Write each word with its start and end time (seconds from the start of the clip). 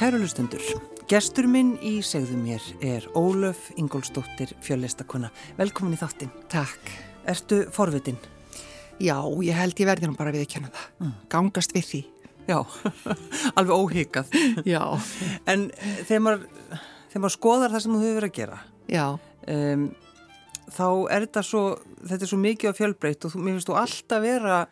Kærulustundur, 0.00 0.62
gestur 1.12 1.44
minn 1.44 1.74
í 1.84 1.98
segðu 2.00 2.38
mér 2.40 2.64
er 2.80 3.04
Ólöf 3.12 3.66
Ingólstóttir 3.76 4.54
fjöllistakona. 4.64 5.28
Velkomin 5.58 5.92
í 5.92 5.98
þáttinn. 6.00 6.30
Takk. 6.48 6.88
Ertu 7.28 7.58
forvitin? 7.76 8.16
Já, 8.96 9.18
ég 9.44 9.60
held 9.60 9.76
ég 9.76 9.90
verði 9.90 10.08
nú 10.08 10.16
bara 10.16 10.32
við 10.32 10.46
að 10.46 10.50
kenna 10.54 10.72
það. 10.72 10.88
Mm. 11.04 11.12
Gangast 11.36 11.76
við 11.76 11.84
því. 11.90 12.00
Já, 12.48 12.56
alveg 13.60 13.74
óhyggjað. 13.76 14.32
Já. 14.72 14.80
En 15.44 15.68
þegar 15.84 16.24
maður, 16.30 16.48
þegar 17.10 17.26
maður 17.26 17.36
skoðar 17.36 17.76
það 17.76 17.84
sem 17.84 17.92
þú 17.92 18.02
hefur 18.06 18.20
verið 18.22 18.32
að 18.32 18.38
gera, 18.40 18.60
Já, 18.96 19.06
um, 19.52 19.86
þá 20.80 20.86
er 20.88 21.28
þetta 21.28 21.48
svo, 21.50 21.66
þetta 22.00 22.24
er 22.24 22.32
svo 22.32 22.44
mikið 22.48 22.72
á 22.72 22.78
fjölbreytt 22.80 23.28
og 23.28 23.36
þú, 23.36 23.44
mér 23.44 23.58
finnst 23.58 23.68
þú 23.68 23.80
alltaf 23.84 24.24
vera 24.24 24.62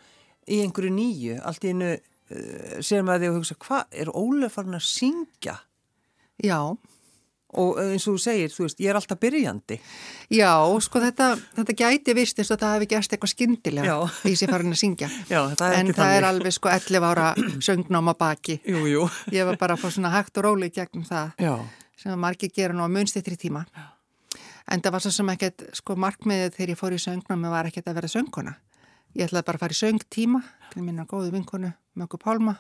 í 0.49 0.65
einhverju 0.65 0.97
nýju, 0.97 1.43
allt 1.45 1.69
í 1.69 1.77
einu 1.77 1.99
uh, 2.31 2.79
sér 2.85 3.03
maður 3.07 3.25
því 3.25 3.31
að 3.33 3.39
hugsa, 3.41 3.59
hvað 3.67 3.99
er 4.05 4.13
Ólöf 4.15 4.55
farin 4.59 4.79
að 4.79 4.87
syngja? 4.89 5.59
já, 6.45 6.61
Og 7.57 7.79
eins 7.81 8.05
og 8.05 8.19
þú 8.19 8.21
segir, 8.21 8.51
þú 8.53 8.65
veist, 8.67 8.81
ég 8.85 8.91
er 8.93 8.97
alltaf 8.99 9.17
byrjandi. 9.23 9.79
já, 10.37 10.51
sko 10.85 11.01
þetta, 11.01 11.29
þetta 11.57 11.75
gæti 11.81 12.15
vist 12.15 12.39
eins 12.43 12.51
og 12.53 12.59
það 12.61 12.75
hefði 12.75 12.89
gerst 12.91 13.13
eitthvað 13.15 13.31
skyndilega 13.33 13.87
Já. 13.89 13.97
því 14.21 14.33
sem 14.37 14.51
farin 14.53 14.75
að 14.75 14.81
syngja. 14.83 15.09
Já, 15.33 15.39
það 15.57 15.73
er 15.73 15.79
En 15.79 15.93
það 15.97 16.13
er 16.19 16.27
alveg 16.29 16.53
sko 16.53 16.69
11 16.69 17.07
ára 17.09 17.31
söngnám 17.67 18.11
á 18.13 18.15
baki. 18.21 18.59
Jú, 18.69 18.83
jú. 18.93 19.07
Ég 19.33 19.49
var 19.49 19.57
bara 19.57 19.79
að 19.79 19.81
fá 19.81 19.89
svona 19.97 20.13
hægt 20.13 20.37
og 20.37 20.45
róli 20.45 20.69
gegnum 20.69 21.07
það 21.09 21.41
Já, 21.41 21.55
sem 21.97 22.13
að 22.13 22.21
margir 22.27 22.53
gera 22.53 22.77
nú 22.77 22.85
á 22.85 22.89
munstitri 22.93 23.41
tíma. 23.41 23.65
En 24.69 24.85
það 24.85 24.93
var 24.99 25.07
svo 25.07 25.15
sem 25.17 25.33
ekkert, 25.33 25.65
sko 25.81 25.97
markmiðið 25.97 26.53
þegar 26.59 26.75
ég 26.75 26.81
fór 26.85 26.93
í 26.93 27.01
söngnámi 27.01 27.49
var 27.57 27.71
ekkert 27.73 27.89
að 27.89 27.97
vera 28.03 28.13
söngkona. 28.13 28.53
Ég 29.17 29.25
ætlaði 29.25 29.49
bara 29.49 29.57
að 29.57 29.65
fara 29.65 29.73
í 29.73 29.81
söngtíma 29.81 30.43
til 30.75 30.85
minna 30.85 31.09
góðu 31.09 31.33
vinkonu, 31.33 31.73
Möggu 31.99 32.21
Pálma 32.23 32.57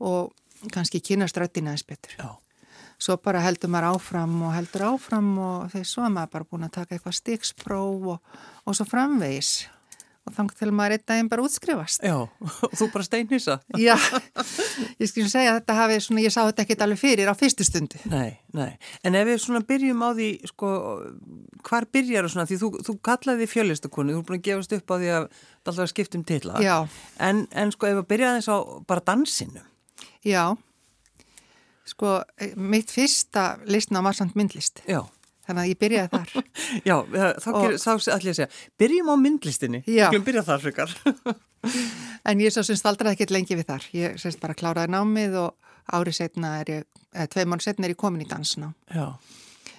og 0.00 0.32
kannski 0.74 1.00
kynast 1.00 1.36
röddina 1.40 1.72
eins 1.74 1.84
betur. 1.86 2.14
já. 2.18 2.30
Svo 3.00 3.16
bara 3.16 3.40
heldur 3.40 3.70
maður 3.72 3.94
áfram 3.96 4.32
og 4.44 4.52
heldur 4.52 4.82
áfram 4.92 5.28
og 5.40 5.70
þegar 5.72 5.88
svo 5.88 6.04
er 6.04 6.10
maður 6.12 6.32
bara 6.34 6.48
búin 6.50 6.66
að 6.66 6.74
taka 6.74 6.94
eitthvað 6.98 7.16
stikspróf 7.16 8.08
og, 8.12 8.40
og 8.68 8.76
svo 8.76 8.84
framvegis. 8.84 9.52
Og 10.28 10.34
þannig 10.36 10.58
til 10.58 10.68
maður 10.76 10.94
einn 10.98 11.04
daginn 11.08 11.28
bara 11.32 11.44
útskrifast. 11.46 12.02
Já, 12.04 12.18
og 12.20 12.74
þú 12.76 12.90
bara 12.92 13.06
steinhissa? 13.06 13.54
Já, 13.80 13.94
ég 15.00 15.08
skilja 15.08 15.30
segja 15.32 15.54
að 15.54 15.62
þetta 15.62 15.76
hafi 15.78 15.96
svona, 16.04 16.24
ég 16.26 16.34
sá 16.34 16.42
þetta 16.42 16.66
ekki 16.66 16.76
alveg 16.84 17.00
fyrir 17.00 17.30
á 17.32 17.34
fyrstu 17.40 17.64
stundu. 17.64 18.02
Nei, 18.12 18.36
nei. 18.52 18.74
En 19.00 19.16
ef 19.16 19.24
við 19.30 19.40
svona 19.46 19.62
byrjum 19.64 20.04
á 20.04 20.08
því, 20.12 20.28
sko, 20.52 20.74
hvar 21.70 21.88
byrjar 21.88 22.28
það 22.28 22.34
svona? 22.34 22.46
Því 22.52 22.60
þú, 22.60 22.70
þú 22.84 22.96
kallaði 23.08 23.40
því 23.46 23.50
fjölistakonu, 23.54 24.12
þú 24.18 24.20
er 24.20 24.28
búin 24.28 24.42
að 24.42 24.46
gefast 24.50 24.76
upp 24.76 24.92
á 24.92 24.96
því 25.00 25.10
að 25.16 25.26
er 25.60 25.72
alltaf 25.72 25.84
að 25.86 25.92
skipta 25.92 26.18
um 26.18 26.24
titla. 26.26 26.58
Já. 26.64 26.76
En, 27.20 27.46
en 27.52 27.72
sko, 27.74 27.88
ef 27.90 28.00
við 28.00 28.08
byrjaði 28.14 28.40
þess 28.40 28.52
á 28.52 28.58
bara 28.88 29.04
dansinu. 29.12 29.64
Já, 30.26 30.44
sko, 31.88 32.20
eh, 32.40 32.54
mitt 32.56 32.92
fyrsta 32.92 33.58
listna 33.68 34.02
var 34.04 34.16
samt 34.16 34.36
myndlist. 34.38 34.82
Já. 34.88 35.02
Þannig 35.48 35.62
að 35.62 35.70
ég 35.70 35.78
byrjaði 35.80 36.10
þar. 36.14 36.50
Já, 36.88 36.96
þá, 37.42 37.48
og... 37.50 37.72
þá 37.80 37.90
ætlum 37.90 38.28
ég 38.28 38.34
að 38.34 38.38
segja, 38.38 38.50
byrjum 38.78 39.08
á 39.10 39.14
myndlistinni. 39.18 39.80
Skulum 39.86 40.26
byrja 40.26 40.44
þar 40.46 40.66
frekar. 40.66 40.96
En 42.30 42.40
ég 42.40 42.52
svo 42.52 42.62
sem 42.64 42.76
staldraði 42.76 43.16
ekkert 43.16 43.32
lengi 43.34 43.56
við 43.56 43.66
þar. 43.68 43.84
Ég 43.96 44.16
semst 44.20 44.40
bara 44.40 44.56
kláraði 44.56 44.92
námið 44.92 45.36
og 45.40 45.70
árið 45.92 46.16
setna 46.16 46.54
er 46.60 46.70
ég, 46.72 46.86
eða 47.12 47.30
tvei 47.34 47.44
mánu 47.48 47.64
setna 47.64 47.88
er 47.88 47.94
ég 47.94 48.00
komin 48.00 48.24
í 48.24 48.28
dansná. 48.28 48.70
Já. 48.92 49.16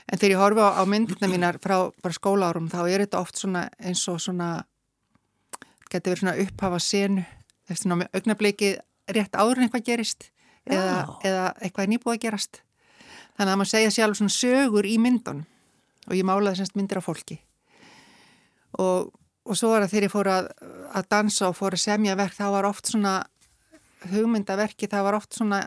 En 0.10 0.20
þegar 0.20 0.34
ég 0.34 0.42
horfi 0.42 0.66
á, 0.66 0.70
á 0.78 0.84
myndina 0.90 1.30
mínar 1.32 1.58
frá 1.62 1.76
bara 2.04 2.18
skólaárum 2.18 2.70
þá 2.70 2.80
er 2.84 3.06
þetta 3.06 3.22
oft 3.22 3.42
svona 3.42 3.68
eins 3.80 4.02
og 4.12 4.20
svona, 4.22 4.50
getur 5.92 6.14
verið 6.14 6.24
svona 6.24 6.38
upphafa 6.46 6.82
senu, 6.84 7.24
þess 7.70 7.88
að 7.88 8.06
augnabliki 8.18 8.74
rétt 9.12 9.38
áður 9.38 9.60
en 9.60 9.68
eitthvað 9.68 9.88
gerist 9.88 10.28
eða, 10.66 11.18
eða 11.26 11.48
eitthvað 11.60 11.86
er 11.86 11.92
nýbúið 11.94 12.16
að 12.16 12.22
gerast. 12.26 12.62
Þannig 13.38 13.54
að 13.54 13.60
maður 13.62 13.72
segja 13.72 13.96
sjálf 13.96 14.20
svona 14.20 14.36
sögur 14.36 14.88
í 14.88 14.98
myndun 15.02 15.44
og 16.08 16.18
ég 16.18 16.28
málaði 16.28 16.62
semst 16.62 16.78
myndir 16.78 17.00
af 17.00 17.08
fólki. 17.08 17.40
Og, 18.80 19.12
og 19.46 19.58
svo 19.58 19.72
var 19.72 19.86
það 19.86 19.94
þegar 19.94 20.08
ég 20.08 20.14
fór 20.14 20.32
að, 20.32 20.50
að 20.98 21.12
dansa 21.12 21.50
og 21.50 21.58
fór 21.58 21.78
að 21.78 21.84
semja 21.84 22.18
verk, 22.20 22.36
þá 22.38 22.48
var 22.56 22.68
oft 22.70 22.92
svona 22.92 23.16
hugmyndaverki, 24.12 24.90
það 24.92 25.08
var 25.08 25.18
oft 25.20 25.38
svona, 25.38 25.62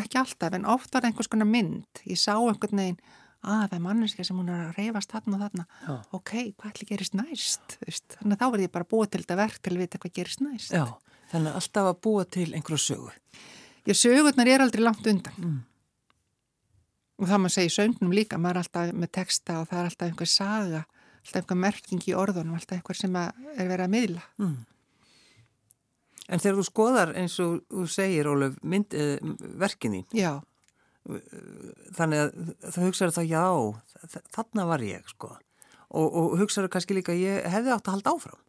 ekki 0.00 0.20
alltaf, 0.20 0.56
en 0.56 0.66
oft 0.76 0.94
var 0.94 1.06
einhvers 1.06 1.30
konar 1.30 1.48
mynd. 1.48 2.02
Ég 2.08 2.18
sá 2.20 2.34
einhvern 2.34 2.82
veginn, 2.82 3.00
að 3.46 3.62
það 3.66 3.76
er 3.76 3.84
manneska 3.84 4.26
sem 4.26 4.38
hún 4.40 4.50
er 4.52 4.64
að 4.66 4.80
reyfast 4.80 5.12
þarna 5.14 5.36
og 5.36 5.44
þarna. 5.44 5.66
Já. 5.86 5.94
Ok, 6.18 6.32
hvað 6.56 6.72
ætli 6.72 6.88
gerist 6.90 7.16
næst? 7.16 7.76
þú 7.76 7.88
veist? 7.88 8.16
Þannig 8.18 8.36
að 8.36 8.42
þá 8.42 8.52
verði 8.54 8.66
ég 8.66 8.74
bara 8.74 8.88
búið 8.90 9.12
til 9.12 9.22
þetta 9.22 9.38
verk 9.40 9.60
til 9.62 9.72
að 9.72 9.82
vita 9.82 10.00
hvað 10.02 10.14
gerist 10.18 10.42
næst. 10.44 10.74
Já, 10.74 10.84
þannig 11.32 11.52
að 11.52 11.60
alltaf 11.60 11.90
að 11.90 12.02
búa 12.06 12.26
til 12.36 12.48
einhverju 12.50 12.82
sögu. 12.82 13.14
Ég 13.86 13.98
sögurnar 13.98 14.50
er 14.50 14.64
aldrei 14.64 14.82
langt 14.82 15.06
undan. 15.06 15.40
Mm. 15.40 15.58
Og 17.16 17.28
það 17.30 17.42
maður 17.42 17.54
segir 17.54 17.74
söngnum 17.76 18.12
líka, 18.12 18.38
maður 18.40 18.58
er 18.58 18.64
alltaf 18.64 18.96
með 19.00 19.12
texta 19.16 19.60
og 19.62 19.68
það 19.70 19.78
er 19.78 19.90
alltaf 19.90 20.10
einhver 20.10 20.28
saga, 20.28 20.80
alltaf 21.22 21.38
einhver 21.40 21.60
merking 21.62 22.08
í 22.10 22.16
orðunum, 22.16 22.56
alltaf 22.58 22.76
einhver 22.76 22.98
sem 22.98 23.14
að 23.16 23.46
er 23.54 23.70
verið 23.70 23.86
að 23.86 23.94
miðla. 23.94 24.24
Mm. 24.42 24.56
En 26.26 26.42
þegar 26.42 26.58
þú 26.58 26.66
skoðar 26.66 27.14
eins 27.16 27.38
og 27.42 27.60
þú 27.70 27.86
segir, 27.94 28.28
Ólef, 28.28 28.58
mynd, 28.66 28.96
uh, 28.98 29.32
verkinni, 29.62 30.02
Já, 30.16 30.40
þannig 31.96 32.22
að 32.22 32.54
það 32.64 32.86
hugsaður 32.88 33.16
þá 33.16 33.22
já, 33.30 33.44
þarna 34.34 34.66
var 34.70 34.84
ég 34.86 35.12
sko. 35.12 35.34
Og, 35.86 36.06
og 36.06 36.38
hugsaður 36.40 36.72
kannski 36.74 36.96
líka 36.98 37.14
ég 37.14 37.46
hefði 37.50 37.74
átt 37.74 37.86
að 37.86 37.98
halda 37.98 38.14
áfram. 38.16 38.40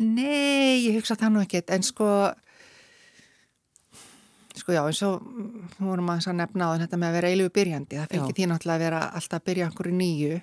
Nei, 0.00 0.86
ég 0.86 0.96
hugsa 0.96 1.18
það 1.20 1.34
nú 1.34 1.42
ekkert, 1.44 1.72
en 1.74 1.84
sko, 1.84 2.06
sko 4.56 4.72
já, 4.72 4.80
eins 4.80 5.02
og 5.04 5.26
vorum 5.76 6.08
að 6.14 6.30
nefna 6.38 6.70
á 6.72 6.80
þetta 6.80 7.00
með 7.00 7.10
að 7.10 7.16
vera 7.18 7.32
eilugu 7.34 7.52
byrjandi, 7.58 7.98
það 8.00 8.14
fylgir 8.14 8.38
því 8.38 8.46
náttúrulega 8.48 8.78
að 8.78 8.84
vera 8.86 9.02
alltaf 9.20 9.42
að 9.42 9.46
byrja 9.50 9.68
okkur 9.68 9.90
í 9.90 9.94
nýju, 9.98 10.38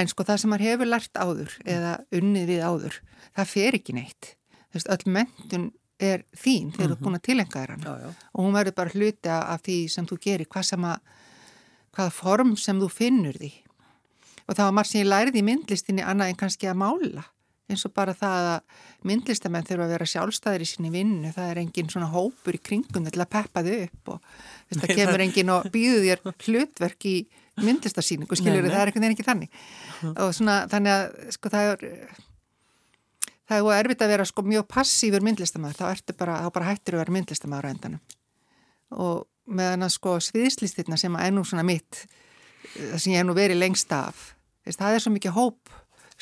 en 0.00 0.12
sko 0.14 0.26
það 0.30 0.40
sem 0.40 0.52
maður 0.54 0.66
hefur 0.70 0.88
lært 0.88 1.20
áður 1.20 1.58
eða 1.76 1.92
unnið 2.16 2.48
við 2.54 2.64
áður, 2.64 2.98
það 3.36 3.52
fer 3.52 3.78
ekki 3.82 3.98
neitt. 3.98 4.32
Þú 4.72 4.80
veist, 4.80 4.92
öll 4.96 5.14
mentun 5.18 5.68
er 6.06 6.24
þín 6.36 6.70
þegar 6.74 6.92
þú 6.92 6.96
ert 6.96 7.04
búin 7.06 7.18
að 7.18 7.26
tilenga 7.28 7.58
þér 7.58 7.74
hana. 7.74 7.96
Já. 8.02 8.14
og 8.32 8.46
hún 8.46 8.56
verður 8.56 8.78
bara 8.78 8.94
hluti 8.96 9.34
af 9.34 9.66
því 9.66 9.76
sem 9.94 10.08
þú 10.08 10.18
gerir, 10.22 10.48
hvað 10.52 10.68
sem 10.70 10.88
að, 10.88 11.12
hvaða 11.96 12.14
form 12.16 12.56
sem 12.60 12.80
þú 12.80 12.88
finnur 12.92 13.38
því. 13.38 13.52
Og 14.46 14.56
það 14.56 14.64
var 14.66 14.74
margt 14.78 14.92
sem 14.92 15.02
ég 15.02 15.10
lærið 15.10 15.38
í 15.38 15.44
myndlistinni 15.46 16.06
annað 16.06 16.32
en 16.32 16.40
kannski 16.42 16.70
að 16.70 16.80
mála. 16.82 17.28
Eins 17.70 17.86
og 17.86 17.92
bara 17.96 18.12
það 18.16 18.48
að 18.52 18.80
myndlistamenn 19.08 19.68
þurfa 19.68 19.86
að 19.86 19.92
vera 19.94 20.08
sjálfstæðir 20.12 20.64
í 20.64 20.66
sinni 20.68 20.90
vinnu, 20.92 21.30
það 21.32 21.52
er 21.52 21.60
engin 21.62 21.92
svona 21.92 22.10
hópur 22.12 22.58
í 22.58 22.60
kringum 22.60 23.06
til 23.06 23.22
að 23.22 23.30
peppa 23.32 23.62
þau 23.64 23.76
upp 23.76 24.10
og 24.16 24.26
það 24.82 24.96
kemur 24.98 25.24
engin 25.24 25.54
og 25.54 25.70
býður 25.72 26.04
þér 26.08 26.42
hlutverk 26.48 27.06
í 27.08 27.14
myndlistasýningu, 27.62 28.36
skiljur 28.36 28.66
það 28.66 28.80
er 28.80 28.90
einhvern 28.90 29.06
veginn 29.06 29.16
ekki 29.16 29.28
þannig. 29.28 29.56
Og 30.12 30.34
svona 30.36 30.58
þannig 30.72 30.94
að 30.96 31.32
sko 31.36 31.52
það 31.52 31.70
er 31.72 31.86
það 33.52 33.68
er 33.72 33.84
erfitt 33.84 34.02
að 34.04 34.12
vera 34.14 34.26
sko 34.28 34.44
mjög 34.46 34.66
passífur 34.70 35.24
myndlistamæður, 35.26 35.78
þá 35.78 35.86
ertu 35.90 36.16
bara, 36.18 36.40
þá 36.44 36.50
bara 36.56 36.70
hættur 36.70 36.96
að 36.96 37.04
vera 37.04 37.16
myndlistamæður 37.18 37.68
á 37.68 37.72
endanum. 37.72 38.02
Og 38.92 39.22
meðan 39.46 39.86
að 39.86 39.94
sko 39.96 40.16
sviðslistirna 40.22 40.98
sem 41.00 41.16
er 41.18 41.32
nú 41.34 41.44
svona 41.46 41.64
mitt 41.66 42.04
það 42.62 42.98
sem 43.02 43.12
ég 43.12 43.20
hef 43.20 43.28
nú 43.28 43.36
verið 43.36 43.60
lengst 43.60 43.92
af 43.94 44.32
það 44.64 44.96
er 44.96 45.02
svo 45.02 45.12
mikið 45.14 45.36
hóp 45.36 45.72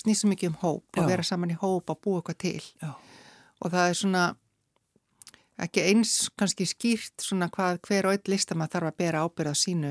snýst 0.01 0.25
svo 0.25 0.31
mikið 0.31 0.53
um 0.53 0.59
hóp 0.63 0.85
Já. 0.97 1.03
og 1.03 1.11
vera 1.11 1.27
saman 1.27 1.53
í 1.53 1.59
hóp 1.61 1.93
og 1.93 2.01
búa 2.01 2.21
eitthvað 2.21 2.39
til. 2.41 2.63
Já. 2.81 2.95
og 3.61 3.73
það 3.75 3.89
er 3.89 3.99
svona 3.99 4.25
ekki 5.61 5.85
eins 5.91 6.15
kannski 6.41 6.65
skýrt 6.69 7.21
svona 7.21 7.51
hvað 7.53 7.83
hver 7.85 8.09
og 8.09 8.17
einn 8.17 8.33
listamaður 8.33 8.73
þarf 8.79 8.93
að 8.93 9.01
bera 9.03 9.25
ábyrða 9.27 9.53
á 9.53 9.57
sínu, 9.61 9.91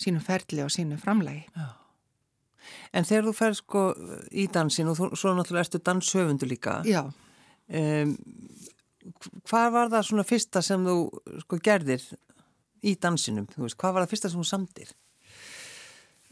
sínu 0.00 0.22
ferli 0.24 0.64
og 0.64 0.72
sínu 0.72 0.96
framlegi 1.00 1.44
En 2.92 3.04
þegar 3.04 3.24
þú 3.28 3.34
fer 3.38 3.54
sko 3.58 3.82
í 4.32 4.46
dansin 4.52 4.88
og 4.92 4.96
þú, 4.98 5.08
svo 5.18 5.34
náttúrulega 5.36 5.66
ertu 5.68 5.80
danshöfundu 5.84 6.46
líka 6.50 6.80
Já, 6.88 7.02
um, 7.04 8.16
hvað 9.50 9.70
var 9.74 9.90
það 9.92 10.06
svona 10.08 10.24
fyrsta 10.28 10.62
sem 10.64 10.84
þú 10.86 10.96
sko 11.44 11.58
gerðir 11.64 12.04
í 12.84 12.94
dansinum, 13.00 13.46
þú 13.52 13.62
veist, 13.66 13.76
hvað 13.80 13.94
var 13.96 14.04
það 14.06 14.12
fyrsta 14.14 14.30
sem 14.32 14.40
þú 14.42 14.48
samdir? 14.48 14.92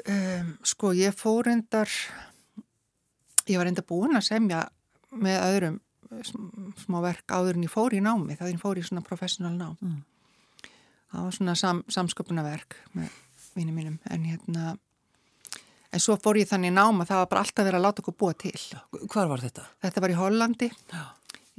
um, 0.08 0.52
sko 0.66 0.92
ég 0.96 1.14
fór 1.16 1.48
endar 1.52 1.88
ég 3.48 3.58
var 3.60 3.68
enda 3.70 3.82
búin 3.86 4.16
að 4.16 4.26
semja 4.30 4.62
með 5.12 5.40
öðrum 5.48 5.80
sm- 6.24 6.72
smá 6.84 7.00
verk 7.04 7.32
áður 7.34 7.58
en 7.58 7.66
ég 7.66 7.72
fór 7.72 7.94
í 7.96 8.00
námi 8.04 8.36
þá 8.38 8.46
ég 8.50 8.60
fór 8.62 8.80
í 8.80 8.84
svona 8.86 9.04
professional 9.06 9.52
nám 9.58 9.76
Mm. 9.82 10.00
það 11.12 11.22
var 11.26 11.32
svona 11.36 11.54
sam, 11.56 11.82
samsköpunarverk 11.88 12.76
með 12.96 13.10
vinið 13.54 13.74
mínum 13.76 13.98
en 14.10 14.24
hérna 14.24 14.78
en 15.92 16.02
svo 16.02 16.18
fór 16.20 16.40
ég 16.40 16.50
þannig 16.50 16.72
í 16.72 16.76
nám 16.76 17.02
að 17.02 17.10
það 17.12 17.22
var 17.22 17.32
bara 17.32 17.42
alltaf 17.46 17.66
verið 17.66 17.80
að 17.80 17.86
láta 17.86 18.04
okkur 18.04 18.20
búa 18.22 18.36
til. 18.38 18.54
Hvar 19.12 19.28
var 19.32 19.42
þetta? 19.42 19.66
þetta 19.84 20.04
var 20.04 20.14
í 20.14 20.16
Hollandi 20.16 20.68
Já. 20.92 21.02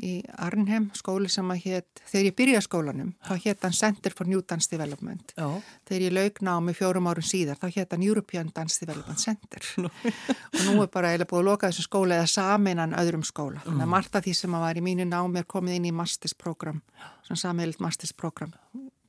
í 0.03 0.13
Arnhem, 0.41 0.87
skóli 0.97 1.29
sem 1.29 1.51
að 1.53 1.61
hétt 1.67 2.01
þegar 2.09 2.25
ég 2.25 2.35
byrjaði 2.39 2.65
skólanum, 2.65 3.11
þá 3.27 3.33
hétt 3.45 3.67
hann 3.67 3.77
Center 3.77 4.15
for 4.17 4.29
New 4.29 4.41
Dance 4.41 4.71
Development. 4.71 5.35
Já, 5.37 5.47
þegar 5.89 6.05
ég 6.07 6.15
lauk 6.17 6.41
námi 6.49 6.73
fjórum 6.77 7.09
árum 7.11 7.27
síðar 7.29 7.61
þá 7.61 7.67
hétt 7.77 7.93
hann 7.93 8.07
European 8.07 8.49
Dance 8.55 8.81
Development 8.81 9.21
Center. 9.21 9.69
Og 9.83 10.63
nú 10.65 10.81
er 10.81 10.89
bara 10.89 11.13
eiginlega 11.13 11.29
búið 11.29 11.43
að 11.43 11.49
loka 11.51 11.69
þessu 11.69 11.85
skóla 11.85 12.17
eða 12.17 12.31
saminan 12.33 12.97
öðrum 12.97 13.25
skóla. 13.27 13.61
Þannig 13.67 13.85
að 13.85 13.93
margt 13.93 14.17
af 14.17 14.25
því 14.25 14.33
sem 14.41 14.57
að 14.57 14.65
var 14.65 14.81
í 14.81 14.85
mínu 14.89 15.07
námi 15.11 15.43
er 15.43 15.49
komið 15.49 15.77
inn 15.77 15.91
í 15.91 15.95
masters 15.95 16.33
program, 16.33 16.81
svona 17.27 17.43
samheilt 17.45 17.83
masters 17.83 18.17
program 18.17 18.53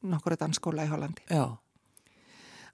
nokkura 0.04 0.36
dansskóla 0.40 0.84
í 0.84 0.90
Hollandi. 0.90 1.24
Já. 1.32 1.46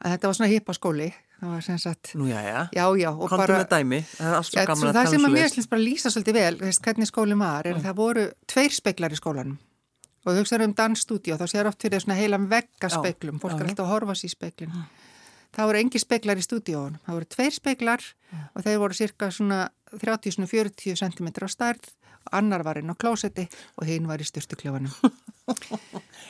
Að 0.00 0.14
þetta 0.14 0.30
var 0.30 0.38
svona 0.38 0.50
hippaskóli. 0.52 1.10
Það 1.40 1.52
var 1.54 1.64
sem 1.64 1.78
sagt 1.80 2.10
Nú 2.20 2.26
já, 2.28 2.36
já. 2.44 2.58
já, 2.76 3.10
Kontum 3.16 3.40
bara 3.40 3.60
með 3.62 3.68
dæmi. 3.72 4.00
Það 4.12 4.34
svo 4.44 4.60
að 4.60 4.80
það 4.92 5.06
sem 5.08 5.22
svo 5.22 5.28
að 5.30 5.36
mér 5.38 5.52
finnst 5.54 5.70
bara 5.70 5.84
lýsa 5.86 6.12
svolítið 6.12 6.36
vel, 6.36 6.56
veist, 6.60 6.82
hvernig 6.84 7.08
skólinn 7.08 7.40
var, 7.40 7.68
er 7.68 7.78
að 7.78 7.86
það 7.86 7.96
voru 8.00 8.24
tveir 8.52 8.74
speiklar 8.76 9.14
í 9.14 9.20
skólanum. 9.20 9.54
Og 10.20 10.34
þú 10.34 10.42
hugsaður 10.42 10.66
um 10.66 10.74
dansstúdíu 10.76 11.32
og 11.32 11.40
þá 11.40 11.46
sér 11.48 11.70
oft 11.70 11.80
fyrir 11.80 12.02
svona 12.04 12.18
heilan 12.18 12.44
veggaspeglum, 12.50 13.40
fólk 13.40 13.56
er 13.56 13.70
alltaf 13.70 13.86
að 13.86 13.92
horfa 13.94 14.18
sér 14.20 14.28
í 14.28 14.34
speiklin. 14.34 14.74
Það 15.56 15.70
voru 15.70 15.80
engi 15.80 16.02
speiklar 16.02 16.38
í 16.38 16.44
stúdíóun, 16.44 16.98
það 17.06 17.16
voru 17.16 17.30
tveir 17.34 17.54
speiklar 17.56 18.04
og 18.52 18.66
þeir 18.66 18.82
voru 18.84 18.98
cirka 19.00 19.30
svona 19.32 19.62
30-40 19.98 20.96
cm 21.00 21.28
á 21.42 21.48
stærð, 21.50 21.88
annar 22.36 22.62
var 22.62 22.78
inn 22.78 22.92
á 22.92 22.96
klósetti 23.00 23.48
og 23.80 23.86
hinn 23.88 24.06
var 24.06 24.20
í 24.20 24.24
styrtukljófanum. 24.28 24.92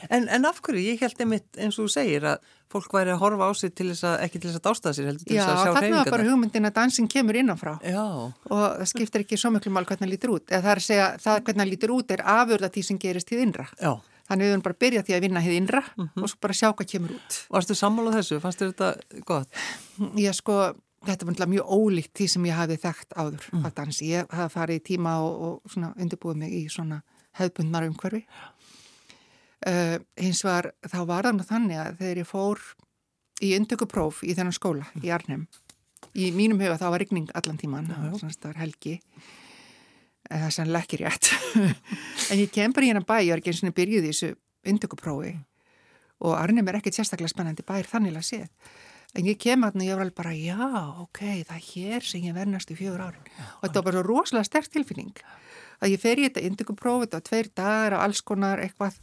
En, 0.09 0.23
en 0.33 0.45
af 0.49 0.57
hverju, 0.65 0.81
ég 0.81 1.01
held 1.03 1.19
einmitt 1.21 1.57
eins 1.61 1.75
og 1.77 1.85
þú 1.85 1.91
segir 1.93 2.23
að 2.25 2.39
fólk 2.73 2.93
væri 2.95 3.11
að 3.13 3.19
horfa 3.21 3.45
á 3.45 3.51
sig 3.53 3.73
til 3.77 3.91
þess 3.91 4.05
að, 4.09 4.15
ekki 4.25 4.39
til 4.41 4.49
þess 4.49 4.57
að 4.57 4.63
dástaða 4.65 4.93
sér, 4.97 5.09
heldur 5.11 5.27
til 5.29 5.35
Já, 5.35 5.43
þarna 5.45 5.99
var 5.99 6.09
bara 6.15 6.25
hugmyndin 6.25 6.65
að 6.65 6.73
dansin 6.79 7.09
kemur 7.11 7.37
innanfrá. 7.37 7.75
Já, 7.85 8.01
og 8.01 8.63
það 8.79 8.87
skiptir 8.89 9.21
ekki 9.25 9.37
svo 9.37 9.51
miklu 9.53 9.73
mál 9.75 9.85
hvernig 9.85 10.07
það 10.07 10.13
lítur 10.15 10.33
út. 10.33 10.47
Eða 10.49 10.63
það 10.65 10.71
er 10.73 10.81
að 10.81 10.87
segja, 10.87 11.05
það 11.21 11.37
hvernig 11.45 11.61
það 11.61 11.71
lítur 11.75 11.93
út 11.99 12.15
er 12.17 12.23
afurða 12.33 12.71
því 12.73 12.83
sem 12.89 12.97
gerist 13.05 13.29
því 13.29 13.43
innra. 13.45 13.67
já. 13.77 13.93
Þannig 14.31 14.45
við 14.47 14.51
höfum 14.55 14.63
bara 14.63 14.73
að 14.77 14.81
byrja 14.87 15.01
því 15.05 15.13
að 15.17 15.21
vinna 15.27 15.41
því 15.45 15.55
innra 15.59 15.81
Mhm. 15.97 16.09
og 16.23 16.29
svo 16.31 16.37
bara 16.41 16.53
sjá 16.57 16.67
hvað 16.73 16.87
kemur 16.95 17.11
út. 17.19 17.37
Varstu 17.51 17.75
sammálað 17.75 18.17
þessu? 18.17 18.39
Fannst 18.41 18.61
þetta 21.07 21.25
var 21.25 21.33
náttúrulega 21.33 21.53
mjög 21.55 21.71
ólíkt 21.77 22.13
því 22.19 22.27
sem 22.33 22.45
ég 22.49 22.57
hafi 22.59 22.77
þekkt 22.83 23.15
áður 23.17 23.47
Mm. 23.51 23.65
að 23.65 23.73
dansi. 23.79 24.05
Ég 24.11 24.27
hafi 24.37 24.53
farið 24.53 24.79
í 24.79 24.83
tíma 24.91 25.15
og, 25.25 25.41
og 25.41 25.71
svona 25.73 25.93
undirbúið 25.97 26.35
mig 26.43 26.51
í 26.53 26.61
svona 26.69 27.01
hefðbundnar 27.39 27.87
umhverfi. 27.89 28.23
Uh, 29.61 29.99
hins 30.17 30.41
var, 30.43 30.71
þá 30.89 30.99
var 31.05 31.27
það 31.27 31.35
nú 31.37 31.43
þannig 31.45 31.77
að 31.77 31.97
þegar 31.99 32.17
ég 32.23 32.29
fór 32.29 32.61
í 33.45 33.51
undirkupróf 33.59 34.23
í 34.25 34.33
þennan 34.33 34.55
skóla 34.57 34.87
í 35.05 35.11
Arnhem, 35.13 35.43
í 36.17 36.31
mínum 36.33 36.57
huga 36.61 36.79
þá 36.81 36.87
var 36.89 36.99
rigning 37.03 37.29
allan 37.37 37.59
tíman, 37.61 37.87
það 37.93 38.47
var 38.47 38.57
helgi, 38.63 38.99
Eh, 40.31 40.37
það 40.37 40.45
er 40.47 40.53
sannlega 40.55 40.85
ekki 40.85 40.97
rétt. 41.01 41.27
en 42.31 42.39
ég 42.39 42.51
kem 42.53 42.71
bara 42.71 42.85
í 42.85 42.89
hennan 42.91 43.03
bæ, 43.03 43.17
ég 43.25 43.33
var 43.33 43.41
ekki 43.41 43.51
eins 43.51 43.63
og 43.67 43.73
byrjuð 43.75 44.05
í 44.05 44.11
þessu 44.13 44.29
undirkuprófi 44.71 45.31
og 46.21 46.35
Arnhem 46.37 46.67
er 46.71 46.77
ekkert 46.77 46.95
sérstaklega 46.95 47.33
spennandi 47.33 47.65
bær 47.67 47.89
þannig 47.89 48.15
að 48.15 48.27
séð. 48.29 48.45
En 49.11 49.27
ég 49.27 49.39
kem 49.41 49.65
að 49.67 49.75
og 49.75 49.83
ég 49.83 49.97
var 49.97 50.05
alveg 50.05 50.15
bara, 50.15 50.31
já, 50.31 50.57
ok, 51.03 51.21
það 51.47 51.55
er 51.57 51.65
hér 51.67 52.05
sem 52.07 52.23
ég 52.23 52.35
vernast 52.35 52.71
í 52.71 52.77
fjögur 52.79 53.03
árin. 53.09 53.25
Og 53.59 53.65
þetta 53.65 53.81
var 53.81 53.87
bara 53.89 53.97
svo 53.97 54.05
rosalega 54.07 54.47
sterk 54.47 54.71
tilfinning. 54.71 55.17
Að 55.81 55.95
ég 55.95 56.01
fer 56.01 56.21
í 56.21 56.27
þetta 56.27 56.45
induguprófi, 56.47 57.09
þetta 57.09 57.19
var 57.19 57.27
tveir 57.27 57.49
dagar 57.59 57.97
af 57.97 58.05
alls 58.05 58.21
konar 58.23 58.61
eitthvað 58.63 59.01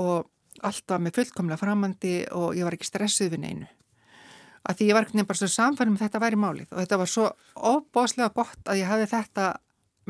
og 0.00 0.30
allt 0.64 0.84
var 0.88 1.02
með 1.02 1.18
fullkomlega 1.18 1.60
framandi 1.60 2.14
og 2.36 2.56
ég 2.56 2.64
var 2.64 2.76
ekki 2.76 2.88
stressuð 2.88 3.34
við 3.34 3.44
neinu. 3.44 3.68
Að 4.62 4.78
því 4.78 4.88
ég 4.88 4.96
var 4.96 5.08
ekki 5.08 5.26
bara 5.26 5.40
svo 5.40 5.50
samfærum 5.50 5.96
með 5.96 6.04
þetta 6.06 6.22
væri 6.22 6.38
málið 6.38 6.68
og 6.70 6.80
þetta 6.80 6.98
var 7.00 7.10
svo 7.10 7.28
óbóðslega 7.58 8.34
gott 8.36 8.70
að 8.70 8.82
ég 8.82 8.90
hafði 8.90 9.08
þetta 9.10 9.48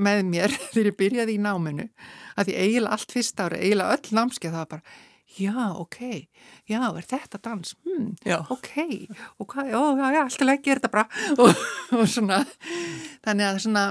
með 0.03 0.23
mér 0.29 0.57
þegar 0.73 0.91
ég 0.91 0.99
byrjaði 0.99 1.37
í 1.37 1.43
náminu. 1.43 1.89
Að 2.37 2.51
því 2.51 2.59
eiginlega 2.61 2.99
allt 2.99 3.15
fyrst 3.17 3.43
ári, 3.43 3.63
eiginlega 3.63 3.97
öll 3.97 4.19
námskeið 4.19 4.55
það 4.55 4.63
var 4.63 4.71
bara, 4.75 4.97
já, 5.39 5.55
ok, 5.79 5.99
já, 6.69 6.81
er 6.99 7.07
þetta 7.09 7.39
dans? 7.43 7.75
Hmm, 7.87 8.11
ok, 8.51 8.71
og 9.39 9.47
hvað, 9.53 9.71
ó, 9.79 9.83
já, 9.99 10.07
já, 10.17 10.23
alltaf 10.27 10.47
leggir 10.49 10.81
þetta 10.81 10.91
bara 10.93 11.07
og, 11.43 11.63
og 11.97 12.05
svona, 12.11 12.43
þannig 13.25 13.47
að 13.49 13.61
svona, 13.67 13.85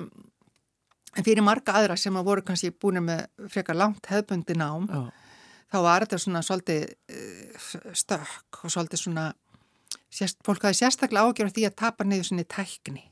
fyrir 1.25 1.43
marga 1.45 1.75
aðra 1.79 1.97
sem 1.99 2.15
að 2.19 2.27
voru 2.29 2.45
kannski 2.47 2.71
búin 2.71 3.01
með 3.05 3.25
frekar 3.51 3.75
langt 3.79 4.05
hefbundi 4.11 4.55
nám, 4.59 4.85
Já. 4.91 5.01
þá 5.73 5.77
var 5.87 6.05
þetta 6.05 6.19
svona 6.23 6.41
svolítið 6.45 6.85
uh, 6.87 7.93
stökk 8.03 8.61
og 8.65 8.71
svolítið 8.75 9.03
svona, 9.05 9.25
sérst, 10.11 10.39
fólk 10.47 10.63
hafi 10.67 10.79
sérstaklega 10.81 11.27
ágjörð 11.27 11.55
því 11.57 11.65
að 11.69 11.75
tapa 11.83 12.07
niður 12.07 12.29
svona 12.31 12.47
tækni. 12.47 13.03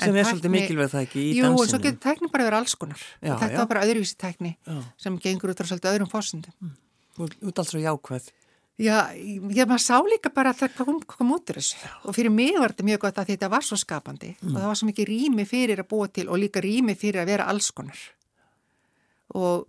En 0.00 0.08
Sem 0.08 0.16
er 0.16 0.24
svolítið 0.24 0.46
tækni- 0.48 0.60
mikilvæg 0.60 0.88
það 0.92 1.02
ekki 1.06 1.20
í 1.22 1.32
Jú, 1.36 1.42
en 1.44 1.52
svo 1.52 1.64
dansinu. 1.66 1.82
getur 1.84 2.00
tækni 2.06 2.28
bara 2.32 2.46
verið 2.48 2.58
alls 2.62 2.74
konar. 2.80 3.02
Já, 3.20 3.34
þetta 3.36 3.50
já. 3.52 3.58
var 3.60 3.66
bara 3.72 3.82
öðruvísi 3.84 4.16
tækni 4.20 4.52
Já. 4.64 4.78
sem 5.04 5.18
gengur 5.20 5.52
út 5.52 5.60
á 5.60 5.64
svolítið 5.68 5.90
öðrum 5.92 6.08
fórsundum. 6.12 6.54
Þú 6.60 6.70
ert 7.20 7.60
alls 7.60 7.72
svo 7.72 7.82
jákvæð. 7.82 8.30
Já, 8.80 9.12
ég 9.12 9.68
maður 9.68 9.82
sá 9.84 9.98
líka 10.00 10.30
bara 10.32 10.54
að 10.54 10.62
það 10.62 10.76
kom, 10.78 11.00
kom 11.06 11.34
út 11.34 11.50
úr 11.52 11.58
þessu. 11.60 11.76
Og 12.08 12.16
fyrir 12.16 12.32
mig 12.32 12.56
var 12.56 12.72
þetta 12.72 12.86
mjög 12.88 13.02
gott 13.04 13.20
að 13.20 13.34
þetta 13.34 13.50
var 13.52 13.66
svo 13.66 13.76
skapandi. 13.78 14.32
Og 14.40 14.56
það 14.56 14.68
var 14.70 14.80
svo 14.80 14.88
mikið 14.88 15.08
rými 15.10 15.44
fyrir 15.46 15.82
að 15.82 15.90
búa 15.92 16.08
til 16.08 16.24
og 16.32 16.40
líka 16.40 16.62
rými 16.64 16.96
fyrir 16.98 17.22
að 17.22 17.34
vera 17.34 17.48
alls 17.52 17.68
konar. 17.76 18.00
Og 19.36 19.68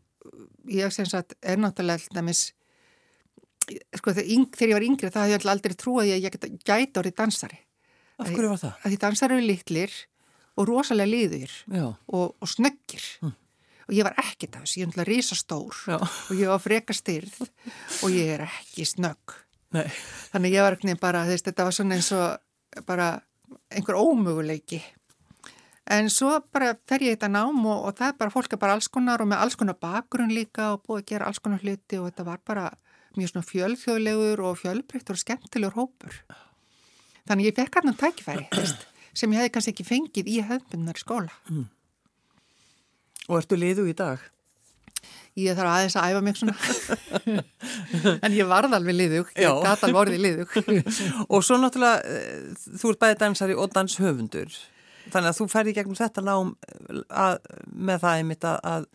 ég 0.71 0.93
sem 0.95 1.07
sagt 1.09 1.35
er 1.41 1.59
náttúrulega 1.59 1.99
alltaf 1.99 2.53
sko 3.99 4.11
yng, 4.19 4.49
þegar 4.51 4.71
ég 4.71 4.77
var 4.77 4.87
yngri 4.87 5.11
það 5.11 5.35
alltaf 5.37 5.53
aldrei 5.53 5.77
trúið 5.79 6.15
að 6.15 6.25
ég 6.25 6.39
gæti 6.63 6.99
orðið 6.99 7.15
dansari. 7.19 7.59
Af 8.19 8.29
hverju 8.29 8.49
var 8.51 8.59
það? 8.61 8.73
að 8.79 8.91
því 8.91 8.99
dansari 9.03 9.37
eru 9.37 9.45
litlir 9.47 9.93
og 10.53 10.67
rosalega 10.69 11.09
liður 11.09 11.53
og, 12.07 12.35
og 12.39 12.49
snöggir 12.49 13.05
og 13.87 13.93
ég 13.95 14.07
var 14.07 14.15
af 14.17 14.33
þessu, 14.39 14.79
ég 14.79 14.85
er 14.85 14.91
náttúrulega 14.91 15.09
risastór 15.09 15.79
Já. 15.87 15.97
og 15.99 16.33
ég 16.37 16.51
var 16.51 16.61
freka 16.63 16.95
styrð 16.95 17.41
og 17.43 18.09
ég 18.13 18.33
er 18.37 18.45
ekki 18.47 18.85
snögg. 18.87 19.39
Nei. 19.73 19.87
þannig 20.29 20.53
ég 20.53 20.65
var 20.65 20.75
ekki 20.77 20.95
bara, 21.01 21.23
þess, 21.25 21.45
þetta 21.47 21.65
var 21.65 21.73
svona 21.73 21.95
eins 21.97 22.11
og 22.13 22.85
bara 22.85 23.07
einhver 23.73 23.97
ómöguleiki. 23.97 24.81
En 25.89 26.07
svo 26.13 26.37
bara 26.53 26.75
fer 26.87 27.03
ég 27.03 27.17
þetta 27.17 27.31
nám 27.33 27.59
og, 27.65 27.89
og 27.89 27.97
það 27.97 28.13
er 28.13 28.19
bara 28.21 28.33
fólk 28.33 28.53
er 28.53 28.61
bara 28.61 28.77
alls 28.77 28.87
konar 28.87 29.21
og 29.23 29.27
með 29.27 29.43
alls 29.43 29.57
konar 29.59 29.75
bakgrunn 29.81 30.31
líka 30.31 30.71
og 30.75 30.85
búið 30.85 31.01
að 31.01 31.09
gera 31.11 31.27
alls 31.27 31.41
konar 31.43 31.65
hluti 31.65 31.99
og 31.99 32.07
þetta 32.07 32.27
var 32.29 32.39
bara 32.45 32.69
mjög 33.17 33.33
svona 33.33 33.49
fjölþjóðlegur 33.49 34.41
og 34.47 34.57
fjölbreyttur 34.61 35.17
og 35.17 35.21
skemmtilegur 35.21 35.75
hópur. 35.77 36.15
Þannig 37.27 37.49
ég 37.49 37.57
fekk 37.59 37.81
hann 37.81 37.97
tækifæri 37.99 38.47
þess, 38.53 38.87
sem 39.13 39.33
ég 39.33 39.43
hefði 39.43 39.53
kannski 39.57 39.73
ekki 39.73 39.89
fengið 39.89 40.31
í 40.31 40.39
hefðbundnar 40.47 40.99
skóla 41.01 41.33
Og 43.29 43.39
ertu 43.39 43.55
liðu 43.59 43.87
í 43.89 43.95
dag? 43.97 44.19
ég 45.33 45.55
þarf 45.57 45.69
aðeins 45.73 45.95
að 45.97 46.11
æfa 46.13 46.19
mig 46.21 46.35
svona 46.37 46.53
en 48.25 48.35
ég 48.37 48.45
varð 48.49 48.75
alveg 48.77 48.93
liðug 48.99 49.31
ég 49.41 49.63
gata 49.63 49.87
alveg 49.87 50.01
orðið 50.03 50.21
liðug 50.21 50.51
Og 51.33 51.41
svo 51.45 51.57
náttúrulega, 51.57 52.03
eh, 52.05 52.75
þú 52.77 52.91
ert 52.93 53.01
bæði 53.01 53.17
dansari 53.23 53.55
og 53.57 53.71
danshöfundur. 53.73 54.53
Þannig 55.13 55.31
að 55.31 55.39
þú 55.39 55.47
ferði 55.51 55.73
gegnum 55.79 55.97
þetta 55.97 56.23
nám 56.27 56.51
eh, 56.67 57.01
að, 57.23 57.39
með 57.89 58.03
það 58.05 58.19
einmitt 58.21 58.47
að, 58.51 58.59
að, 58.75 58.85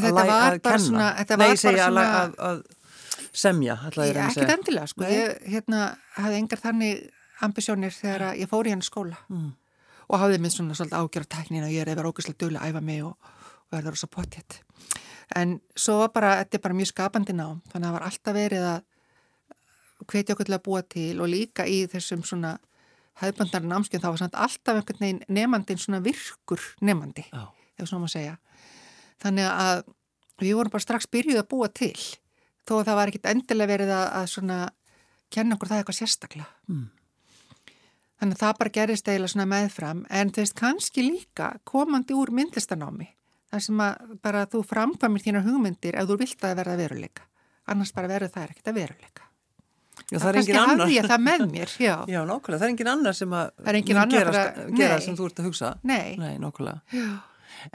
að 0.00 0.22
að 0.22 0.58
kenna. 0.64 0.80
svona 0.86 1.10
Nei, 1.44 1.46
segja 1.60 1.84
að, 1.84 1.92
svona 1.92 2.06
að, 2.22 2.34
að 2.48 2.64
semja, 3.36 3.76
Ég, 3.84 4.16
að 4.16 4.34
segja. 4.34 4.48
endilega, 4.56 4.88
sko. 4.94 5.04
Nei. 5.04 5.12
Ég 5.12 5.46
hérna, 5.52 5.84
hafði 6.16 6.40
engar 6.40 6.64
þannig 6.64 7.04
ambisjónir 7.44 7.92
þegar 7.92 8.30
að 8.30 8.40
ég 8.40 8.48
fór 8.50 8.64
í 8.70 8.72
hann 8.72 8.84
skóla 8.86 9.20
Mm. 9.28 9.52
og 10.08 10.20
hafði 10.24 10.40
minn 10.40 10.52
svona 10.56 10.74
svolítið 10.78 11.02
ágjör 11.04 11.28
á 11.28 11.32
tæknin 11.36 11.64
og 11.68 11.72
ég 11.76 11.84
er 11.84 11.92
eða 11.92 12.08
ógæslega 12.08 12.40
dögulega 12.40 12.64
að 12.64 12.72
æfa 12.72 12.82
mig 12.88 13.04
og, 13.04 13.16
verða 13.72 13.92
rosa 13.92 14.08
potjett. 14.10 14.60
En 15.36 15.56
svo 15.74 15.98
var 16.02 16.12
bara, 16.14 16.36
þetta 16.42 16.58
er 16.58 16.62
bara 16.68 16.78
mjög 16.78 16.92
skapandi 16.92 17.34
nám, 17.34 17.62
þannig 17.72 17.82
að 17.82 17.88
það 17.88 17.96
var 17.96 18.06
alltaf 18.06 18.36
verið 18.36 18.68
að 18.70 18.84
hvetja 20.06 20.34
okkur 20.36 20.48
til 20.48 20.56
að 20.56 20.64
búa 20.66 20.82
til 20.86 21.12
og 21.24 21.30
líka 21.32 21.66
í 21.66 21.78
þessum 21.90 22.22
svona 22.26 22.56
hefðböndar 23.20 23.64
námskjönd 23.64 24.04
þá 24.04 24.10
var 24.10 24.20
samt 24.20 24.36
alltaf 24.38 24.78
einhvern 24.78 25.02
veginn 25.02 25.22
nefandinn 25.32 25.80
svona 25.80 26.02
virkur 26.04 26.62
nefandi, 26.84 27.24
Já. 27.32 27.48
ef 27.80 27.88
svona 27.88 28.04
má 28.04 28.12
segja. 28.12 28.36
Þannig 29.24 29.48
að 29.48 29.82
við 30.42 30.58
vorum 30.58 30.74
bara 30.74 30.84
strax 30.84 31.08
byrjuð 31.10 31.40
að 31.40 31.48
búa 31.50 31.70
til 31.72 31.96
þó 32.66 32.76
að 32.80 32.84
það 32.90 32.98
var 33.00 33.12
ekkit 33.12 33.30
endilega 33.32 33.72
verið 33.72 33.94
að, 33.96 34.06
að 34.20 34.28
svona 34.34 34.58
kenna 35.32 35.56
okkur 35.56 35.72
það 35.72 35.82
eitthvað 35.82 35.98
sérstaklega. 36.00 36.48
Mm. 36.68 36.86
Þannig 38.16 38.36
að 38.36 38.42
það 38.42 38.58
bara 38.60 38.74
gerist 38.76 39.08
eiginlega 39.08 39.32
svona 39.32 39.50
meðfram 39.50 40.04
en 40.12 40.32
þú 40.32 40.44
veist 40.44 40.58
kannski 40.60 41.04
líka 41.04 41.50
komandi 41.68 42.16
úr 42.16 42.32
myndlistanámi 42.36 43.08
þar 43.56 43.64
sem 43.66 43.84
að 43.86 44.16
bara 44.24 44.46
þú 44.52 44.62
framkvæmir 44.68 45.24
þínar 45.24 45.46
hugmyndir 45.46 45.96
ef 45.96 46.10
þú 46.10 46.18
vilt 46.20 46.44
að 46.44 46.58
verða 46.60 46.80
veruleika. 46.82 47.24
Annars 47.72 47.94
bara 47.96 48.10
verður 48.10 48.34
það 48.34 48.52
ekkert 48.52 48.70
að 48.70 48.82
veruleika. 48.82 49.22
Já, 50.06 50.18
það 50.20 50.28
er 50.28 50.38
engin 50.38 50.58
annar. 50.60 50.80
hafði 50.82 50.96
ég 50.96 51.06
það 51.10 51.22
með 51.24 51.44
mér, 51.50 51.72
já. 51.82 51.94
Já, 52.14 52.18
nákvæmlega, 52.28 52.58
það 52.60 52.66
er 52.66 52.72
engin 52.72 52.90
annar 52.92 53.16
sem 53.16 53.32
að 53.34 53.70
er 53.72 53.78
gera, 53.88 54.42
gera 54.76 54.98
sem 55.02 55.16
þú 55.18 55.30
ert 55.30 55.40
að 55.40 55.48
hugsa. 55.48 55.70
Nei. 55.88 56.12
Nei, 56.20 56.34
nákvæmlega. 56.42 57.00
Já. 57.00 57.08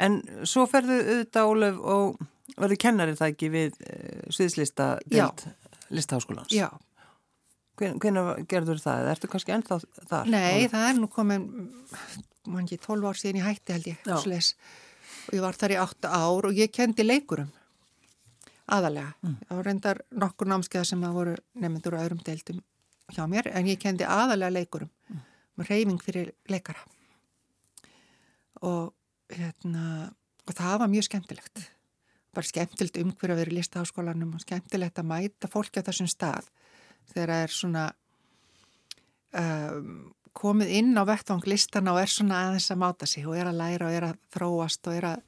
En 0.05 0.19
svo 0.47 0.63
ferðu 0.69 0.99
auðvitað, 1.01 1.49
Ólef, 1.51 1.81
og 1.81 2.21
verður 2.61 2.79
kennarið 2.85 3.19
það 3.19 3.33
ekki 3.33 3.49
við 3.51 3.81
uh, 3.81 4.21
sviðslista 4.37 4.87
deild 5.11 5.43
listaháskólans? 5.91 6.55
Já. 6.55 6.69
Hvenær 7.81 8.45
gerður 8.47 8.79
það? 8.79 9.09
Ertu 9.15 9.31
kannski 9.31 9.55
ennþá 9.57 9.81
þar? 10.05 10.31
Nei, 10.31 10.69
það 10.71 10.87
er 10.87 10.97
nú 11.01 11.09
komin, 11.11 11.49
mann 12.45 12.63
ekki, 12.67 12.79
12 12.85 13.09
ár 13.09 13.19
síðan 13.19 13.41
ég 13.41 13.49
hætti 13.49 13.75
held 13.75 13.91
ég. 13.91 14.11
Og 15.27 15.33
ég 15.35 15.43
var 15.43 15.57
þar 15.57 15.75
í 15.75 15.79
8 15.81 16.11
ár 16.11 16.47
og 16.49 16.57
ég 16.57 16.71
kendi 16.73 17.05
leikurum, 17.05 17.51
aðalega. 18.71 19.13
Mm. 19.21 19.35
Það 19.47 19.57
var 19.59 19.67
reyndar 19.69 20.01
nokkur 20.23 20.47
námskeiða 20.51 20.85
sem 20.91 21.03
að 21.03 21.17
voru 21.19 21.35
nefnendur 21.55 21.97
á 21.97 22.03
öðrum 22.03 22.23
deildum 22.25 22.61
hjá 23.11 23.25
mér, 23.27 23.51
en 23.51 23.67
ég 23.67 23.79
kendi 23.81 24.07
aðalega 24.07 24.55
leikurum, 24.55 24.89
Mm. 25.11 25.21
með 25.57 25.69
reyfing 25.69 26.01
fyrir 26.01 26.31
leikara. 26.47 26.79
Og, 28.61 28.93
hérna, 29.33 30.13
og 30.47 30.53
það 30.53 30.79
var 30.79 30.87
mjög 30.91 31.07
skemmtilegt. 31.09 31.63
Bara 32.31 32.47
skemmtilegt 32.47 32.97
umhverju 33.01 33.33
að 33.33 33.41
vera 33.41 33.51
í 33.51 33.57
listaháskólanum 33.57 34.35
og 34.35 34.43
skemmtilegt 34.45 34.99
að 35.01 35.09
mæta 35.09 35.49
fólki 35.51 35.81
á 35.81 35.87
þessum 35.87 36.07
stað 36.07 36.47
þegar 37.11 37.33
það 37.33 37.43
er 37.43 37.55
svona 37.55 37.85
um, 39.33 40.13
komið 40.37 40.71
inn 40.79 40.95
á 40.95 41.03
vettvang 41.07 41.43
listana 41.49 41.93
og 41.95 42.01
er 42.01 42.11
svona 42.11 42.39
aðeins 42.45 42.71
að 42.71 42.81
máta 42.83 43.09
sig 43.09 43.27
og 43.27 43.37
er 43.37 43.49
að 43.51 43.59
læra 43.59 43.89
og 43.89 43.97
er 43.97 44.07
að 44.11 44.17
þróast 44.33 44.87
og 44.87 44.97
er 44.97 45.07
að 45.11 45.23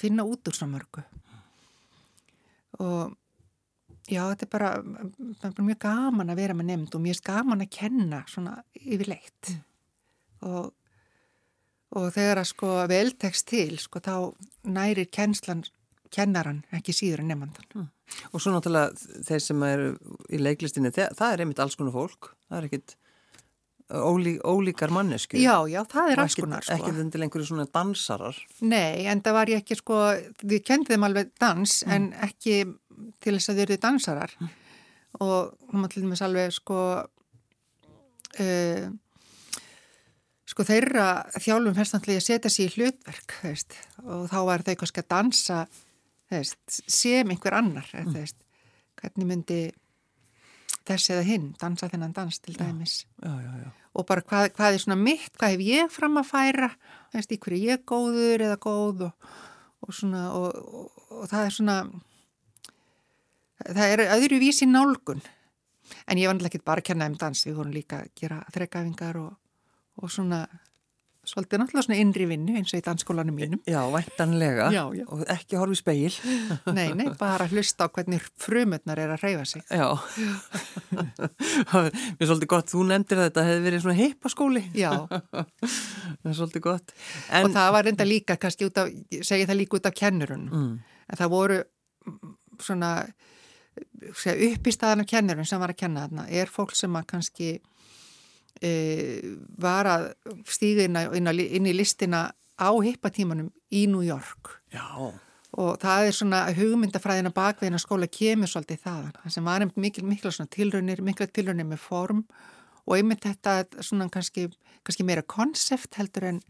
finna 0.00 0.26
út 0.26 0.48
úr 0.48 0.56
svona 0.56 0.78
mörgu 0.78 1.04
og 2.80 3.16
já, 4.10 4.22
þetta 4.32 4.46
er 4.46 4.52
bara, 4.52 4.70
bara 5.42 5.66
mjög 5.66 5.80
gaman 5.84 6.32
að 6.32 6.42
vera 6.42 6.56
með 6.58 6.70
nefnd 6.72 6.96
og 6.96 7.04
mjög 7.04 7.22
gaman 7.26 7.64
að 7.64 7.72
kenna 7.76 8.22
svona 8.30 8.56
yfirleitt 8.80 9.52
mm. 9.52 9.62
og, 10.50 10.72
og 11.98 12.08
þegar 12.16 12.42
að 12.42 12.50
sko 12.50 12.72
veltekst 12.90 13.48
til 13.50 13.78
sko 13.82 14.02
þá 14.02 14.14
nærir 14.66 15.10
kennslan 15.12 15.64
kennaran 16.10 16.64
ekki 16.74 16.94
síður 16.96 17.24
en 17.24 17.34
nefndan 17.34 17.72
mm. 17.74 17.88
Og 18.34 18.42
svo 18.42 18.50
náttúrulega 18.50 19.22
þeir 19.22 19.42
sem 19.44 19.60
eru 19.62 19.90
í 20.34 20.38
leiklistinni, 20.40 20.90
það, 20.90 21.12
það 21.14 21.32
er 21.32 21.42
einmitt 21.44 21.60
alls 21.62 21.76
konar 21.78 21.94
fólk 21.94 22.32
það 22.48 22.56
er 22.58 22.66
ekkit 22.66 22.96
ólí, 23.90 24.36
ólíkar 24.46 24.92
mannesku. 24.94 25.38
Já, 25.40 25.56
já, 25.70 25.80
það 25.90 26.12
er 26.12 26.22
alls 26.24 26.36
konar. 26.38 26.66
Sko. 26.66 26.76
Ekki 26.78 27.08
til 27.10 27.24
einhverju 27.26 27.48
svona 27.48 27.66
dansarar. 27.66 28.38
Nei, 28.62 29.06
en 29.10 29.22
það 29.24 29.36
var 29.38 29.52
ég 29.52 29.64
ekki 29.64 29.78
sko, 29.80 30.00
við 30.42 30.64
kendiðum 30.68 31.08
alveg 31.08 31.34
dans 31.42 31.80
mm. 31.86 31.94
en 31.96 32.10
ekki 32.28 32.62
til 33.20 33.36
þess 33.36 33.52
að 33.52 33.60
þau 33.60 33.64
eru 33.66 33.78
dansarar 33.82 34.34
mm. 34.38 34.50
og 35.26 35.70
hún 35.70 35.84
var 35.84 35.92
til 35.92 36.04
dæmis 36.04 36.22
alveg 36.24 36.54
sko 36.54 36.80
uh, 38.44 38.86
sko 40.50 40.66
þeirra 40.66 41.06
þjálfum 41.38 41.76
fyrstandlega 41.78 42.22
að 42.22 42.26
setja 42.26 42.52
sér 42.52 42.72
í 42.72 42.78
hlutverk 42.78 43.36
veist, 43.44 43.76
og 44.04 44.26
þá 44.32 44.40
var 44.48 44.66
þau 44.66 44.74
kannski 44.82 45.04
að 45.04 45.12
dansa 45.14 45.60
veist, 46.32 46.80
sem 46.86 47.30
einhver 47.30 47.58
annar 47.58 47.90
mm. 47.94 48.16
veist, 48.16 48.40
hvernig 49.00 49.30
myndi 49.30 49.60
þess 50.88 51.12
eða 51.14 51.26
hinn, 51.26 51.52
dansa 51.60 51.90
þennan 51.92 52.16
dans 52.16 52.40
til 52.42 52.56
dæmis 52.58 53.04
já, 53.22 53.30
já, 53.30 53.52
já, 53.64 53.70
og 53.96 54.06
bara 54.06 54.22
hvað, 54.22 54.52
hvað 54.56 54.76
er 54.76 54.82
svona 54.84 54.98
mitt, 55.00 55.32
hvað 55.38 55.56
hef 55.56 55.64
ég 55.66 55.90
fram 55.92 56.20
að 56.20 56.30
færa 56.30 56.70
veist, 57.14 57.32
í 57.32 57.40
hverju 57.42 57.72
ég 57.72 57.84
góður 57.88 58.46
eða 58.46 58.60
góð 58.62 59.04
og, 59.08 59.34
og 59.82 59.96
svona 59.96 60.22
og, 60.36 60.54
og, 60.54 61.04
og 61.18 61.28
það 61.30 61.46
er 61.46 61.56
svona 61.56 61.76
það 63.66 63.94
er 63.94 64.04
öðru 64.16 64.40
vísi 64.40 64.68
nálgun. 64.68 65.22
En 66.06 66.18
ég 66.20 66.28
var 66.28 66.36
náttúrulega 66.36 66.54
ekki 66.54 66.66
bara 66.66 66.82
að 66.84 66.88
kenna 66.90 67.08
um 67.10 67.16
dans 67.18 67.46
við 67.46 67.56
vorum 67.58 67.74
líka 67.74 68.04
að 68.04 68.12
gera 68.20 68.42
þrekkafingar 68.54 69.18
og 69.20 70.12
svona 70.12 70.44
svolítið 71.30 71.60
náttúrulega 71.62 71.86
svona 71.86 71.98
innri 72.02 72.26
vinnu 72.28 72.56
eins 72.58 72.72
og 72.74 72.80
í 72.80 72.84
dansskólanum 72.84 73.36
mínum. 73.36 73.60
Já, 73.68 73.80
væntanlega 73.92 74.68
já, 74.74 74.82
já. 74.98 75.04
og 75.06 75.22
ekki 75.30 75.58
horfi 75.60 75.78
speil. 75.78 76.16
Nei, 76.76 76.90
nei, 76.98 77.06
bara 77.18 77.46
hlusta 77.50 77.86
á 77.86 77.92
hvernig 77.92 78.26
frumötnar 78.40 79.00
er 79.02 79.14
að 79.14 79.24
reyfa 79.24 79.46
sig. 79.48 79.64
Já, 79.70 79.88
mér 81.72 82.24
er 82.24 82.30
svolítið 82.30 82.50
gott, 82.50 82.70
þú 82.72 82.84
nefndir 82.90 83.22
þetta 83.24 83.46
hefði 83.46 83.64
verið 83.68 83.84
svona 83.84 83.98
heipaskóli. 84.00 84.64
Já. 84.76 84.92
það 86.20 86.30
er 86.32 86.38
svolítið 86.40 86.66
gott. 86.66 86.94
En... 87.30 87.48
Og 87.48 87.56
það 87.56 87.72
var 87.76 87.88
reynda 87.88 88.08
líka, 88.08 88.38
kannski 88.40 88.68
út 88.68 88.82
af, 88.82 88.92
segja 89.22 89.48
það 89.50 89.60
líka 89.62 89.80
út 89.80 89.90
af 89.90 89.96
kennurun, 90.02 90.46
mm. 90.50 91.02
en 91.10 91.20
það 91.22 91.34
voru 91.34 91.60
svona 92.60 92.94
upp 93.80 94.66
í 94.66 94.74
staðan 94.74 95.04
af 95.04 95.10
kennurun 95.10 95.48
sem 95.48 95.60
var 95.62 95.72
að 95.72 95.82
kenna 95.84 96.06
þarna, 96.06 96.26
er 96.28 96.50
fólk 96.50 96.74
sem 96.76 96.96
að 96.98 97.06
kannski 97.14 97.50
var 98.60 99.88
að 99.88 100.06
stíða 100.44 100.84
inn, 100.84 100.98
inn, 101.16 101.30
inn 101.40 101.68
í 101.70 101.72
listina 101.72 102.26
á 102.60 102.70
hippatímanum 102.76 103.50
í 103.72 103.86
New 103.88 104.04
York. 104.04 104.58
Já. 104.70 105.12
og 105.58 105.80
það 105.82 106.06
er 106.06 106.14
svona 106.14 106.40
hugmyndafræðina 106.54 107.32
bakveðina 107.34 107.80
skóla 107.82 108.06
kemur 108.06 108.50
svolítið 108.50 108.84
þaðan. 108.84 109.16
Það 109.22 109.32
sem 109.34 109.48
var 109.48 109.64
mikil, 109.74 110.04
mikil 110.06 110.30
tilraunir 110.54 111.02
mikla 111.02 111.26
tilraunir 111.26 111.66
með 111.66 111.80
form 111.82 112.20
og 112.86 112.94
einmitt 112.96 113.24
þetta 113.26 113.82
svona 113.82 114.06
kannski, 114.12 114.46
kannski 114.86 115.06
meira 115.06 115.24
konsept 115.26 115.98
heldur 115.98 116.28
en 116.30 116.40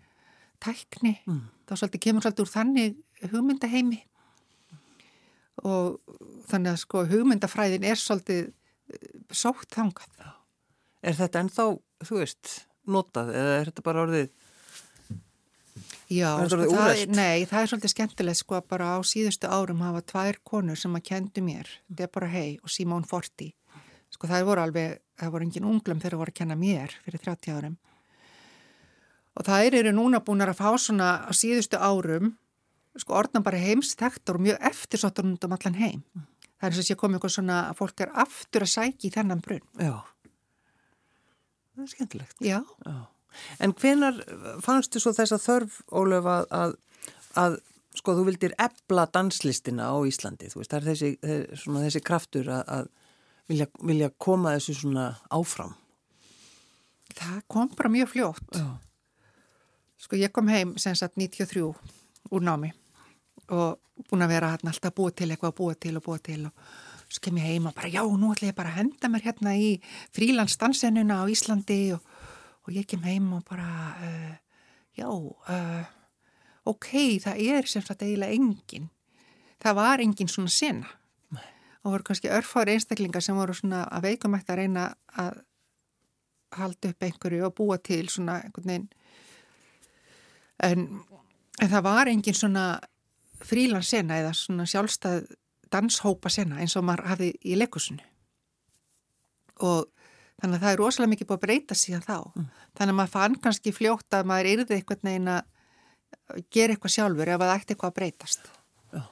tækni. 0.60 1.16
Mm. 1.24 1.48
þá 1.64 1.74
svolítið 1.78 2.04
kemur 2.04 2.24
svolítið 2.26 2.44
úr 2.44 2.52
þannig 2.52 2.96
hugmyndaheimi. 3.32 4.00
Og 5.64 6.00
þannig 6.50 6.74
að 6.74 6.80
sko 6.82 7.04
hugmyndafræðin 7.08 7.86
er 7.88 8.00
svolítið 8.00 8.50
eh, 8.50 9.10
sótt 9.32 9.72
þangað. 9.76 10.20
Er 11.00 11.16
þetta 11.16 11.44
ennþá 11.44 11.66
þú 12.06 12.20
veist, 12.22 12.54
notað 12.90 13.34
eða 13.36 13.58
er 13.58 13.70
þetta 13.70 13.86
bara 13.86 14.04
orðið 14.06 14.30
Já, 16.10 16.32
sko, 16.50 16.64
það 16.66 16.88
er, 16.90 17.10
nei, 17.14 17.44
það 17.46 17.60
er 17.60 17.68
svolítið 17.70 17.92
skemmtilegt 17.92 18.38
sko 18.40 18.56
að 18.58 18.64
bara 18.72 18.88
á 18.94 19.06
síðustu 19.06 19.46
árum 19.46 19.84
hafa 19.84 20.00
tvær 20.10 20.40
konur 20.42 20.78
sem 20.78 20.96
að 20.98 21.04
kendu 21.06 21.44
mér 21.46 21.70
Deborah 21.86 22.32
Hay 22.34 22.56
og 22.64 22.72
Simone 22.74 23.06
Forti. 23.06 23.52
Sko 24.10 24.26
það 24.26 24.48
voru 24.48 24.64
alveg, 24.64 24.98
það 25.20 25.32
voru 25.36 25.46
engin 25.46 25.68
unglum 25.70 26.02
þegar 26.02 26.16
það 26.16 26.22
voru 26.24 26.34
að 26.34 26.40
kenna 26.40 26.58
mér 26.58 26.96
fyrir 27.04 27.22
30 27.28 27.54
árum. 27.54 27.78
Og 29.38 29.46
það 29.46 29.78
eru 29.78 29.94
núna 29.94 30.18
búin 30.26 30.42
að 30.42 30.56
fá 30.58 30.68
svona 30.82 31.12
á 31.22 31.30
síðustu 31.30 31.78
árum 31.78 32.34
sko 32.98 33.14
orðna 33.14 33.44
bara 33.46 33.62
heimstektor 33.62 34.40
og 34.40 34.48
mjög 34.48 34.58
eftirsottur 34.66 35.30
um 35.30 35.36
allan 35.54 35.78
heim. 35.78 36.02
Það 36.58 36.66
er 36.66 36.74
eins 36.74 36.82
og 36.82 36.90
sé 36.90 36.98
komið 36.98 37.20
eitthvað 37.20 37.36
svona 37.38 37.60
að 37.68 37.78
fólk 37.84 38.02
er 38.02 38.16
aftur 38.18 38.66
að 38.66 38.74
sækja 38.74 39.06
í 39.06 39.14
þennan 39.14 39.46
brunn. 39.46 39.62
Já 39.78 39.94
það 41.80 41.88
er 41.88 41.94
skemmtilegt. 41.94 42.38
Já. 42.44 42.60
Já. 42.86 43.00
En 43.62 43.74
hvenar 43.78 44.16
fannstu 44.64 45.00
svo 45.02 45.12
þess 45.14 45.34
að 45.36 45.44
þörf, 45.44 45.76
Ólef, 45.94 46.26
að, 46.26 46.46
að, 46.60 46.72
að 47.40 47.58
sko 47.98 48.14
þú 48.18 48.24
vildir 48.30 48.56
ebla 48.60 49.06
danslistina 49.12 49.90
á 49.90 49.96
Íslandi, 50.06 50.50
þú 50.50 50.62
veist, 50.62 50.72
það 50.72 50.80
er 50.80 50.88
þessi, 50.90 51.10
svona, 51.62 51.84
þessi 51.86 52.02
kraftur 52.06 52.50
að, 52.50 52.64
að 52.76 52.90
vilja, 53.50 53.68
vilja 53.92 54.10
koma 54.18 54.54
þessu 54.56 54.76
svona 54.80 55.06
áfram? 55.34 55.74
Það 57.10 57.40
kom 57.50 57.70
bara 57.76 57.92
mjög 57.92 58.12
fljótt. 58.12 58.54
Já. 58.54 58.68
Sko 60.00 60.16
ég 60.16 60.32
kom 60.32 60.48
heim 60.48 60.76
sem 60.80 60.94
sagt 60.96 61.18
93 61.20 61.64
úr 62.30 62.44
námi 62.44 62.70
og 63.50 63.80
búin 64.08 64.24
að 64.24 64.32
vera 64.32 64.54
alltaf 64.56 64.94
búið 64.96 65.16
til 65.20 65.28
eitthvað, 65.32 65.56
búið 65.58 65.80
til 65.84 65.96
og 65.98 66.06
búið 66.06 66.22
til 66.30 66.40
og 66.48 66.70
svo 67.10 67.24
kem 67.24 67.40
ég 67.40 67.48
heim 67.48 67.66
og 67.66 67.74
bara 67.74 67.90
já, 67.90 68.02
nú 68.06 68.30
ætla 68.30 68.52
ég 68.52 68.56
bara 68.58 68.70
að 68.70 68.78
henda 68.84 69.10
mér 69.10 69.24
hérna 69.24 69.56
í 69.58 69.70
frílandsdansennuna 70.14 71.22
á 71.22 71.24
Íslandi. 71.30 71.80
Og, 71.96 72.04
og 72.66 72.76
ég 72.76 72.86
kem 72.86 73.02
heim 73.02 73.32
og 73.34 73.42
bara 73.48 73.66
uh, 73.98 74.32
já, 74.94 75.08
uh, 75.10 75.82
ok, 76.70 77.18
það 77.26 77.42
er 77.42 77.68
sem 77.70 77.82
sagt 77.82 78.06
eiginlega 78.06 78.36
engin. 78.36 78.88
Það 79.60 79.78
var 79.80 80.04
engin 80.04 80.30
svona 80.30 80.54
sena. 80.54 80.96
Og 81.80 81.94
voru 81.94 82.04
kannski 82.04 82.28
örfári 82.28 82.76
einstaklingar 82.76 83.24
sem 83.24 83.36
voru 83.36 83.54
svona 83.56 83.86
að 83.88 84.10
veikumætt 84.10 84.50
að 84.52 84.60
reyna 84.60 84.90
að 85.18 85.40
halda 86.60 86.90
upp 86.92 87.06
einhverju 87.06 87.46
og 87.46 87.54
búa 87.56 87.78
til 87.78 88.08
svona 88.12 88.40
einhvern 88.44 88.68
veginn. 88.68 88.88
En, 90.60 90.86
en 91.56 91.70
það 91.72 91.86
var 91.86 92.10
engin 92.12 92.36
svona 92.36 92.64
frílandsena 93.40 94.18
eða 94.20 94.34
svona 94.36 94.66
sjálfstæð 94.68 95.30
danshópa 95.72 96.32
sena 96.32 96.60
eins 96.62 96.76
og 96.78 96.86
maður 96.86 97.10
hafi 97.12 97.30
í 97.46 97.56
leikusinu 97.58 98.04
og 99.60 99.88
þannig 100.40 100.56
að 100.56 100.64
það 100.64 100.72
er 100.72 100.80
rosalega 100.80 101.12
mikið 101.14 101.28
búið 101.28 101.38
að 101.38 101.44
breyta 101.46 101.76
síðan 101.76 102.06
þá 102.06 102.16
mm. 102.18 102.46
þannig 102.78 102.92
að 102.92 102.98
maður 103.00 103.14
fann 103.14 103.38
kannski 103.44 103.74
fljótt 103.76 104.16
að 104.16 104.30
maður 104.30 104.50
yrði 104.54 104.78
eitthvað 104.78 105.06
neina 105.06 105.40
að 106.30 106.44
gera 106.54 106.74
eitthvað 106.74 106.94
sjálfur 106.96 107.32
ef 107.32 107.42
það 107.42 107.54
ætti 107.56 107.74
eitthvað 107.74 107.90
að 107.92 107.96
breytast 107.98 108.50
Já. 108.90 109.02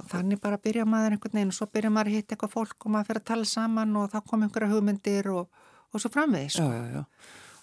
og 0.00 0.10
þannig 0.12 0.42
bara 0.42 0.60
byrja 0.62 0.86
maður 0.88 1.16
einhvern 1.16 1.38
veginn 1.38 1.52
og 1.52 1.58
svo 1.58 1.68
byrja 1.72 1.92
maður 1.94 2.12
að 2.12 2.18
hitta 2.18 2.36
eitthvað 2.36 2.54
fólk 2.54 2.86
og 2.86 2.94
maður 2.94 3.10
fyrir 3.10 3.22
að 3.22 3.28
tala 3.32 3.50
saman 3.50 3.98
og 4.00 4.14
þá 4.14 4.18
kom 4.30 4.46
einhverja 4.46 4.72
hugmyndir 4.72 5.30
og, 5.34 5.66
og 5.92 6.02
svo 6.02 6.12
framvegis 6.14 6.56
sko. 6.58 6.70
Já, 6.72 6.96
já, 6.96 7.04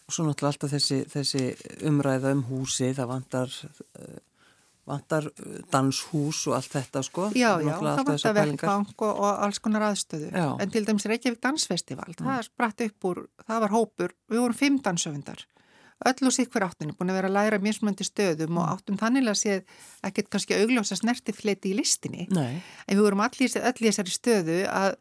og 0.03 0.15
svo 0.15 0.27
náttúrulega 0.27 0.53
alltaf 0.53 0.75
þessi, 0.75 0.99
þessi 1.09 1.43
umræða 1.89 2.35
um 2.37 2.45
húsi 2.51 2.91
það 2.93 3.11
vantar 3.15 3.57
uh, 3.63 4.21
vantar 4.89 5.29
uh, 5.29 5.55
danshús 5.71 6.43
og 6.49 6.57
allt 6.57 6.73
þetta 6.73 7.03
sko 7.05 7.29
Já, 7.31 7.55
já, 7.63 7.73
það 7.79 8.03
vantar 8.09 8.37
verkfang 8.39 8.91
og, 8.97 9.13
og 9.13 9.31
alls 9.45 9.61
konar 9.63 9.87
aðstöðu 9.91 10.29
já. 10.33 10.47
en 10.59 10.73
til 10.73 10.83
dæmis 10.87 11.07
Reykjavík 11.09 11.41
Dansfestival 11.43 12.11
mm. 12.11 12.27
það 12.27 12.45
spratt 12.49 12.85
upp 12.87 13.09
úr, 13.09 13.25
það 13.47 13.65
var 13.65 13.75
hópur 13.77 14.15
við 14.31 14.43
vorum 14.43 14.59
fimm 14.59 14.79
dansöfundar 14.83 15.47
öll 16.03 16.27
og 16.27 16.35
hver 16.35 16.65
áttinu, 16.67 16.95
búin 16.97 17.13
að 17.13 17.19
vera 17.21 17.29
að 17.29 17.37
læra 17.37 17.59
mismöndi 17.63 18.03
stöðum 18.03 18.51
mm. 18.51 18.59
og 18.59 18.71
áttum 18.73 18.99
þannig 18.99 19.29
að 19.31 19.39
séð 19.39 19.75
ekkert 20.03 20.31
kannski 20.33 20.57
augljósa 20.59 20.97
snertifleiti 20.99 21.71
í 21.71 21.77
listinni 21.77 22.27
Nei. 22.33 22.59
en 22.59 22.97
við 22.97 23.05
vorum 23.05 23.23
allir 23.23 23.47
í 23.47 23.85
þessari 23.87 24.11
stöðu 24.11 24.63
að 24.67 24.97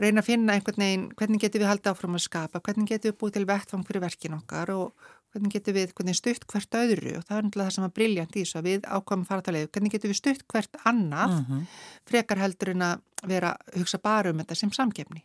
reyna 0.00 0.22
að 0.22 0.30
finna 0.30 0.56
einhvern 0.56 0.84
veginn 0.84 1.08
hvernig 1.18 1.42
getur 1.42 1.64
við 1.64 1.70
haldið 1.70 1.92
áfram 1.92 2.16
að 2.16 2.24
skapa, 2.24 2.62
hvernig 2.64 2.88
getur 2.88 3.12
við 3.12 3.18
búið 3.20 3.36
til 3.36 3.48
vettfang 3.50 3.86
fyrir 3.88 4.04
verkin 4.04 4.36
okkar 4.38 4.72
og 4.76 5.10
hvernig 5.32 5.54
getur 5.54 5.76
við 5.76 5.92
hvernig 5.96 6.18
stutt 6.18 6.46
hvert 6.50 6.78
öðru 6.80 7.16
og 7.18 7.26
það 7.26 7.36
er 7.36 7.46
náttúrulega 7.46 7.68
það 7.68 7.76
sem 7.76 7.86
er 7.86 7.96
briljant 7.98 8.36
í 8.36 8.44
þessu 8.44 8.60
að 8.60 8.68
við 8.68 8.86
ákvæmum 8.86 9.26
fartalegu, 9.28 9.70
hvernig 9.74 9.94
getur 9.94 10.12
við 10.12 10.20
stutt 10.20 10.46
hvert 10.50 10.80
annað 10.84 11.34
mm 11.34 11.44
-hmm. 11.48 11.66
frekar 12.10 12.42
heldur 12.42 12.72
en 12.74 12.82
að 12.82 13.04
vera 13.26 13.52
að 13.54 13.82
hugsa 13.82 13.98
bara 13.98 14.30
um 14.30 14.38
þetta 14.42 14.54
sem 14.54 14.72
samkefni 14.72 15.24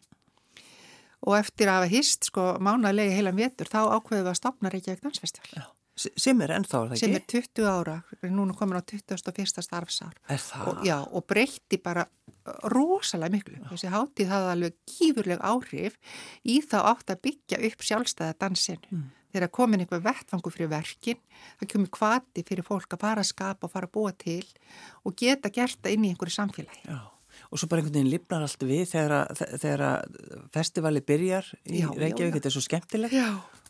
og 1.25 1.38
eftir 1.38 1.67
að 1.67 1.79
hafa 1.79 1.93
hýst 1.93 2.29
sko 2.29 2.57
mánaðlega 2.59 3.15
heilan 3.15 3.39
vetur 3.39 3.67
þá 3.67 3.81
ákveðum 3.97 4.25
við 4.25 4.33
að 4.33 4.41
stopna 4.41 4.69
Reykjavík 4.69 5.01
Dansfestival 5.01 5.50
Já. 5.55 5.65
sem 5.95 6.41
er 6.41 6.51
ennþá, 6.51 6.77
er 6.77 6.88
það 6.88 6.91
ekki? 6.91 7.00
sem 7.00 7.15
er 7.15 7.25
20 7.27 7.65
ára, 7.65 8.03
núna 8.29 8.53
komin 8.53 8.77
á 8.77 8.83
21. 8.83 9.62
starfsár 9.62 10.13
Er 10.29 10.38
það? 10.38 10.67
Og, 10.67 10.85
já, 10.85 10.97
og 11.01 11.25
breytti 11.25 11.77
bara 11.77 12.05
rosalega 12.69 13.33
miklu. 13.33 13.59
Þessi 13.71 13.91
hátíð 13.93 14.31
hafði 14.31 14.51
alveg 14.53 14.75
gífurleg 14.89 15.43
áhrif 15.45 15.97
í 16.45 16.59
þá 16.62 16.77
átt 16.91 17.13
að 17.13 17.21
byggja 17.25 17.62
upp 17.69 17.85
sjálfstæða 17.88 18.38
dansinu. 18.43 18.91
Mm. 18.91 19.05
Þegar 19.36 19.51
komin 19.60 19.84
einhver 19.84 20.04
vettfangu 20.06 20.54
fyrir 20.54 20.72
verkin, 20.72 21.20
það 21.60 21.72
kemur 21.74 21.92
kvati 21.98 22.46
fyrir 22.48 22.68
fólk 22.68 22.96
að 22.96 23.04
fara 23.04 23.25
að 23.25 23.34
skapa 23.34 23.68
og 23.68 23.74
fara 23.75 23.89
að 23.89 23.98
búa 23.98 24.15
til 24.15 24.46
og 25.04 25.18
geta 25.20 25.51
gert 25.51 25.82
það 25.82 25.98
inn 25.98 26.08
í 26.08 26.13
einhverju 26.13 26.38
samfélagi. 26.39 26.88
Já 26.88 27.01
og 27.51 27.60
svo 27.60 27.70
bara 27.70 27.82
einhvern 27.82 28.00
veginn 28.00 28.13
lifnar 28.13 28.46
allt 28.46 28.63
við 28.65 28.88
þegar, 28.94 29.36
þegar 29.62 29.84
festivali 30.56 31.04
byrjar 31.06 31.51
í 31.68 31.84
já, 31.84 31.89
Reykjavík, 31.92 32.20
já, 32.20 32.30
já. 32.30 32.36
þetta 32.38 32.50
er 32.50 32.56
svo 32.56 32.63
skemmtilegt 32.63 33.15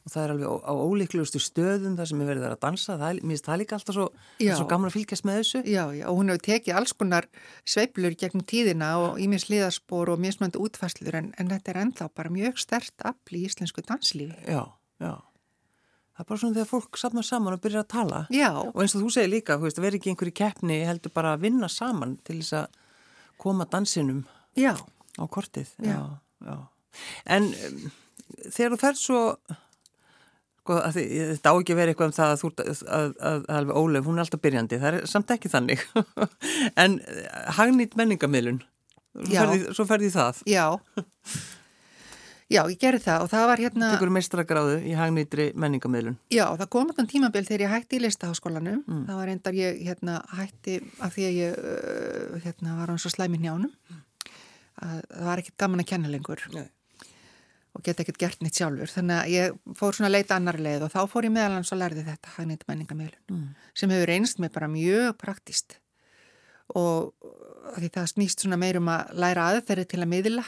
og 0.06 0.14
það 0.14 0.22
er 0.22 0.32
alveg 0.36 0.70
á, 0.70 0.74
ólíklugustu 0.86 1.42
stöðum 1.42 1.98
þar 1.98 2.10
sem 2.12 2.22
er 2.22 2.30
verið 2.30 2.48
að 2.52 2.58
dansa, 2.62 2.98
það 3.02 3.08
er, 3.10 3.40
það 3.48 3.62
líka 3.62 3.78
alltaf 3.80 3.98
svo, 3.98 4.08
svo 4.44 4.68
gaman 4.70 4.92
að 4.92 4.98
fylgjast 5.00 5.26
með 5.26 5.40
þessu. 5.40 5.62
Já, 5.66 5.84
já, 5.98 6.04
og 6.12 6.20
hún 6.20 6.30
hefur 6.30 6.44
tekið 6.46 6.78
alls 6.78 6.94
konar 6.94 7.30
sveiplur 7.66 8.18
gegnum 8.22 8.46
tíðina 8.46 8.92
og 9.02 9.18
í 9.18 9.26
mér 9.32 9.42
sliðarspor 9.42 10.14
og 10.14 10.22
mér 10.22 10.38
smöndu 10.38 10.62
útfæslur 10.62 11.18
en, 11.18 11.32
en 11.42 11.50
þetta 11.50 11.74
er 11.74 11.82
ennþá 11.88 12.12
bara 12.22 12.34
mjög 12.38 12.62
stert 12.62 13.08
afl 13.10 13.40
í 13.40 13.48
íslensku 13.50 13.82
danslífi. 13.82 14.38
Já, 14.46 14.62
já 15.02 15.16
Það 16.16 16.24
er 16.24 16.28
bara 16.30 16.40
svona 16.40 16.56
þegar 16.56 16.70
fólk 16.70 16.98
sapnar 17.00 17.26
saman 17.28 17.58
og 17.58 17.64
byrjar 17.64 17.84
að 17.84 17.92
tala. 17.92 18.22
Já. 18.32 18.50
og 18.56 18.78
eins 18.80 18.96
og 18.96 19.04
þú 19.04 19.12
segir 19.12 19.34
líka, 19.34 19.58
þú 19.60 19.68
veist, 19.68 19.82
verður 19.84 20.00
ekki 20.00 20.14
einhverju 20.14 20.36
keppni 20.40 20.78
heldur 20.88 21.12
bara 21.16 21.34
að 21.36 21.44
vinna 21.44 21.68
saman 21.72 22.16
til 22.24 22.38
þess 22.40 22.56
að 22.62 22.80
koma 23.44 23.68
dansinum 23.68 24.24
já. 24.56 24.74
á 25.20 25.24
kortið. 25.28 25.74
Já. 25.84 26.00
Já, 26.46 26.56
en 27.36 27.50
um, 27.52 27.92
þegar 28.48 28.76
þú 28.76 28.80
færð 28.80 29.02
svo 29.02 29.20
sko, 30.66 30.80
þetta 30.96 31.52
á 31.52 31.56
ekki 31.56 31.76
að 31.76 31.82
vera 31.82 31.94
eitthvað 31.94 32.10
um 32.12 32.16
það 32.16 32.32
að 32.32 32.42
þú 32.42 32.52
að, 32.64 33.18
að, 33.32 33.44
að 33.58 33.74
Ólef, 33.76 34.08
hún 34.08 34.18
er 34.18 34.26
alltaf 34.26 34.44
byrjandi 34.44 34.80
það 34.82 35.00
er 35.02 35.12
samt 35.12 35.36
ekki 35.36 35.52
þannig. 35.52 35.84
En 36.86 36.98
eh, 37.04 37.28
hagnýtt 37.60 38.00
menningamilun 38.00 38.64
svo 39.76 39.86
ferði 39.88 40.12
það. 40.16 40.42
Já 40.50 40.66
Já, 42.46 42.60
ég 42.70 42.78
gerði 42.78 43.02
það 43.02 43.24
og 43.24 43.30
það 43.32 43.48
var 43.50 43.62
hérna... 43.64 43.88
Tekur 43.96 44.12
meistragráðu 44.14 44.76
í 44.86 44.92
hagnýttri 44.94 45.48
menningamilun. 45.58 46.18
Já, 46.30 46.44
það 46.60 46.68
kom 46.76 46.92
þann 46.94 47.08
tímabil 47.10 47.42
þegar 47.48 47.64
ég 47.64 47.72
hætti 47.74 47.98
í 47.98 48.02
listaháskólanum. 48.04 48.84
Mm. 48.86 49.00
Það 49.08 49.18
var 49.18 49.32
endar 49.34 49.56
ég 49.58 49.80
hérna, 49.88 50.18
hætti 50.38 50.76
af 51.02 51.16
því 51.16 51.26
að 51.26 51.40
ég 51.40 52.44
hérna, 52.44 52.76
var 52.78 52.92
á 52.92 52.94
eins 52.94 53.08
og 53.10 53.14
slæmi 53.16 53.40
njánum. 53.42 53.72
Að, 54.76 55.00
það 55.10 55.30
var 55.32 55.42
ekkert 55.42 55.58
gaman 55.64 55.82
að 55.82 55.90
kenna 55.90 56.12
lengur 56.12 56.44
Nei. 56.54 56.68
og 57.74 57.86
geta 57.88 58.06
ekkert 58.06 58.20
gert 58.22 58.44
nýtt 58.46 58.60
sjálfur. 58.60 58.92
Þannig 58.94 59.18
að 59.24 59.32
ég 59.34 59.58
fór 59.80 59.98
svona 59.98 60.12
að 60.12 60.18
leita 60.20 60.38
annar 60.38 60.60
leið 60.62 60.86
og 60.86 60.94
þá 60.94 61.00
fór 61.16 61.26
ég 61.26 61.34
meðalans 61.34 61.74
að 61.74 61.82
lærði 61.82 62.04
þetta 62.12 62.36
hagnýtt 62.36 62.68
menningamilun 62.70 63.24
mm. 63.32 63.48
sem 63.74 63.96
hefur 63.96 64.12
reynst 64.12 64.44
mig 64.44 64.54
bara 64.54 64.70
mjög 64.70 65.16
praktist 65.18 65.80
og 66.78 67.16
því 67.80 67.90
það 67.96 68.12
snýst 68.12 68.46
svona 68.46 68.60
meirum 68.60 68.92
að 68.92 69.16
læra 69.22 69.48
aðferði 69.50 69.88
til 69.90 70.02
að 70.04 70.12
miðla 70.12 70.46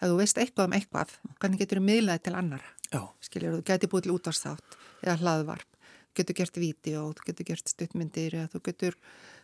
að 0.00 0.12
þú 0.12 0.18
veist 0.20 0.40
eitthvað 0.40 0.68
um 0.68 0.76
eitthvað, 0.76 1.14
hvernig 1.40 1.62
getur 1.62 1.80
þú 1.80 1.86
miðlaði 1.86 2.24
til 2.26 2.34
annar? 2.36 2.64
Já. 2.92 3.00
Skiljur, 3.24 3.58
þú 3.58 3.66
getur 3.70 3.92
búið 3.92 4.06
til 4.06 4.14
útvarsþátt 4.16 4.78
eða 5.02 5.18
hlaðvarp, 5.22 5.68
þú 6.06 6.20
getur 6.20 6.38
gert 6.40 6.60
vídeo, 6.60 7.04
þú 7.16 7.28
getur 7.30 7.50
gert 7.50 7.72
stuttmyndir 7.72 8.38
eða 8.40 8.52
þú 8.54 8.62
getur 8.70 8.98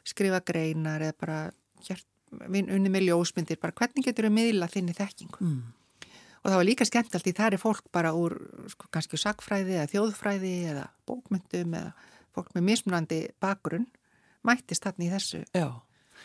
skrifa 0.09 0.43
greinar 0.47 1.05
eða 1.09 1.19
bara 1.21 1.38
gert, 1.87 2.07
unni 2.53 2.93
með 2.93 3.09
ljósmyndir, 3.09 3.61
bara 3.62 3.77
hvernig 3.77 4.07
getur 4.09 4.29
þú 4.29 4.35
miðlað 4.37 4.77
þinni 4.77 4.97
þekkingu? 4.97 5.47
Mm. 5.47 5.62
Og 6.43 6.51
það 6.51 6.59
var 6.59 6.67
líka 6.67 6.87
skemmtalt 6.88 7.29
í 7.31 7.35
það 7.38 7.55
er 7.55 7.62
fólk 7.62 7.85
bara 7.95 8.11
úr 8.19 8.35
sko, 8.73 8.88
kannski 8.91 9.21
sakfræði 9.21 9.77
eða 9.77 9.91
þjóðfræði 9.93 10.55
eða 10.73 10.88
bókmyndum 11.07 11.77
eða 11.79 11.93
fólk 12.35 12.51
með 12.57 12.67
mismunandi 12.67 13.21
bakgrunn 13.43 13.87
mættist 14.47 14.83
þarna 14.83 15.07
í 15.07 15.11
þessu. 15.12 15.43
Já. 15.55 15.69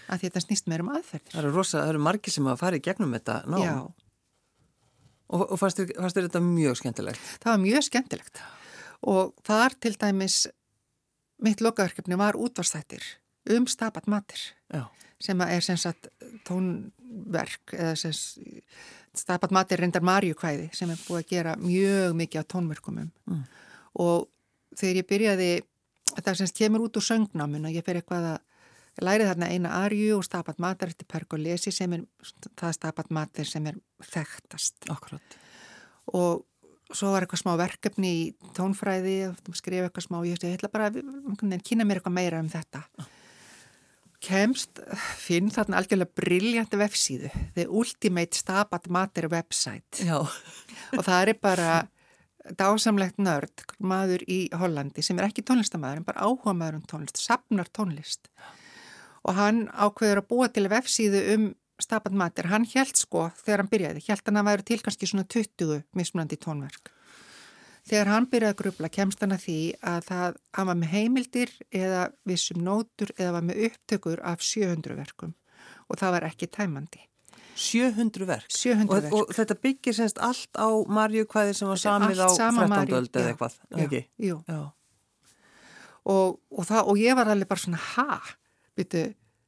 Að 0.07 0.23
þetta 0.25 0.41
snýst 0.41 0.69
meður 0.69 0.85
um 0.85 0.91
aðferðir. 0.95 1.31
Það 1.33 1.41
eru 1.43 1.53
rosa, 1.53 1.77
það 1.81 1.91
eru 1.91 2.03
margi 2.07 2.33
sem 2.33 2.49
að 2.49 2.59
fara 2.63 2.79
í 2.79 2.83
gegnum 2.87 3.13
þetta 3.17 3.37
ná. 3.45 3.57
Já. 3.61 3.75
Og, 5.27 5.43
og 5.43 5.59
fannst 5.59 5.81
þér 5.81 6.27
þetta 6.29 6.39
mjög 6.43 6.77
skemmtilegt? 6.79 7.23
Það 7.43 7.51
var 7.51 7.63
mjög 7.63 7.85
skemmtilegt 7.89 8.41
og 9.07 9.33
þar 9.45 9.75
til 9.77 9.93
dæmis 9.99 10.47
mitt 11.45 11.61
lokaverkefni 11.61 12.17
var 12.17 12.37
útvarstættir 12.39 13.03
um 13.53 13.67
stapat 13.67 14.07
matir 14.07 14.39
Já. 14.73 14.87
sem 15.19 15.41
er 15.41 15.61
sem 15.61 15.77
sagt 15.77 16.07
tónverk 16.47 17.73
eða 17.73 18.13
stapat 19.13 19.51
matir 19.51 19.79
reyndar 19.79 20.01
Marjukvæði 20.05 20.69
sem 20.73 20.89
er 20.89 21.03
búið 21.07 21.21
að 21.21 21.29
gera 21.29 21.55
mjög 21.61 22.17
mikið 22.17 22.41
á 22.41 22.49
tónverkumum 22.53 23.11
mm. 23.25 23.43
og 24.01 24.27
þegar 24.77 25.01
ég 25.01 25.09
byrjaði 25.09 25.51
þetta 26.15 26.35
sem 26.35 26.53
kemur 26.57 26.87
út 26.87 26.97
úr 26.97 27.05
söngnámin 27.05 27.69
og 27.69 27.75
ég 27.77 27.85
fer 27.85 27.99
eitthvað 27.99 28.31
að 28.33 28.39
lærið 29.03 29.31
þarna 29.31 29.49
eina 29.53 29.73
arju 29.83 30.17
og 30.17 30.25
stapat 30.25 30.59
matar 30.61 30.91
eftir 30.91 31.07
Pergolesi 31.09 31.73
sem 31.73 31.93
er 31.97 32.05
það 32.57 32.77
stapat 32.77 33.11
matar 33.13 33.49
sem 33.49 33.65
er 33.69 33.77
þekktast. 34.13 34.87
Akkurat. 34.93 35.37
Og 36.17 36.45
svo 36.95 37.11
var 37.11 37.25
eitthvað 37.25 37.43
smá 37.43 37.53
verkefni 37.59 38.11
í 38.15 38.25
tónfræði 38.57 39.17
skrifa 39.57 39.89
eitthvað 39.89 40.07
smá, 40.07 40.19
ég 40.27 40.43
ætla 40.53 40.71
bara 40.71 40.91
kynna 40.93 41.87
mér 41.87 41.99
eitthvað 41.99 42.17
meira 42.17 42.41
um 42.41 42.51
þetta. 42.51 42.83
Kemst 44.23 44.79
finn 45.19 45.51
þarna 45.53 45.77
algjörlega 45.81 46.17
brilljant 46.17 46.73
vefsíðu 46.73 47.29
The 47.57 47.67
Ultimate 47.69 48.37
Stabat 48.39 48.87
Mater 48.89 49.27
website. 49.29 50.01
Já. 50.01 50.23
og 50.97 51.03
það 51.05 51.21
er 51.21 51.39
bara 51.41 51.75
dásamlegt 52.55 53.19
nörd 53.19 53.65
maður 53.83 54.23
í 54.29 54.45
Hollandi 54.55 55.03
sem 55.03 55.17
er 55.19 55.27
ekki 55.27 55.43
tónlistamæður 55.45 56.01
en 56.01 56.07
bara 56.07 56.23
áhuga 56.23 56.53
maður 56.55 56.79
um 56.79 56.87
tónlist, 56.87 57.19
sapnar 57.19 57.67
tónlist 57.75 58.29
og 59.27 59.37
hann 59.37 59.65
ákveður 59.71 60.21
að 60.23 60.29
búa 60.31 60.51
til 60.51 60.67
vefsíðu 60.71 61.23
um 61.35 61.47
Stabat 61.81 62.15
Mater. 62.17 62.47
Hann 62.49 62.65
held 62.71 62.97
sko, 62.97 63.27
þegar 63.43 63.61
hann 63.61 63.71
byrjaði, 63.71 64.05
held 64.07 64.23
hann 64.25 64.39
að 64.41 64.47
væri 64.49 64.67
til 64.71 64.79
kannski 64.85 65.09
svona 65.09 65.27
20 65.29 65.83
mismunandi 65.97 66.39
tónverk. 66.41 66.93
Þegar 67.87 68.09
hann 68.11 68.25
byrjaði 68.31 68.55
að 68.55 68.61
grubla 68.61 68.89
kemst 68.91 69.21
hann 69.23 69.35
að 69.35 69.43
því 69.45 69.59
að 69.91 69.99
það, 70.07 70.39
hann 70.57 70.69
var 70.71 70.79
með 70.79 70.95
heimildir 70.95 71.51
eða 71.71 72.07
vissum 72.27 72.63
nótur 72.65 73.13
eða 73.15 73.35
var 73.37 73.45
með 73.47 73.61
upptökur 73.69 74.23
af 74.27 74.41
700 74.43 74.97
verkum 74.97 75.35
og 75.87 76.01
það 76.01 76.17
var 76.17 76.27
ekki 76.27 76.49
tæmandi. 76.51 77.03
700 77.57 78.27
verk? 78.27 78.49
700 78.53 79.05
verk. 79.05 79.13
Og, 79.13 79.29
og 79.29 79.37
þetta 79.37 79.55
byggir 79.63 79.95
semst 79.97 80.19
allt 80.21 80.59
á 80.59 80.67
Marju 80.93 81.25
hvaði 81.31 81.55
sem 81.57 81.69
var 81.69 81.79
samið 81.81 82.21
á 82.21 82.29
13. 82.29 82.97
öld 82.99 83.21
eða 83.21 83.31
eitthvað, 83.31 83.55
ekki? 83.85 84.03
Jú, 84.21 84.41
jú. 84.51 84.65
Og, 86.07 86.37
og, 86.53 86.67
það, 86.67 86.91
og 86.91 86.99
ég 87.01 87.17
var 87.17 87.31
alveg 87.31 87.49
bara 87.49 87.63
svona, 87.63 87.79
ha? 87.95 88.19
Býtu, 88.77 89.01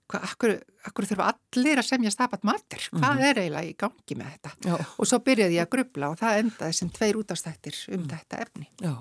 hvað, 0.10 0.26
akkur, 0.26 0.56
akkur 0.90 1.08
þurfa 1.10 1.30
allir 1.34 1.82
að 1.82 1.88
semja 1.90 2.12
stapat 2.14 2.44
matur, 2.48 2.82
hvað 2.90 3.04
mm 3.04 3.20
-hmm. 3.20 3.30
er 3.30 3.42
eiginlega 3.44 3.70
í 3.70 3.76
gangi 3.78 4.18
með 4.18 4.32
þetta? 4.34 4.52
Já. 4.66 4.76
Og 4.98 5.08
svo 5.08 5.20
byrjaði 5.20 5.58
ég 5.60 5.68
að 5.68 5.72
grubla 5.76 6.10
og 6.10 6.20
það 6.20 6.42
endaði 6.44 6.74
sem 6.74 6.90
tveir 6.90 7.20
útastættir 7.22 7.80
um 7.90 8.02
mm. 8.02 8.10
þetta 8.10 8.42
efni. 8.46 8.70
Já. 8.82 8.96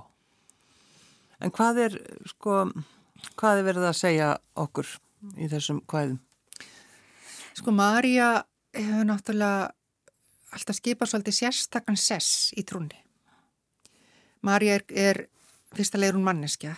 En 1.41 1.51
hvað 1.51 1.79
er, 1.87 1.99
sko, 2.27 2.73
hvað 3.39 3.59
er 3.59 3.65
verið 3.65 3.89
að 3.89 3.97
segja 3.97 4.39
okkur 4.55 4.87
í 5.39 5.49
þessum 5.49 5.81
hvaðum? 5.87 6.19
Sko, 7.55 7.71
Marja 7.71 8.45
hefur 8.75 9.05
náttúrulega 9.05 9.71
alltaf 10.55 10.77
skipað 10.77 11.09
svolítið 11.09 11.35
sérstakann 11.35 11.97
sess 11.97 12.53
í 12.57 12.65
trúni. 12.67 13.05
Marja 14.43 14.79
er, 14.79 14.85
er 14.91 15.27
fyrsta 15.75 15.99
leirun 15.99 16.25
manneskja 16.25 16.77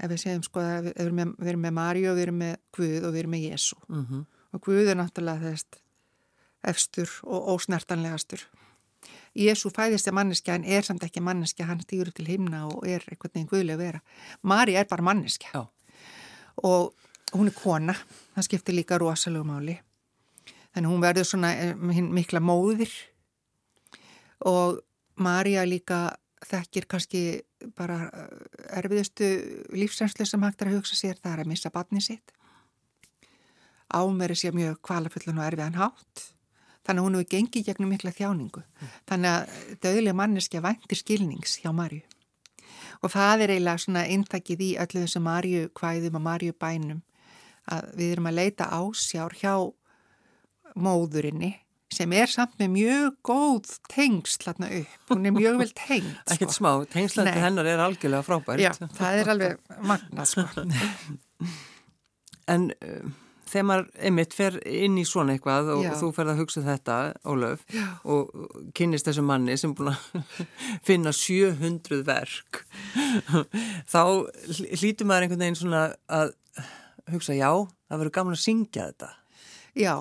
ef 0.00 0.10
við 0.10 0.20
segjum 0.24 0.42
sko 0.46 0.60
að 0.60 0.88
við 0.88 1.00
erum 1.04 1.20
með, 1.20 1.32
við 1.38 1.52
erum 1.52 1.64
með 1.66 1.76
Maríu, 1.78 2.10
við 2.14 2.26
erum 2.26 2.42
með 2.42 2.56
Guð 2.76 2.98
og 3.00 3.14
við 3.14 3.22
erum 3.22 3.34
með 3.36 3.46
Jésu 3.50 3.76
mm 3.88 4.04
-hmm. 4.04 4.26
og 4.52 4.60
Guð 4.66 4.88
er 4.88 5.00
náttúrulega 5.00 5.50
þess 5.50 5.80
efstur 6.64 7.10
og 7.22 7.48
ósnertanlegastur. 7.54 8.40
Jésu 9.36 9.70
fæðist 9.70 10.08
er 10.08 10.14
manneskja 10.16 10.54
en 10.54 10.64
er 10.64 10.82
samt 10.82 11.02
ekki 11.04 11.20
manneskja, 11.20 11.66
hann 11.66 11.80
stýur 11.80 12.10
til 12.14 12.26
himna 12.26 12.66
og 12.66 12.86
er 12.86 13.02
einhvern 13.10 13.34
veginn 13.34 13.48
guðlega 13.50 13.78
vera. 13.78 14.00
Maríu 14.42 14.78
er 14.78 14.86
bara 14.88 15.02
manneskja. 15.02 15.50
Já. 15.54 15.68
og 16.62 16.94
hún 17.34 17.50
er 17.50 17.56
kona. 17.58 17.94
Það 18.34 18.46
skiptir 18.46 18.74
líka 18.74 18.98
rosalega 18.98 19.46
máli. 19.46 19.78
Þannig 20.74 20.90
hún 20.90 21.02
verður 21.02 21.28
svona 21.28 21.52
eh, 21.54 21.74
mikla 21.74 22.40
móðir. 22.42 22.92
Og 24.46 24.80
Maríu 25.16 25.62
líka 25.66 26.16
þekkir 26.44 26.86
kannski 26.90 27.42
bara 27.76 27.98
eh, 28.08 28.78
erfiðustu 28.80 29.28
lífsrenslu 29.74 30.26
sem 30.28 30.42
hægt 30.46 30.62
er 30.62 30.70
að 30.70 30.78
hugsa 30.80 30.98
sér, 30.98 31.18
það 31.22 31.32
er 31.32 31.42
að 31.44 31.50
missa 31.52 31.72
batni 31.74 32.02
sitt. 32.04 32.34
Ámeri 33.94 34.36
sé 34.38 34.50
mjög 34.54 34.80
kvalafullan 34.84 35.40
og 35.40 35.46
erfiðan 35.48 35.78
hátt. 35.78 36.24
Þannig 36.84 37.00
að 37.00 37.06
hún 37.06 37.16
hefur 37.16 37.30
gengið 37.32 37.66
gegnum 37.68 37.92
mikla 37.94 38.12
þjáningu. 38.12 38.60
Mm. 38.60 38.92
Þannig 39.08 39.30
að 39.30 39.78
döðlega 39.86 40.18
manneskja 40.20 40.60
væntir 40.64 41.00
skilnings 41.00 41.56
hjá 41.62 41.70
Marju. 41.72 42.02
Og 43.00 43.12
það 43.12 43.44
er 43.44 43.54
eiginlega 43.54 43.80
svona 43.80 44.04
intakið 44.12 44.64
í 44.64 44.70
öllu 44.82 45.04
þessu 45.04 45.22
Marju 45.24 45.68
kvæðum 45.76 46.18
og 46.20 46.24
Marju 46.24 46.56
bænum 46.60 47.00
að 47.72 47.88
við 47.96 48.12
erum 48.12 48.28
að 48.28 48.38
leita 48.38 48.68
ásjár 48.76 49.36
hjá 49.38 49.54
móðurinni 50.74 51.54
sem 51.94 52.12
er 52.18 52.30
samt 52.32 52.56
með 52.60 52.72
mjög 52.74 53.14
góð 53.30 53.70
tengsl 53.92 54.48
hérna 54.48 54.70
upp, 54.80 54.96
hún 55.12 55.28
er 55.30 55.34
mjög 55.36 55.60
vel 55.62 55.70
tengst 55.78 56.20
sko. 56.24 56.34
Ekkert 56.36 56.56
smá, 56.56 56.70
tengslandi 56.92 57.36
hennar 57.44 57.68
er 57.70 57.84
algjörlega 57.86 58.26
frábært 58.26 58.64
Já, 58.64 58.72
það 58.98 59.20
er 59.22 59.30
alveg 59.36 59.76
magnað 59.86 60.32
sko 60.32 60.48
En 62.54 62.66
uh, 62.84 63.04
þegar 63.48 63.66
maður 63.68 63.86
einmitt 64.08 64.34
fer 64.36 64.56
inn 64.68 64.98
í 65.00 65.04
svona 65.08 65.36
eitthvað 65.36 65.70
og, 65.76 65.84
Já. 65.86 65.92
þú 66.00 66.08
ferð 66.16 66.32
að 66.34 66.40
hugsa 66.42 66.62
þetta, 66.66 66.96
Ólöf, 67.30 67.62
Já. 67.72 67.84
og 68.10 68.32
kynnist 68.76 69.08
þessu 69.08 69.24
manni 69.24 69.54
sem 69.60 69.72
búin 69.76 69.92
að 69.94 70.00
finna 70.88 71.12
700 71.14 72.02
verk, 72.08 72.64
þá 73.88 74.00
hl- 74.02 74.68
hlýtur 74.80 75.08
maður 75.08 75.28
einhvern 75.28 75.44
veginn 75.46 75.60
svona 75.62 75.84
að 76.12 76.34
hugsa, 77.14 77.36
já, 77.36 77.48
það 77.88 78.00
verður 78.02 78.14
gaman 78.18 78.36
að 78.36 78.42
syngja 78.44 78.88
þetta. 78.90 79.10
Já, 79.76 79.94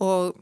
og 0.00 0.40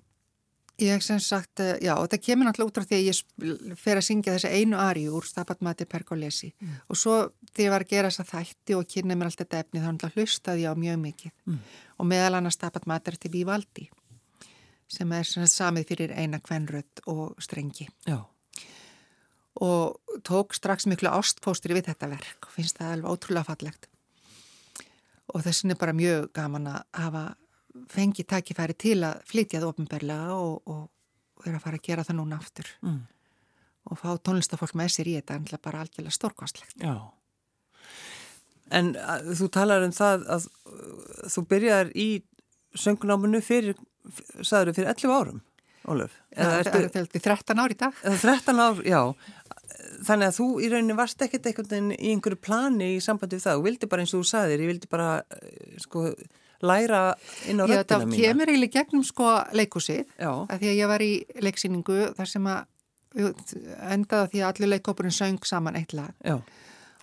ég 0.81 1.03
sem 1.05 1.21
sagt, 1.21 1.61
eh, 1.61 1.77
já, 1.83 1.95
þetta 1.95 2.21
kemur 2.25 2.49
náttúrulega 2.49 2.71
út 2.71 2.79
frá 2.79 2.87
því 2.89 2.97
að 2.99 3.09
ég 3.11 3.77
fer 3.77 3.97
að 3.97 4.07
syngja 4.07 4.35
þessi 4.37 4.53
einu 4.61 4.79
ari 4.81 5.05
úr 5.09 5.27
Stabat 5.27 5.61
Mati 5.61 5.85
Pergolesi. 5.85 6.53
Og 6.89 6.97
svo 6.97 7.33
þegar 7.53 7.67
ég 7.67 7.71
var 7.71 7.85
að 7.85 7.93
gera 7.93 8.09
þessa 8.09 8.25
þætti 8.31 8.77
og 8.79 8.89
kynna 8.89 9.15
mér 9.15 9.31
allt 9.31 9.43
þetta 9.43 9.61
efni 9.61 9.81
þá 9.81 10.11
hlustaði 10.15 10.65
ég 10.65 10.73
á 10.73 10.75
mjög 10.75 10.99
mikið. 11.05 11.33
Og 11.99 12.07
meðal 12.07 12.35
annars 12.39 12.55
Stabat 12.55 12.87
Mati 12.87 13.17
til 13.17 13.31
Vivaldi 13.31 13.91
sem 14.91 15.13
er 15.13 15.23
sem 15.23 15.45
sagt 15.47 15.55
samið 15.55 15.87
fyrir 15.87 16.13
eina 16.19 16.41
kvenrödd 16.41 17.05
og 17.07 17.37
strengi. 17.39 17.87
Já, 18.09 18.27
og 19.61 20.01
tók 20.25 20.55
strax 20.55 20.87
miklu 20.89 21.11
ástpóstri 21.13 21.75
við 21.77 21.91
þetta 21.91 22.09
verk 22.11 22.49
og 22.49 22.55
finnst 22.55 22.79
það 22.79 22.95
alveg 22.95 23.13
ótrúlega 23.13 23.49
fallegt. 23.49 23.89
Og 25.35 25.45
þessin 25.45 25.75
er 25.75 25.79
bara 25.79 25.95
mjög 25.95 26.31
gaman 26.35 26.67
að 26.73 26.81
hafa 26.97 27.25
fengið 27.91 28.29
tækifæri 28.33 28.77
til 28.79 28.99
að 29.07 29.23
flytja 29.31 29.61
það 29.61 29.71
ofinberlega 29.73 30.37
og, 30.37 30.71
og 30.71 31.45
vera 31.45 31.61
að 31.61 31.65
fara 31.67 31.81
að 31.81 31.87
gera 31.87 32.07
það 32.07 32.19
núna 32.21 32.39
aftur 32.41 32.71
mm. 32.85 33.01
og 33.91 34.01
fá 34.01 34.09
tónlistafólk 34.19 34.77
með 34.79 34.95
sér 34.97 35.11
í 35.11 35.17
þetta 35.19 35.39
er 35.41 35.63
bara 35.63 35.85
algjörlega 35.85 36.17
stórkostlegt 36.17 36.83
já. 36.83 36.97
En 38.71 38.93
að, 38.95 39.33
þú 39.41 39.51
talar 39.51 39.83
um 39.83 39.95
það 39.95 40.27
að 40.31 40.45
uh, 40.47 41.31
þú 41.33 41.47
byrjar 41.51 41.95
í 41.99 42.09
söngnáminu 42.79 43.41
fyrir, 43.43 43.79
sagður 44.47 44.77
fyrir 44.77 44.93
11 44.93 45.17
árum, 45.17 45.41
Ólöf. 45.89 46.13
Það 46.37 46.55
er, 46.55 46.69
er, 46.69 46.89
er, 47.01 47.07
er 47.17 47.23
13 47.25 47.61
ár 47.63 47.73
í 47.73 47.77
dag 47.81 48.01
Eða 48.05 48.19
13 48.21 48.61
ár, 48.61 48.83
já. 48.85 49.01
Þannig 50.05 50.27
að 50.29 50.37
þú 50.37 50.47
í 50.61 50.69
rauninni 50.71 50.97
varst 50.99 51.23
ekkert 51.25 51.49
einhvern 51.49 51.71
veginn 51.71 51.95
í 51.97 52.13
einhverju 52.13 52.39
plani 52.45 52.91
í 52.97 53.01
sambandi 53.03 53.39
við 53.39 53.47
það. 53.47 53.59
Þú 53.59 53.67
vildi 53.67 53.89
bara 53.91 54.05
eins 54.05 54.13
og 54.15 54.23
þú 54.23 54.29
sagðir, 54.31 54.63
ég 54.65 54.71
vildi 54.71 54.91
bara 54.93 55.09
eh, 55.37 55.79
sko 55.81 56.05
læra 56.63 57.03
inn 57.49 57.61
á 57.61 57.65
Já, 57.65 57.73
röddina 57.81 57.99
það 58.01 58.07
mína. 58.11 58.21
kemur 58.25 58.51
eiginlega 58.53 58.73
gegnum 58.81 59.05
sko 59.05 59.29
leikúsið 59.57 60.03
Já, 60.21 60.31
að 60.47 60.57
því 60.61 60.71
að 60.73 60.79
ég 60.81 60.91
var 60.91 61.05
í 61.05 61.13
leiksýningu 61.47 61.99
þar 62.19 62.29
sem 62.33 62.49
að 62.51 62.67
endaði 63.91 64.31
því 64.35 64.43
að 64.45 64.49
allir 64.51 64.71
leikópurinn 64.75 65.15
söng 65.15 65.41
saman 65.49 65.77
eitt 65.81 65.93
lag 65.97 66.13
já. 66.25 66.37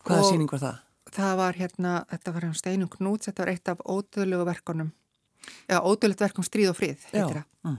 Hvaða 0.06 0.22
Og- 0.24 0.30
sýning 0.32 0.52
var 0.52 0.60
það? 0.60 0.78
það 1.18 1.34
var 1.38 1.54
hérna, 1.58 1.94
þetta 2.12 2.34
var 2.34 2.42
hérna 2.46 2.56
Steinum 2.62 2.90
Knúts, 2.90 3.28
þetta 3.28 3.44
var 3.44 3.50
eitt 3.54 3.70
af 3.72 3.78
ódöðlegu 3.88 4.46
verkonum, 4.46 4.92
já, 5.70 5.80
ódöðlegt 5.82 6.20
verkum 6.22 6.44
Stríð 6.46 6.70
og 6.70 6.78
Frið, 6.78 6.98
heitir 7.12 7.40
það. 7.40 7.44
Mm. 7.64 7.78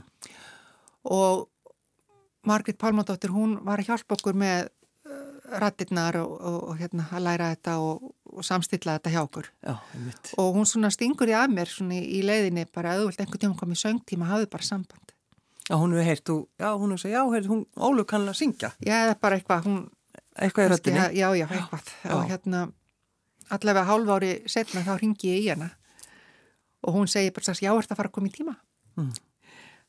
Og 1.05 1.49
Margrit 2.49 2.79
Pálmadóttir, 2.81 3.31
hún 3.31 3.59
var 3.65 3.79
að 3.83 3.91
hjálpa 3.93 4.17
okkur 4.17 4.35
með 4.39 4.69
uh, 4.69 5.59
rattirnar 5.61 6.17
og, 6.23 6.35
og, 6.41 6.59
og 6.73 6.79
hérna 6.81 7.07
að 7.13 7.25
læra 7.29 7.51
þetta 7.55 7.77
og, 7.85 8.09
og 8.33 8.47
samstilla 8.47 8.97
þetta 8.99 9.13
hjá 9.15 9.21
okkur. 9.23 9.51
Já. 9.65 9.75
Og 10.41 10.57
hún 10.57 10.67
svona 10.69 10.91
stingur 10.95 11.31
í 11.31 11.37
að 11.37 11.55
mér 11.55 11.71
svona 11.73 11.99
í, 11.99 12.23
leiðinni 12.27 12.67
bara 12.75 12.95
að 12.95 13.03
þú 13.03 13.11
vilt 13.11 13.23
einhvern 13.25 13.45
tíma 13.45 13.61
komið 13.61 13.81
söngtíma, 13.83 14.29
hafðu 14.31 14.51
bara 14.53 14.69
samband. 14.69 15.15
Já, 15.69 15.77
hún 15.77 15.93
hefur 15.93 16.09
heyrt, 16.09 16.25
þú, 16.25 16.37
já, 16.61 16.69
hún 16.73 16.95
hefur 16.95 17.03
sagt, 17.05 17.15
já, 17.15 17.23
heyrt, 17.35 17.49
hún, 17.53 17.65
Ólöf 17.77 18.09
kann 18.09 18.29
að 18.29 18.39
syngja. 18.41 18.73
Já, 18.81 18.95
það 18.95 19.13
er 19.13 19.23
bara 19.27 19.39
eitthvað, 19.39 19.69
hún... 19.69 19.81
Eitthvað 20.39 20.69
í 20.69 20.73
röddinni. 20.73 21.07
Já, 21.19 21.29
já, 21.37 21.47
eitthvað. 21.49 21.91
Já. 22.05 22.13
Og 22.15 22.31
hérna, 22.31 22.63
allavega 23.53 23.89
hálf 23.89 24.13
ári 24.17 24.33
setna 24.49 24.85
þá 24.87 24.95
ringi 25.01 25.33
ég 25.33 25.45
í 25.45 25.51
hana 25.53 25.73
og 26.87 26.95
hún 26.95 27.09
segi 27.11 27.33
bara, 27.35 27.57
já, 27.59 27.73
ert 27.75 27.93
að 27.93 27.99
fara 27.99 28.11
að 28.11 28.15
koma 28.15 28.31
í 28.31 28.35
tíma? 28.35 28.55
Mm. 28.99 29.11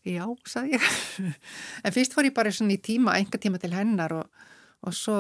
Já, 0.10 0.24
sagði 0.48 0.78
ég. 0.78 0.88
en 1.86 1.96
fyrst 1.96 2.16
fór 2.16 2.30
ég 2.30 2.36
bara 2.36 2.54
svona 2.56 2.76
í 2.76 2.82
tíma, 2.82 3.18
enga 3.20 3.42
tíma 3.42 3.60
til 3.62 3.74
hennar 3.76 4.16
og, 4.16 4.46
og 4.80 4.96
svo 4.96 5.16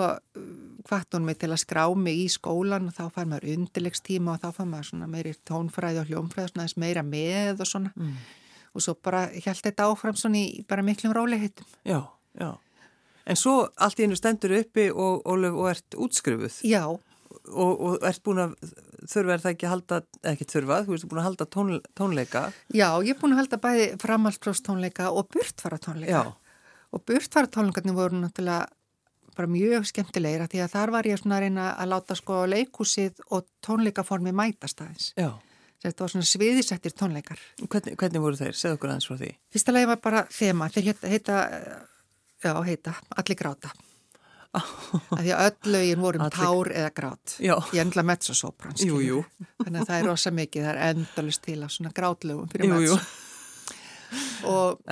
hvart 0.87 1.15
hún 1.15 1.25
mig 1.27 1.39
til 1.41 1.51
að 1.51 1.61
skrá 1.63 1.83
mig 1.97 2.21
í 2.23 2.27
skólan 2.31 2.87
og 2.87 2.95
þá 2.95 3.09
fær 3.15 3.27
maður 3.27 3.49
undirlegstíma 3.57 4.37
og 4.37 4.43
þá 4.43 4.55
fær 4.55 4.69
maður 4.69 4.89
svona 4.91 5.09
meiri 5.11 5.33
tónfræði 5.47 6.03
og 6.03 6.11
hljónfræði, 6.11 6.53
svona 6.53 6.67
þess 6.67 6.79
meira 6.79 7.03
með 7.03 7.65
og 7.65 7.69
svona. 7.69 7.91
Mm. 7.99 8.15
Og 8.77 8.85
svo 8.85 8.95
bara 9.03 9.25
held 9.33 9.61
þetta 9.65 9.89
áfram 9.89 10.17
svona 10.19 10.39
í 10.39 10.63
bara 10.69 10.85
miklum 10.85 11.13
róleihitum. 11.17 11.67
Já, 11.83 12.01
já. 12.39 12.51
En 13.29 13.37
svo 13.37 13.67
allt 13.77 13.99
í 13.99 14.07
einu 14.07 14.17
stendur 14.17 14.55
uppi 14.57 14.87
og, 14.89 15.27
og 15.27 15.67
ert 15.69 15.97
útskrifuð 15.99 16.63
Já, 16.65 16.85
og, 16.89 17.73
og 17.75 18.07
ert 18.07 18.23
búin 18.25 18.41
að 18.41 18.55
þurfa 19.09 19.35
er 19.35 19.43
það 19.43 19.53
ekki 19.53 19.67
að 19.67 19.73
halda, 19.73 19.99
ekki 20.31 20.47
þurfa, 20.49 20.79
þú 20.87 20.95
ert 20.95 21.07
búin 21.11 21.21
að 21.21 21.27
halda 21.27 21.47
tón, 21.53 21.75
tónleika. 21.97 22.43
Já, 22.73 22.87
ég 23.05 23.13
er 23.13 23.19
búin 23.19 23.35
að 23.35 23.43
halda 23.43 23.59
bæði 23.61 23.87
framhalspróstónleika 24.01 25.11
og 25.13 25.29
burtfara 25.33 25.81
tónleika. 25.81 26.23
Já, 26.23 26.35
Og 26.89 27.03
burtfara 27.05 27.45
tónleikarnir 27.45 27.93
voru 27.93 28.17
náttúrulega 28.17 28.65
bara 29.39 29.49
mjög 29.51 29.87
skemmtilegir 29.89 30.43
af 30.45 30.51
því 30.51 30.61
að 30.65 30.73
þar 30.75 30.91
var 30.97 31.07
ég 31.09 31.19
svona 31.21 31.37
að 31.39 31.45
reyna 31.47 31.67
að 31.79 31.91
láta 31.95 32.17
sko 32.19 32.41
leikúsið 32.51 33.23
og 33.35 33.47
tónleikaformi 33.65 34.35
mætast 34.35 34.83
aðeins. 34.85 35.13
já. 35.17 35.31
Þetta 35.79 36.03
var 36.03 36.09
svona 36.11 36.27
sviðisettir 36.27 36.91
tónleikar. 36.91 37.39
Hvernig, 37.63 37.93
hvernig 37.95 38.19
voru 38.19 38.35
þeir? 38.35 38.55
Segð 38.59 38.73
okkur 38.75 38.89
aðeins 38.91 39.05
frá 39.07 39.15
því. 39.21 39.29
Fyrsta 39.55 39.71
lagi 39.71 39.87
var 39.87 39.99
bara 40.03 40.23
þema, 40.35 40.67
þeir 40.75 40.89
heita, 40.89 41.07
heita 41.13 41.37
já, 42.43 42.51
heita, 42.67 42.93
allir 43.15 43.37
gráta. 43.39 43.71
Af 44.59 45.21
því 45.21 45.31
að 45.37 45.45
öll 45.45 45.71
lögin 45.75 46.01
voru 46.03 46.19
um 46.19 46.25
Allir- 46.25 46.35
tár 46.41 46.71
eða 46.81 46.91
grát. 46.99 47.35
Já. 47.39 47.55
Ég 47.71 47.79
endla 47.85 48.03
mezzosopran, 48.11 48.75
Jú, 48.81 48.99
jú. 49.05 49.21
Þannig 49.63 49.79
að 49.85 49.87
það 49.93 49.95
er 50.01 50.07
rosa 50.09 50.31
mikið, 50.35 50.65
það 50.67 50.71
er 50.73 50.83
endalist 50.91 51.43
til 51.45 51.57
að 51.63 51.73
svona 51.77 51.91
grátlögum 51.95 52.49
fyrir 52.51 52.65
Jú, 52.65 52.73
jú. 52.73 52.79
mezzo. 52.81 52.99
Og 52.99 53.28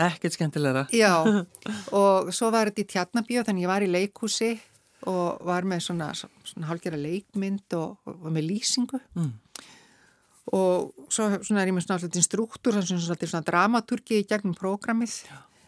Ekkert 0.08 0.36
skemmtilegra. 0.38 0.86
Já, 0.94 1.14
og 2.00 2.30
svo 2.36 2.52
var 2.54 2.70
þetta 2.72 2.84
í 2.84 2.90
tjarnabíu 2.94 3.44
þannig 3.48 3.66
ég 3.66 3.72
var 3.72 3.86
í 3.86 3.90
leikhúsi 3.92 4.52
og 5.08 5.44
var 5.48 5.66
með 5.70 5.84
svona, 5.88 6.12
svona 6.18 6.68
hálgjara 6.70 6.98
leikmynd 7.00 7.76
og, 7.78 7.98
og 8.06 8.30
með 8.34 8.48
lýsingu 8.52 9.00
Mm. 9.18 9.34
og 10.54 10.94
svo 11.12 11.28
svona 11.44 11.62
er 11.64 11.70
ég 11.72 11.76
með 11.76 11.86
svona 11.88 11.98
alltaf 12.00 12.24
struktúr, 12.26 12.78
svona, 12.80 13.02
svona, 13.04 13.28
svona 13.28 13.46
dramaturgi 13.48 14.22
í 14.22 14.28
gegnum 14.30 14.56
prógramið 14.58 15.18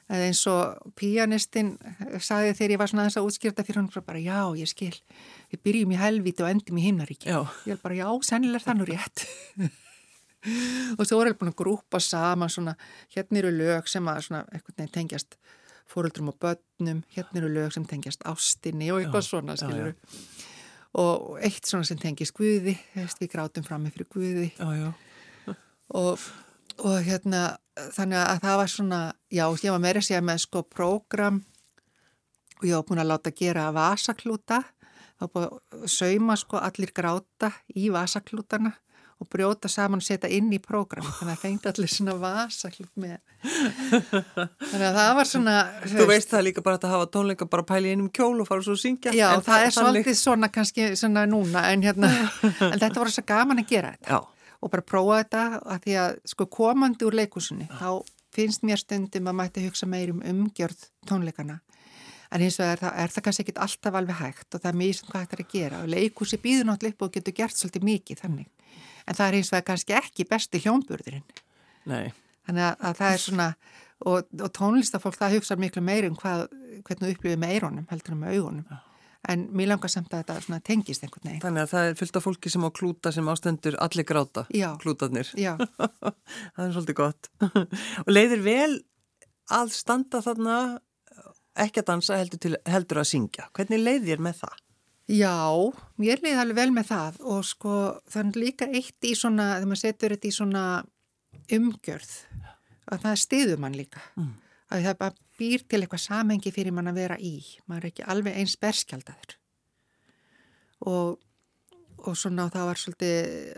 eða 0.10 0.26
eins 0.30 0.42
og 0.50 0.94
píanistinn 0.98 1.76
sagði 2.18 2.56
þegar 2.58 2.72
ég 2.74 2.80
var 2.82 2.90
svona 2.90 3.06
þess 3.10 3.20
að 3.22 3.28
útskýrta 3.30 3.66
fyrir 3.68 3.82
hann 3.84 3.92
bara 4.08 4.22
já, 4.24 4.40
ég 4.58 4.72
skil, 4.72 4.96
við 5.52 5.62
byrjum 5.68 5.94
í 5.94 6.00
helvíti 6.02 6.42
og 6.46 6.50
endum 6.50 6.80
í 6.82 6.86
himnaríki. 6.88 7.30
Já. 7.30 7.44
Ég 7.70 7.76
er 7.76 7.84
bara 7.84 8.00
já, 8.00 8.08
sennilega 8.26 8.66
það 8.66 8.80
nú 8.80 8.90
rétt. 8.90 9.28
og 10.98 11.06
svo 11.06 11.22
er 11.22 11.34
ég 11.34 11.40
búin 11.40 11.54
að 11.54 11.60
grúpa 11.62 12.02
saman 12.04 12.52
svona, 12.52 12.76
hérna 13.16 13.42
eru 13.42 13.52
lög 13.56 13.90
sem 13.92 14.06
að 14.08 14.22
svona 14.28 14.46
veginn 14.54 14.94
tengjast 14.94 15.40
fóruldrum 15.90 16.30
og 16.32 16.38
börnum, 16.40 17.04
hérna 17.16 17.42
eru 17.42 17.50
lög 17.52 17.74
sem 17.74 17.86
tengjast 17.90 18.24
ástinni 18.30 18.92
og 18.94 19.02
eitthvað 19.02 19.26
Já, 19.26 19.30
svona, 19.32 19.58
já, 19.58 19.66
skilur 19.66 19.96
og 20.98 21.38
eitt 21.46 21.68
svona 21.68 21.86
sem 21.88 22.00
tengist 22.02 22.34
Guði, 22.38 22.76
þú 22.94 23.04
veist, 23.04 23.22
við 23.22 23.32
grátum 23.34 23.66
fram 23.66 23.86
með 23.86 23.98
fyrir 23.98 24.10
Guði. 24.14 24.48
Já, 24.58 24.70
já. 24.74 25.56
og, 26.00 26.26
og 26.82 26.98
hérna 27.06 27.44
þannig 27.96 28.20
að 28.24 28.42
það 28.46 28.60
var 28.62 28.74
svona, 28.74 29.02
já, 29.30 29.46
ég 29.46 29.76
var 29.76 29.84
meira 29.84 30.02
að 30.02 30.10
segja 30.10 30.26
með 30.26 30.44
sko 30.46 30.66
prógram 30.66 31.44
og 32.60 32.68
ég 32.68 32.76
var 32.76 32.86
búin 32.90 33.04
að 33.04 33.12
láta 33.14 33.36
gera 33.36 33.70
vasaklúta. 33.76 34.64
Þá 35.20 35.26
búin 35.34 35.48
að 35.50 35.88
sauma 35.92 36.38
sko 36.40 36.62
allir 36.64 36.94
gráta 36.96 37.52
í 37.76 37.90
vasaklútana 37.94 38.74
og 39.20 39.28
brjóta 39.28 39.68
saman 39.68 40.00
og 40.00 40.06
setja 40.06 40.30
inn 40.32 40.48
í 40.56 40.60
prógram. 40.64 41.04
Þannig 41.04 41.34
að 41.34 41.42
fengið 41.44 41.70
allir 41.74 41.92
svona 41.92 42.16
vasaklút 42.22 42.92
með. 43.00 43.18
Þannig 43.44 44.86
að 44.88 44.98
það 45.00 45.12
var 45.18 45.30
svona 45.30 45.56
Þú 45.84 46.08
veist 46.10 46.32
það 46.32 46.46
líka 46.48 46.64
bara 46.64 46.80
að 46.80 46.94
hafa 46.94 47.10
tónleika 47.14 47.48
bara 47.52 47.66
pæli 47.68 47.94
einum 47.94 48.10
kjól 48.16 48.40
og 48.40 48.48
fara 48.48 48.64
svo 48.64 48.78
að 48.78 48.84
syngja. 48.86 49.16
Já, 49.16 49.28
En 49.36 49.44
það 49.44 49.66
er 49.66 49.76
svolítið 49.76 50.20
svona 50.20 50.52
kannski 50.56 50.90
svona 51.00 51.26
núna 51.28 51.66
en 51.74 51.84
hérna, 51.84 52.12
en 52.72 52.80
þetta 52.80 53.04
var 53.04 53.12
svo 53.16 53.26
gaman 53.28 53.64
að 53.64 53.74
gera 53.74 53.96
þetta. 53.98 54.20
Já, 54.20 54.56
og 54.60 54.72
bara 54.76 54.88
prófa 54.94 55.20
þetta 55.24 55.44
að 55.60 55.84
því 55.88 55.98
að 56.04 56.22
sko 56.34 56.48
komandi 56.60 57.08
úr 57.08 57.20
leikúsunni 57.20 57.68
þá 57.80 57.90
finnst 58.36 58.64
mér 58.68 58.80
stundum 58.80 59.28
að 59.32 59.40
mætti 59.42 59.66
hugsa 59.66 59.88
meir 59.90 60.14
um 60.14 60.24
umgjörð 60.24 60.88
tónleikana 61.10 61.60
en 62.30 62.44
hins 62.44 62.60
vegar 62.62 62.78
það, 62.78 62.98
er 63.02 63.14
það 63.14 63.26
kannski 63.26 63.44
ekkit 63.46 63.62
alltaf 63.66 63.96
alveg 64.00 64.20
hægt 64.20 64.54
og 64.54 64.62
það 64.62 64.72
er 64.72 64.80
mjög 64.84 64.98
sem 65.00 65.10
hvað 65.10 65.24
þetta 65.24 65.36
er 65.36 65.44
að 65.44 65.54
gera. 65.54 65.80
Og 65.82 65.92
leikúsi 65.96 66.40
býður 66.44 66.68
náttúrulega 66.70 66.96
upp 66.96 67.06
og 67.08 67.14
getur 67.16 67.36
gert 67.40 67.58
svolítið 67.58 67.88
mikið 67.88 68.22
þannig 68.22 68.59
en 69.06 69.18
það 69.18 69.26
er 69.28 69.38
hins 69.40 69.54
vegar 69.54 69.68
kannski 69.72 69.98
ekki 70.00 70.28
besti 70.30 70.62
hljómburðurinn 70.66 71.26
nei. 71.90 72.12
þannig 72.48 72.68
að, 72.68 72.76
að 72.90 73.00
það 73.02 73.16
er 73.16 73.24
svona 73.26 73.48
og, 74.00 74.30
og 74.40 74.52
tónlistafólk 74.56 75.18
það 75.20 75.40
hugsa 75.40 75.60
miklu 75.60 75.84
meir 75.86 76.08
um 76.10 76.20
hvað, 76.20 76.48
hvernig 76.88 77.18
upplifið 77.18 77.42
með 77.42 77.56
eironum 77.58 77.90
heldur 77.92 78.16
en 78.16 78.24
með 78.24 78.38
augunum 78.38 78.80
en 79.30 79.46
mér 79.56 79.74
langar 79.74 79.92
samt 79.92 80.14
að 80.14 80.22
þetta 80.24 80.44
svona 80.46 80.62
tengist 80.66 81.04
einhvern 81.04 81.28
veginn 81.28 81.44
Þannig 81.44 81.66
að 81.66 81.74
það 81.74 81.88
er 81.88 81.98
fullt 82.00 82.20
af 82.20 82.26
fólki 82.26 82.52
sem 82.54 82.68
á 82.68 82.70
klúta 82.72 83.12
sem 83.12 83.32
ástendur 83.32 83.76
allir 83.84 84.08
gráta. 84.08 84.46
Já. 84.56 84.70
Klútarnir. 84.80 85.32
Já, 85.36 85.58
það 86.56 86.64
er 86.66 86.72
svolítið 86.78 86.98
gott. 87.02 87.30
og 88.06 88.14
leiðir 88.14 88.46
vel 88.46 88.78
að 89.60 89.74
standa 89.76 90.24
þarna 90.24 90.56
ekki 91.60 91.84
að 91.84 91.90
dansa 91.92 92.20
heldur, 92.20 92.42
til, 92.46 92.56
heldur 92.70 93.02
að 93.02 93.10
syngja. 93.12 93.50
Hvernig 93.58 93.84
leiðir 93.84 94.24
með 94.24 94.44
það? 94.46 94.66
Já, 95.10 95.42
mér 95.98 96.22
leiði 96.22 96.38
alveg 96.38 96.58
vel 96.60 96.72
með 96.76 96.90
það 96.92 97.16
og 97.34 97.46
sko 97.48 97.76
þannig 98.14 98.36
líka 98.44 98.68
eitt 98.70 99.08
í 99.10 99.16
svona, 99.18 99.56
þegar 99.56 99.70
maður 99.72 99.82
setur 99.82 100.14
þetta 100.14 100.30
í 100.30 100.36
svona 100.36 100.64
umgjörð, 101.58 102.12
að 102.94 103.06
það 103.06 103.16
stiður 103.24 103.64
mann 103.64 103.78
líka. 103.78 104.04
Mm. 104.20 104.36
Að 104.70 104.86
það 104.86 105.18
býr 105.40 105.64
til 105.66 105.80
eitthvað 105.82 106.04
samengi 106.04 106.54
fyrir 106.54 106.76
mann 106.76 106.92
að 106.92 107.00
vera 107.02 107.18
í. 107.18 107.34
Maður 107.66 107.88
er 107.88 107.90
ekki 107.90 108.06
alveg 108.14 108.38
eins 108.38 108.54
berskjaldadur. 108.62 109.34
Og, 110.94 111.18
og 112.06 112.20
svona 112.20 112.46
það 112.54 112.70
var 112.70 112.82
svolítið, 112.84 113.58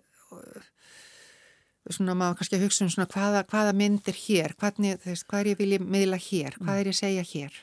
svona 1.97 2.15
maður 2.15 2.39
kannski 2.39 2.61
að 2.61 2.63
hugsa 2.63 2.87
um 2.87 2.93
svona 2.95 3.09
hvaða, 3.11 3.43
hvaða 3.51 3.75
myndir 3.75 4.15
hér, 4.23 4.55
hvernig, 4.61 5.03
veist, 5.03 5.27
hvað 5.27 5.43
er 5.43 5.51
ég 5.51 5.61
vilja 5.65 5.83
miðla 5.83 6.21
hér, 6.29 6.55
hvað 6.61 6.79
er 6.79 6.91
ég 6.93 6.95
að 6.95 7.01
segja 7.01 7.27
hér 7.33 7.59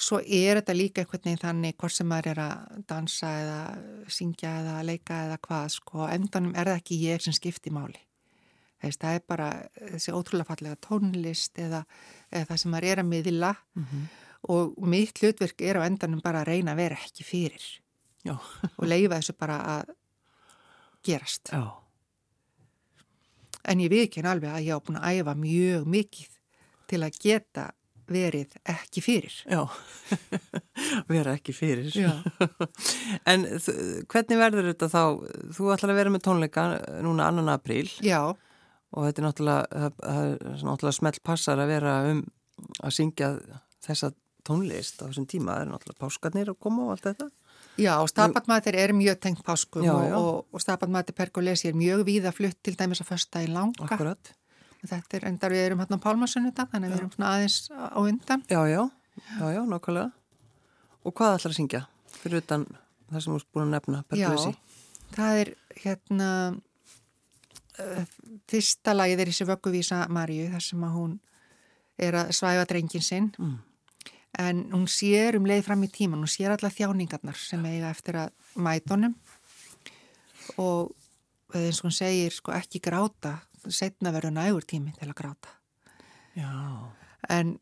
svo 0.00 0.18
er 0.20 0.58
þetta 0.60 0.74
líka 0.76 1.02
einhvern 1.02 1.24
veginn 1.24 1.42
þannig 1.42 1.76
hvort 1.78 1.94
sem 1.94 2.08
maður 2.08 2.30
er 2.32 2.40
að 2.44 2.80
dansa 2.90 3.30
eða 3.42 3.60
syngja 4.12 4.50
eða 4.62 4.80
leika 4.86 5.20
eða 5.28 5.38
hvað 5.46 5.68
sko, 5.76 6.08
endanum 6.08 6.54
er 6.54 6.70
það 6.70 6.80
ekki 6.80 7.00
ég 7.04 7.24
sem 7.24 7.36
skipti 7.36 7.72
máli. 7.74 8.00
Þess, 8.82 9.00
það 9.00 9.16
er 9.16 9.24
bara 9.28 9.48
þessi 9.78 10.12
ótrúlega 10.12 10.50
fallega 10.50 10.80
tónlist 10.84 11.60
eða, 11.62 11.84
eða 12.30 12.50
það 12.50 12.60
sem 12.60 12.74
maður 12.74 12.88
er 12.90 13.02
að 13.02 13.10
miðla. 13.12 13.54
Mm 13.74 13.86
-hmm. 13.90 14.04
og 14.54 14.88
mitt 14.92 15.18
hlutverk 15.22 15.62
er 15.62 15.80
á 15.80 15.86
endanum 15.86 16.20
bara 16.20 16.42
að 16.42 16.50
reyna 16.52 16.72
að 16.72 16.82
vera 16.82 17.00
ekki 17.00 17.24
fyrir. 17.24 17.64
Og 18.80 18.86
leifa 18.88 19.18
þessu 19.20 19.34
bara 19.36 19.56
að 19.78 19.94
gerast. 21.04 21.50
Já. 21.52 21.80
en 23.64 23.80
ég 23.80 23.90
við 23.90 24.02
ekki 24.06 24.22
alveg 24.24 24.50
að 24.50 24.64
ég 24.64 24.76
á 24.76 24.84
búin 24.84 25.00
að 25.00 25.20
æfa 25.20 25.34
mjög 25.34 25.86
mikið 25.88 26.30
til 26.86 27.00
að 27.04 27.18
geta 27.20 27.64
verið 28.10 28.54
ekki 28.68 29.02
fyrir. 29.04 29.36
Já, 29.48 29.62
vera 31.12 31.34
ekki 31.36 31.54
fyrir. 31.56 31.94
en 33.30 33.46
hvernig 34.10 34.40
verður 34.40 34.70
þetta 34.72 34.90
þá? 34.92 35.02
Þú 35.56 35.70
ætlar 35.74 35.94
að 35.94 36.00
vera 36.00 36.14
með 36.14 36.26
tónleika 36.28 36.66
núna 37.04 37.28
annan 37.30 37.52
apríl. 37.54 37.88
Já. 38.04 38.34
Og 38.94 39.08
þetta 39.08 39.22
er 39.22 39.26
náttúrulega, 39.28 39.88
náttúrulega 40.62 40.98
smelt 41.00 41.22
passar 41.26 41.62
að 41.62 41.72
vera 41.74 41.94
um 42.12 42.20
að 42.84 42.94
syngja 42.94 43.32
þessa 43.84 44.12
tónlist 44.46 45.00
á 45.02 45.08
þessum 45.08 45.26
tíma. 45.30 45.56
Það 45.56 45.64
er 45.64 45.72
náttúrulega 45.72 46.02
páskarnir 46.04 46.52
að 46.52 46.60
koma 46.62 46.86
og 46.86 46.94
allt 46.94 47.08
þetta. 47.08 47.30
Já, 47.80 47.96
og 47.98 48.08
stapatmættir 48.10 48.76
er 48.78 48.92
mjög 48.94 49.18
tengt 49.18 49.42
páskum 49.42 49.82
já, 49.82 49.94
já. 50.06 50.14
og, 50.14 50.44
og 50.54 50.62
stapatmættir 50.62 51.16
pergolesi 51.18 51.72
er 51.72 51.74
mjög 51.78 52.04
víða 52.06 52.30
flutt 52.30 52.60
til 52.62 52.76
dæmis 52.78 53.02
að 53.02 53.08
första 53.10 53.42
í 53.42 53.48
langa. 53.50 53.88
Akkurat. 53.88 54.30
Þetta 54.84 55.18
er 55.18 55.26
endar 55.30 55.54
við 55.54 55.64
erum 55.64 55.80
hérna 55.80 55.96
á 55.96 56.04
Pálmasunnudag 56.04 56.70
þannig 56.72 56.90
að 56.90 56.94
við 56.94 57.00
erum 57.00 57.12
svona 57.14 57.32
aðeins 57.32 57.58
á 57.72 57.98
undan. 58.02 58.44
Já, 58.50 58.60
já, 58.68 58.82
já, 59.38 59.44
já, 59.54 59.60
nokkulega. 59.70 60.10
Og 61.04 61.14
hvað 61.16 61.38
ætlar 61.38 61.54
að 61.54 61.58
syngja 61.58 61.82
fyrir 62.20 62.42
utan 62.42 62.66
það 63.10 63.24
sem 63.24 63.32
þú 63.32 63.38
erst 63.38 63.50
búin 63.54 63.66
að 63.66 63.74
nefna, 63.74 64.02
Perklesi? 64.10 64.54
Já, 64.54 65.10
það 65.14 65.40
er 65.42 65.52
hérna 65.82 66.30
uh, 66.54 68.02
fyrsta 68.50 68.96
lagið 68.96 69.24
er 69.24 69.32
sér 69.36 69.50
vögguvísa 69.52 70.00
Marju 70.12 70.48
þar 70.54 70.66
sem 70.66 70.84
að 70.86 70.98
hún 70.98 71.14
er 72.08 72.18
að 72.18 72.34
svæfa 72.34 72.66
drengin 72.70 73.04
sinn 73.04 73.30
mm. 73.38 73.54
en 74.42 74.64
hún 74.72 74.88
sér 74.90 75.38
um 75.38 75.46
leið 75.48 75.64
fram 75.68 75.84
í 75.86 75.90
tíman, 75.94 76.24
hún 76.24 76.30
sér 76.30 76.56
alla 76.56 76.72
þjáningarnar 76.72 77.38
sem 77.38 77.64
eiga 77.70 77.92
eftir 77.94 78.18
að 78.24 78.34
mætonum 78.58 79.14
og 80.60 80.92
eins 81.54 81.80
og 81.80 81.88
hún 81.88 81.94
segir 81.94 82.34
sko 82.34 82.54
ekki 82.54 82.82
gráta 82.82 83.38
setna 83.72 84.12
verður 84.14 84.34
nægur 84.36 84.66
tími 84.68 84.94
til 84.98 85.08
að 85.08 85.18
gráta. 85.18 85.52
Já. 86.34 86.50
En, 87.30 87.54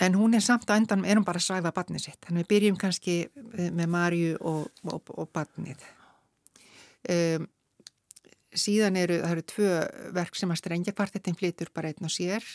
en 0.00 0.16
hún 0.18 0.36
er 0.36 0.44
samt 0.44 0.68
að 0.70 0.82
endan, 0.82 1.04
er 1.04 1.18
hún 1.18 1.26
bara 1.26 1.42
að 1.42 1.48
svæfa 1.48 1.74
barnið 1.74 2.06
sitt. 2.06 2.20
Þannig 2.26 2.44
við 2.44 2.52
byrjum 2.54 2.78
kannski 2.80 3.16
með 3.52 3.90
Marju 3.92 4.36
og, 4.40 4.68
og, 4.88 5.12
og 5.18 5.30
barnið. 5.34 5.82
Um, 7.10 7.48
síðan 8.54 8.96
eru, 8.96 9.18
það 9.22 9.34
eru 9.34 9.46
tvö 9.50 9.72
verk 10.14 10.38
sem 10.38 10.52
að 10.52 10.60
strengja 10.60 10.94
kvartettin 10.96 11.36
flytur 11.38 11.72
bara 11.74 11.90
einn 11.90 12.06
og 12.06 12.12
sér. 12.14 12.46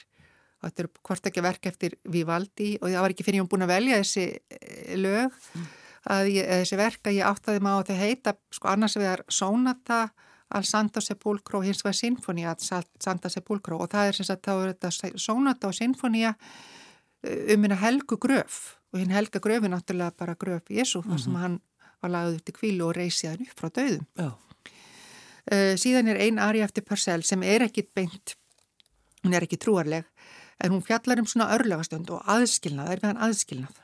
Og 0.60 0.68
þetta 0.68 0.84
eru 0.84 0.94
hvort 1.08 1.28
ekki 1.30 1.44
verk 1.44 1.68
eftir 1.70 1.96
Vivaldi 2.12 2.74
og 2.80 2.90
það 2.90 3.04
var 3.04 3.14
ekki 3.14 3.26
fyrir 3.28 3.44
um 3.44 3.52
búin 3.52 3.64
að 3.64 3.74
velja 3.76 4.00
þessi 4.02 4.26
eh, 4.28 4.96
lög 5.00 5.30
mm. 5.32 5.68
að 6.16 6.32
ég, 6.34 6.50
þessi 6.64 6.80
verk 6.80 7.08
að 7.08 7.16
ég 7.20 7.30
áttaði 7.30 7.62
maður 7.64 7.80
á 7.80 7.84
að 7.84 7.92
það 7.92 8.02
heita 8.04 8.34
sko 8.58 8.72
annars 8.74 8.98
vegar 9.00 9.24
Sónata 9.32 10.02
al 10.50 10.66
Santa 10.66 11.02
Sepulcro 11.02 11.62
hins 11.64 11.84
vegar 11.84 11.98
Sinfonia 11.98 12.56
Santa 12.60 13.30
Sepulcro. 13.30 13.80
Og 13.84 13.90
það 13.92 14.10
er 14.10 14.18
sem 14.18 14.28
sagt 14.28 14.48
þá 14.48 14.54
er 14.56 14.74
þetta 14.74 15.14
sónata 15.22 15.70
og 15.70 15.78
Sinfonia 15.78 16.34
uh, 16.34 17.54
um 17.54 17.66
hérna 17.66 17.80
helgu 17.84 18.18
gröf. 18.18 18.76
Og 18.94 19.02
hinn 19.04 19.14
helga 19.14 19.42
gröf 19.44 19.64
er 19.64 19.74
náttúrulega 19.74 20.18
bara 20.18 20.38
gröf 20.40 20.70
Jésu 20.70 21.04
þar 21.04 21.18
sem 21.20 21.32
mm 21.32 21.36
-hmm. 21.36 21.42
hann 21.42 21.60
var 22.02 22.10
lagðið 22.10 22.36
upp 22.36 22.46
til 22.46 22.54
kvílu 22.54 22.86
og 22.86 22.96
reysið 22.96 23.30
hann 23.30 23.46
upp 23.46 23.60
frá 23.60 23.70
döðum 23.70 24.06
uh, 25.52 25.76
síðan 25.76 26.08
er 26.08 26.18
ein 26.18 26.40
ari 26.40 26.62
eftir 26.62 26.84
Purcell 26.84 27.24
sem 27.24 27.44
er 27.44 27.62
ekki 27.62 27.88
beint 27.96 28.36
hún 29.24 29.34
er 29.34 29.44
ekki 29.44 29.58
trúarleg 29.58 30.06
en 30.60 30.72
hún 30.72 30.84
fjallar 30.84 31.20
um 31.20 31.26
svona 31.26 31.54
örlögastönd 31.56 32.10
og 32.10 32.24
aðskilnað, 32.28 32.86
það 32.86 32.94
er 32.94 33.00
við 33.00 33.08
hann 33.08 33.24
aðskilnað. 33.28 33.76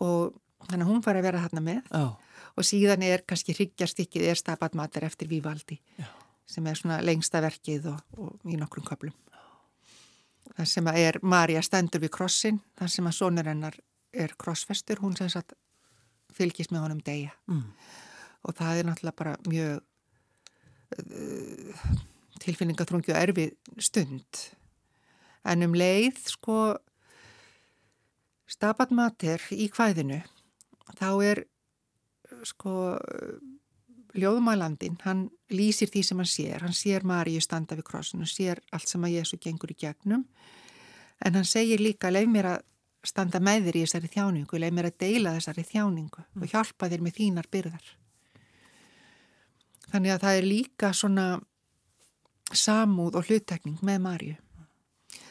Og 0.00 0.34
þannig 0.66 0.86
að 0.86 0.90
hún 0.90 1.02
fær 1.02 1.16
að 1.16 1.22
vera 1.22 1.42
þarna 1.44 1.60
með. 1.60 1.82
Oh 1.94 2.14
og 2.56 2.64
síðan 2.64 3.04
er 3.04 3.24
kannski 3.28 3.54
hryggjarstykkið 3.56 4.30
er 4.30 4.40
stabatmater 4.40 5.04
eftir 5.06 5.28
Vívaldi 5.30 5.78
Já. 5.98 6.08
sem 6.46 6.66
er 6.66 6.78
svona 6.78 7.00
lengsta 7.04 7.42
verkið 7.44 7.90
og, 7.92 8.00
og 8.16 8.50
í 8.52 8.58
nokkrum 8.60 8.86
köplum 8.86 9.14
það 10.56 10.70
sem 10.70 10.90
er 10.94 11.20
Marja 11.22 11.62
stendur 11.64 12.02
við 12.04 12.14
krossin 12.16 12.60
það 12.78 12.92
sem 12.94 13.10
að 13.10 13.18
sonur 13.18 13.50
hennar 13.50 13.78
er 14.16 14.34
krossfestur 14.40 15.02
hún 15.02 15.16
sem 15.18 15.30
sagt 15.32 15.56
fylgist 16.36 16.72
með 16.72 16.86
honum 16.86 17.02
degja 17.04 17.34
mm. 17.50 17.64
og 18.48 18.56
það 18.56 18.80
er 18.80 18.88
náttúrulega 18.88 19.20
bara 19.20 19.36
mjög 19.48 19.82
uh, 21.00 21.90
tilfinningatrungi 22.42 23.12
og 23.12 23.20
erfi 23.20 23.48
stund 23.82 24.46
en 25.46 25.66
um 25.66 25.76
leið 25.76 26.22
sko 26.32 26.60
stabatmater 28.50 29.42
í 29.54 29.68
hvæðinu 29.74 30.22
þá 30.96 31.08
er 31.26 31.44
sko 32.44 32.96
ljóðumælandin, 34.16 34.96
hann 35.04 35.26
lýsir 35.52 35.90
því 35.92 36.02
sem 36.04 36.20
hann 36.20 36.30
sér, 36.30 36.62
hann 36.64 36.76
sér 36.76 37.04
Maríu 37.06 37.40
standa 37.44 37.76
við 37.76 37.88
krossinu, 37.90 38.26
sér 38.28 38.62
allt 38.72 38.88
sem 38.88 39.04
að 39.04 39.18
Jésu 39.18 39.38
gengur 39.42 39.72
í 39.72 39.78
gegnum. 39.78 40.24
En 41.24 41.36
hann 41.36 41.48
segir 41.48 41.80
líka, 41.80 42.10
leif 42.12 42.28
mér 42.28 42.50
að 42.54 42.64
standa 43.06 43.40
með 43.40 43.68
þér 43.68 43.78
í 43.78 43.84
þessari 43.84 44.10
þjáningu, 44.12 44.60
leif 44.60 44.74
mér 44.74 44.90
að 44.90 44.98
deila 45.04 45.34
þessari 45.36 45.66
þjáningu 45.66 46.24
mm. 46.24 46.42
og 46.42 46.54
hjálpa 46.54 46.88
þér 46.92 47.04
með 47.04 47.18
þínar 47.20 47.50
byrðar. 47.52 47.92
Þannig 49.92 50.14
að 50.14 50.24
það 50.24 50.40
er 50.40 50.48
líka 50.50 50.90
svona 50.96 51.26
samúð 52.52 53.20
og 53.20 53.30
hluttekning 53.30 53.78
með 53.86 54.02
Maríu. 54.02 54.36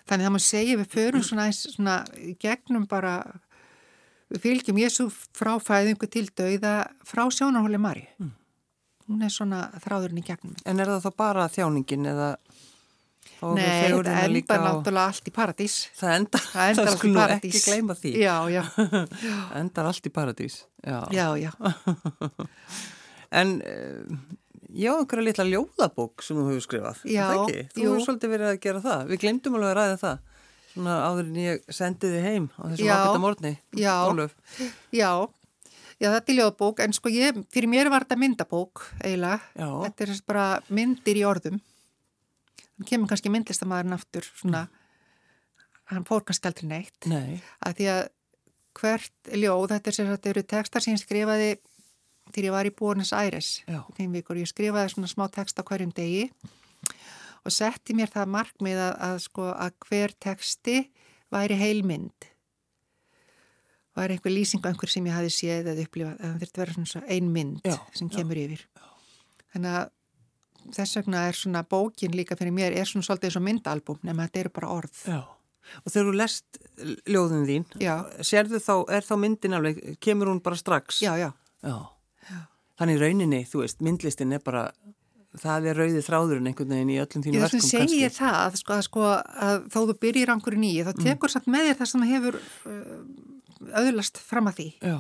Þannig 0.06 0.22
að 0.22 0.28
það 0.28 0.36
má 0.36 0.44
segja 0.46 0.78
við 0.80 0.92
förum 0.94 1.26
svona, 1.26 1.46
svona 1.58 1.96
gegnum 2.42 2.86
bara 2.90 3.16
við 4.34 4.42
fylgjum 4.46 4.82
Jésu 4.82 5.10
frá 5.12 5.56
fæðingu 5.62 6.10
til 6.12 6.28
dauða 6.34 6.76
frá 7.08 7.26
sjónarhóli 7.34 7.80
Mari 7.82 8.06
mm. 8.18 8.32
hún 9.10 9.26
er 9.26 9.34
svona 9.34 9.68
þráðurinn 9.84 10.22
í 10.24 10.26
gegnum 10.26 10.56
En 10.66 10.82
er 10.82 10.94
það 10.96 11.08
þá 11.08 11.20
bara 11.26 11.50
þjáningin 11.52 12.14
eða 12.14 12.36
Nei, 13.36 13.92
það 13.92 14.08
endar 14.24 14.62
náttúrulega 14.64 15.10
allt 15.12 15.28
í 15.28 15.34
paradís. 15.34 15.76
Það 15.98 16.14
endar, 16.20 16.44
það 16.54 16.70
endar 16.72 16.88
það 16.88 16.96
skulum 16.96 17.34
ekki 17.36 17.62
gleyma 17.66 17.96
því. 18.00 18.14
Já, 18.22 18.36
já. 18.54 18.62
Endar 19.60 19.90
allt 19.90 20.08
í 20.08 20.12
paradís. 20.16 20.56
Já, 20.82 21.00
já, 21.14 21.28
já. 21.42 21.52
En 23.36 23.58
uh, 23.60 24.20
já, 24.70 24.94
einhverja 24.94 25.26
litla 25.26 25.46
ljóðabók 25.50 26.24
sem 26.24 26.38
þú 26.38 26.44
hefur 26.52 26.64
skrifað 26.64 27.02
Já, 27.10 27.26
Þú 27.74 27.82
hefur 27.82 28.04
svolítið 28.06 28.32
verið 28.32 28.52
að 28.52 28.60
gera 28.64 28.82
það. 28.86 29.02
Við 29.10 29.22
glemdum 29.26 29.58
alveg 29.58 29.72
að 29.72 29.78
ræða 29.80 29.98
það 30.04 30.35
Svona 30.76 30.96
áður 31.08 31.30
en 31.30 31.36
ég 31.40 31.66
sendi 31.72 32.10
þið 32.12 32.26
heim 32.28 32.46
á 32.60 32.62
þessum 32.68 32.90
ákveðta 32.92 33.20
morgni. 33.24 33.52
Já, 33.80 33.94
Ólöf. 34.12 34.34
já, 34.92 35.12
já, 36.02 36.08
þetta 36.10 36.34
er 36.34 36.38
ljóðbók, 36.42 36.82
en 36.84 36.96
sko 36.98 37.12
ég, 37.14 37.38
fyrir 37.56 37.72
mér 37.72 37.90
var 37.94 38.04
þetta 38.04 38.18
myndabók 38.20 38.84
eiginlega. 39.00 39.40
Þetta 39.56 40.08
er 40.10 40.12
bara 40.28 40.48
myndir 40.68 41.22
í 41.22 41.24
orðum. 41.28 41.62
Þannig 42.76 42.90
kemur 42.92 43.08
kannski 43.14 43.32
myndlistamæðurinn 43.32 43.96
aftur, 43.96 44.28
svona, 44.36 44.66
hann 45.94 46.04
fór 46.08 46.26
kannski 46.28 46.52
aldrei 46.52 46.68
neitt. 46.74 47.08
Nei. 47.08 47.40
Að 47.64 47.80
því 47.80 47.88
að 47.94 48.04
hvert 48.76 49.32
ljóð, 49.32 49.70
þetta 49.72 49.88
er 49.92 49.96
sér 49.96 50.10
að 50.10 50.18
þetta 50.18 50.32
eru 50.34 50.44
textar 50.52 50.84
sem 50.84 50.98
ég 50.98 51.00
skrifaði 51.06 51.50
þegar 52.34 52.50
ég 52.50 52.56
var 52.58 52.68
í 52.68 52.74
Bónis 52.76 53.14
Æres. 53.16 53.54
Þeim 53.96 54.12
vikur, 54.20 54.42
ég 54.44 54.52
skrifaði 54.52 54.92
svona 54.92 55.08
smá 55.08 55.30
text 55.32 55.56
á 55.56 55.64
hverjum 55.64 55.96
degi 55.96 56.26
og 56.34 56.65
setti 57.54 57.96
mér 57.98 58.12
það 58.14 58.32
markmið 58.36 58.80
að, 58.82 58.94
að, 59.08 59.20
sko, 59.26 59.50
að 59.54 59.76
hver 59.86 60.16
teksti 60.26 60.78
væri 61.34 61.58
heilmynd. 61.60 62.30
Væri 63.96 64.18
einhver 64.18 64.34
lýsing 64.34 64.66
á 64.66 64.70
einhver 64.72 64.92
sem 64.92 65.06
ég 65.08 65.16
hafi 65.16 65.32
séð 65.32 65.70
eða 65.72 65.86
upplifað, 65.86 66.24
þurfti 66.42 66.60
að 66.60 66.64
vera 66.64 66.88
svona 66.92 67.14
ein 67.16 67.30
mynd 67.32 67.68
já, 67.68 67.78
sem 67.96 68.10
kemur 68.12 68.40
já, 68.40 68.48
yfir. 68.50 68.66
já. 68.76 68.90
þannig 69.54 69.78
að 69.80 70.76
þess 70.76 70.98
vegna 71.00 71.24
er 71.30 71.38
svona 71.38 71.62
bókin 71.64 72.18
líka 72.18 72.36
fyrir 72.36 72.56
mér 72.56 72.76
er 72.76 72.90
svona 72.90 73.06
svolítið 73.08 73.30
eins 73.30 73.40
og 73.40 73.46
myndalbum 73.46 74.00
nema 74.04 74.26
þetta 74.28 74.42
eru 74.42 74.54
bara 74.58 74.72
orð. 74.76 75.02
Já, 75.08 75.22
og 75.80 75.94
þegar 75.94 76.10
þú 76.10 76.16
lest 76.20 76.60
ljóðun 77.08 77.48
þín, 77.48 77.68
sérðu 78.26 78.60
þá, 78.66 78.76
er 78.98 79.06
þá 79.08 79.16
myndin 79.22 79.58
alveg, 79.60 79.84
kemur 80.04 80.34
hún 80.34 80.44
bara 80.44 80.60
strax? 80.60 81.00
Já, 81.06 81.14
já, 81.22 81.30
Já. 81.66 82.42
Þannig 82.80 83.00
rauninni, 83.00 83.42
þú 83.48 83.62
veist, 83.64 83.82
myndlistin 83.86 84.36
er 84.36 84.42
bara, 84.44 84.66
það 85.42 85.68
er 85.72 85.80
rauðið 85.82 86.06
þráðurinn 86.08 86.50
einhvern 86.52 86.74
veginn 86.76 86.94
í 86.94 87.00
öllum 87.04 87.26
þínu 87.26 87.36
Ég 87.38 87.46
verkum 87.46 87.64
þess 87.64 87.78
að 87.80 87.90
segja 87.92 88.12
það, 88.16 88.58
sko, 88.62 88.76
að, 88.78 88.86
sko, 88.88 89.10
að 89.50 89.68
þó 89.74 89.80
þú 89.82 89.98
byrjir 90.06 90.32
ángur 90.36 90.58
í 90.58 90.62
nýju, 90.64 90.86
þá 90.88 91.04
tekur 91.06 91.34
samt 91.34 91.52
með 91.52 91.70
þér 91.70 91.80
það 91.82 91.92
sem 91.92 92.08
hefur 92.12 92.40
uh, 92.40 93.76
öðlast 93.84 94.22
fram 94.22 94.52
að 94.52 94.60
því. 94.62 94.68
Já, 94.86 94.98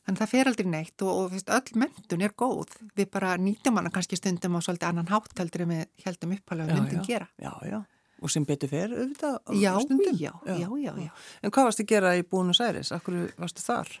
Þannig 0.00 0.16
að 0.16 0.24
það 0.24 0.30
fer 0.32 0.48
aldrei 0.50 0.68
neitt 0.72 1.02
og, 1.04 1.10
og 1.12 1.26
fyrst, 1.34 1.50
öll 1.54 1.80
mentun 1.82 2.22
er 2.24 2.32
góð. 2.40 2.70
Við 2.96 3.08
bara 3.12 3.34
nýtum 3.38 3.76
hana 3.78 3.90
kannski 3.94 4.16
stundum 4.18 4.56
á 4.56 4.60
svolítið 4.64 4.88
annan 4.88 5.10
hátt 5.12 5.34
heldur 5.38 5.66
en 5.66 5.74
við 5.74 5.82
heldum 6.06 6.32
uppalega 6.34 6.76
myndin 6.78 7.02
já, 7.02 7.06
gera. 7.06 7.28
já, 7.38 7.52
já. 7.68 7.80
Og 8.20 8.32
sem 8.32 8.44
betur 8.44 8.68
fer, 8.68 8.90
auðvitað, 8.92 9.36
Já, 9.56 9.70
stundum. 9.80 10.16
já, 10.20 10.32
já, 10.44 10.66
já, 10.82 10.90
já. 11.04 11.12
En 11.40 11.52
hvað 11.54 11.68
varst 11.68 11.80
að 11.84 11.90
gera 11.92 12.10
í 12.18 12.24
Búnus 12.28 12.60
Æris? 12.60 12.90
Akkur 12.96 13.20
varstu 13.40 13.64
þar? 13.64 13.92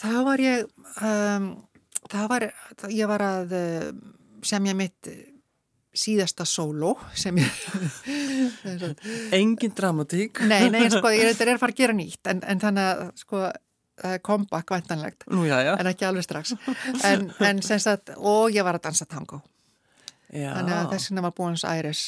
Það 0.00 0.18
var 0.26 0.42
ég, 0.42 0.64
um, 1.10 1.50
það 2.10 2.26
var, 2.32 2.46
ég 2.96 3.10
var 3.12 3.26
að 3.26 3.54
uh, 4.40 4.46
semja 4.48 4.74
mitt 4.76 5.08
uh, 5.10 5.18
síðasta 5.94 6.44
sóló 6.46 6.94
sem 7.18 7.38
ég, 7.42 7.64
Engin 9.38 9.72
dramatík. 9.76 10.40
nei, 10.46 10.68
nei, 10.70 10.86
sko, 10.92 11.10
ég 11.14 11.26
þetta 11.32 11.46
er 11.48 11.52
að 11.56 11.62
fara 11.64 11.74
að 11.74 11.80
gera 11.82 11.96
nýtt, 11.98 12.20
en, 12.30 12.42
en 12.46 12.62
þannig 12.62 12.88
að, 12.92 13.02
sko, 13.24 13.42
er 14.10 14.20
comeback 14.24 14.70
væntanlegt, 14.72 15.26
Nú, 15.28 15.44
já, 15.48 15.58
já. 15.66 15.74
en 15.76 15.90
ekki 15.90 16.06
alveg 16.08 16.24
strax. 16.24 16.54
En, 17.04 17.26
en 17.44 17.58
sem 17.66 17.80
sagt, 17.82 18.14
og 18.16 18.54
ég 18.54 18.64
var 18.64 18.78
að 18.78 18.86
dansa 18.88 19.04
tango. 19.10 19.42
já. 20.32 20.54
Þannig 20.54 20.76
að 20.78 20.88
þess 20.94 21.10
vegna 21.10 21.26
var 21.26 21.34
Búins 21.36 21.66
Æris 21.68 22.06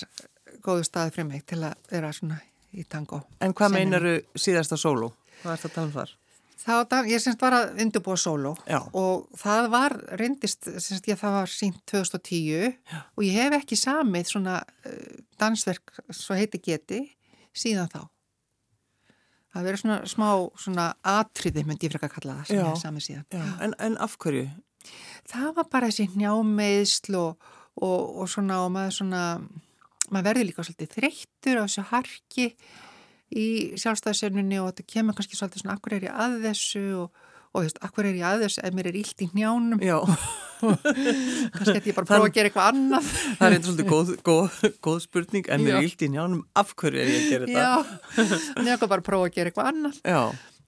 góðu 0.64 0.86
staði 0.86 1.12
fyrir 1.16 1.28
mig 1.28 1.44
til 1.50 1.58
að 1.66 1.74
vera 1.90 2.12
svona 2.16 2.38
í 2.72 2.86
tango. 2.88 3.18
En 3.44 3.52
hvað 3.52 3.74
meinaru 3.74 4.14
síðasta 4.38 4.78
sóló? 4.80 5.10
Hvað 5.42 5.56
ert 5.58 5.66
að 5.68 5.74
tala 5.74 5.86
um 5.90 5.94
þar? 5.98 6.14
Dan- 6.62 7.08
ég 7.10 7.18
semst 7.18 7.40
var 7.42 7.56
að 7.56 7.80
undurbúa 7.82 8.14
sóló 8.20 8.52
Já. 8.68 8.78
og 8.94 9.28
það 9.40 9.68
var, 9.72 9.94
reyndist, 10.20 10.68
semst 10.78 11.08
ég 11.10 11.18
það 11.18 11.36
var 11.40 11.50
sínt 11.50 11.80
2010 11.90 12.76
Já. 12.86 13.00
og 13.16 13.24
ég 13.26 13.32
hef 13.38 13.56
ekki 13.58 13.78
samið 13.80 14.30
svona 14.30 14.60
uh, 14.62 15.16
dansverk, 15.42 15.94
svo 16.14 16.36
heiti 16.38 16.60
geti, 16.62 17.00
síðan 17.54 17.90
þá. 17.90 18.04
Það 19.52 19.66
verið 19.68 19.82
svona 19.82 19.96
smá 20.08 20.28
svona 20.56 20.84
atriði, 21.04 21.64
myndi 21.68 21.88
ég 21.88 21.92
frekar 21.96 22.14
kalla 22.14 22.38
það, 22.38 22.46
sem 22.46 22.56
Já. 22.56 22.62
ég 22.62 22.70
hef 22.70 22.84
samið 22.86 23.06
síðan. 23.08 23.26
En, 23.66 23.74
en 23.88 23.98
af 24.00 24.14
hverju? 24.22 24.46
Það 25.32 25.50
var 25.58 25.68
bara 25.74 25.90
þessi 25.90 26.08
njámeðsl 26.14 27.18
og, 27.18 27.50
og, 27.82 28.00
og 28.22 28.30
svona, 28.32 28.62
og 28.64 28.72
maður 28.74 28.96
svona, 29.02 29.24
maður 30.10 30.28
verður 30.30 30.48
líka 30.48 30.64
svolítið 30.66 30.94
þreyttur 30.96 31.60
á 31.60 31.64
þessu 31.66 31.84
harki 31.90 32.48
í 33.32 33.46
sjálfstæðisernunni 33.80 34.58
og 34.62 34.70
þetta 34.72 34.88
kemur 34.94 35.16
kannski 35.18 35.38
svolítið 35.38 35.62
svona, 35.64 35.76
akkur 35.78 35.96
er 35.98 36.06
ég 36.08 36.16
að 36.24 36.38
þessu 36.46 36.82
og, 37.02 37.22
og 37.52 37.58
þú 37.60 37.66
veist, 37.66 37.80
akkur 37.88 38.08
er 38.10 38.18
ég 38.20 38.26
að 38.28 38.44
þessu 38.46 38.62
ef 38.68 38.76
mér 38.76 38.88
er 38.92 38.98
illt 39.02 39.24
í 39.24 39.28
njánum, 39.36 39.80
Já, 39.84 39.98
kannski 40.62 41.74
ætti 41.80 41.90
ég 41.90 41.96
bara 41.96 42.06
að 42.06 42.10
prófa 42.12 42.28
að 42.28 42.36
gera 42.36 42.50
eitthvað 42.50 42.70
annað. 42.72 43.10
það 43.10 43.46
er 43.48 43.56
eitthvað 43.56 43.66
svolítið 43.68 43.90
góð, 43.92 44.12
góð, 44.28 44.60
góð 44.86 45.00
spurning 45.06 45.48
en 45.52 45.64
mér 45.64 45.78
er 45.80 45.88
illt 45.88 46.04
í 46.06 46.10
njánum 46.12 46.42
af 46.62 46.72
hverju 46.78 47.02
er 47.02 47.10
ég 47.12 47.20
að 47.20 47.32
gera 47.32 47.50
þetta? 47.50 47.66
Já, 47.66 48.62
nefnir 48.62 48.88
bara 48.92 49.02
að 49.02 49.08
prófa 49.08 49.28
að 49.30 49.36
gera 49.38 49.52
eitthvað 49.52 49.70
annað 49.72 49.98
Já, 50.06 50.20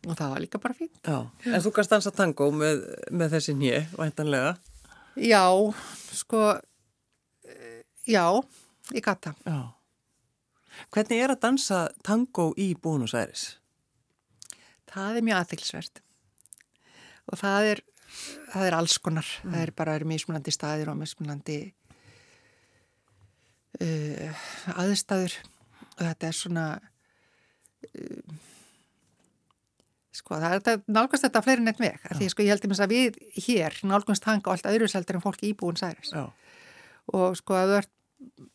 og 0.05 0.19
það 0.19 0.33
var 0.35 0.43
líka 0.45 0.61
bara 0.61 0.77
fínt. 0.81 0.99
já. 1.05 1.19
En 1.53 1.63
þú 1.65 1.75
kannst 1.79 1.95
dansa 1.95 2.11
tango 2.13 2.51
með, 2.53 2.83
með 3.15 3.37
þessi 3.39 3.55
njö, 3.57 3.79
væntanlega. 3.97 4.51
Já, 5.25 5.45
sko, 6.19 6.43
eh, 7.49 7.81
já, 8.11 8.27
ég 8.93 9.05
gata. 9.07 9.33
Já. 9.47 9.61
Hvernig 10.95 11.23
er 11.25 11.35
að 11.35 11.43
dansa 11.45 11.81
tango 12.07 12.53
í 12.61 12.73
Búnus 12.75 13.15
Æris? 13.17 13.47
Það 14.91 15.19
er 15.19 15.27
mjög 15.27 15.41
aðtilsvert 15.41 16.03
og 17.33 17.41
það 17.41 17.71
er, 17.73 17.81
það 18.53 18.67
er 18.69 18.77
alls 18.79 18.99
konar, 19.03 19.29
það 19.43 19.61
er 19.63 19.73
bara 19.77 19.99
mismunandi 20.07 20.53
staðir 20.55 20.91
og 20.93 20.99
mismunandi 21.01 21.59
uh, 23.81 24.43
aðstæður. 24.77 25.39
Og 25.95 26.03
þetta 26.03 26.29
er 26.29 26.37
svona 26.37 26.67
uh, 27.89 28.35
sko 30.15 30.39
það 30.39 30.49
er 30.49 30.63
þetta 30.63 30.95
nálgast 30.95 31.27
þetta 31.27 31.43
fleiri 31.45 31.65
neitt 31.65 31.83
veg, 31.83 31.99
því 32.19 32.31
sko 32.31 32.45
ég 32.45 32.55
held 32.55 32.67
um 32.67 32.75
þess 32.75 32.85
að 32.85 32.95
við 32.95 33.19
hér 33.47 33.79
nálgast 33.91 34.29
hanga 34.29 34.51
og 34.51 34.55
allt 34.55 34.69
öðru 34.71 34.89
seldur 34.91 35.19
en 35.19 35.25
fólki 35.25 35.51
íbúin 35.51 35.79
særis 35.81 36.13
Já. 36.15 36.29
og 37.19 37.39
sko 37.41 37.59
að 37.59 37.73
þú 37.73 37.79
ert 37.81 37.94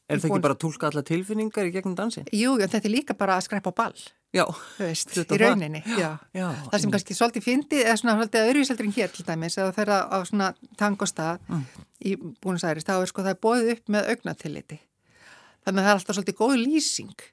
Er 0.09 0.17
það 0.17 0.29
ekki 0.31 0.41
bara 0.41 0.55
að 0.55 0.61
tólka 0.63 0.87
alla 0.89 1.03
tilfinningar 1.05 1.67
í 1.69 1.73
gegnum 1.75 1.95
dansin? 1.97 2.25
Jú, 2.33 2.55
en 2.57 2.69
þetta 2.71 2.87
er 2.89 2.93
líka 2.95 3.13
bara 3.17 3.35
að 3.37 3.45
skrepa 3.45 3.69
á 3.69 3.73
ball, 3.77 3.99
Já, 4.33 4.43
þú 4.45 4.83
veist, 4.87 5.13
í 5.21 5.37
rauninni, 5.41 5.83
já. 5.97 6.11
já. 6.37 6.47
Það 6.71 6.81
sem 6.83 6.91
kannski 6.93 7.15
svolítið 7.17 7.45
fyndi, 7.45 7.79
eða 7.85 7.95
svona 8.01 8.15
svolítið 8.19 8.49
öðruvíseldur 8.49 8.85
en 8.89 8.93
hér 8.97 9.13
til 9.13 9.25
dæmis, 9.25 9.57
eða 9.57 9.73
fer 9.77 9.89
á 9.89 10.17
svona 10.25 10.51
tangostað 10.77 11.39
Mm. 11.49 11.63
í 12.05 12.15
Búnus 12.41 12.63
Æris, 12.65 12.85
þá 12.85 13.01
er 13.01 13.09
sko 13.09 13.21
það 13.25 13.33
er 13.35 13.41
bóðið 13.45 13.71
upp 13.75 13.89
með 13.89 14.09
augnatilliti. 14.15 14.79
Þannig 15.65 15.81
að 15.81 15.85
það 15.85 15.91
er 15.91 15.97
alltaf 15.99 16.15
svolítið 16.15 16.37
góð 16.39 16.53
lýsing. 16.63 17.23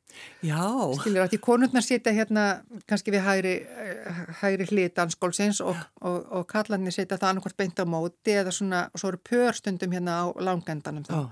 Já, 0.43 0.63
Skiljur 0.99 1.23
að 1.23 1.31
því 1.35 1.39
konurnar 1.45 1.85
sitja 1.85 2.13
hérna 2.17 2.45
kannski 2.89 3.13
við 3.15 3.23
hægri, 3.25 3.53
hægri 4.41 4.67
hlið 4.73 4.95
danskólsins 4.97 5.61
og, 5.65 5.77
og, 6.01 6.25
og 6.33 6.47
kallarnir 6.51 6.93
sitja 6.97 7.19
það 7.21 7.29
annarkvært 7.35 7.57
beint 7.61 7.81
á 7.81 7.85
móti 7.87 8.35
eða 8.41 8.53
svona, 8.57 8.87
og 8.93 9.01
svo 9.01 9.13
eru 9.13 9.21
pörstundum 9.29 9.93
hérna 9.93 10.17
á 10.21 10.25
langendanum 10.41 11.05
þá. 11.07 11.13
já. 11.13 11.25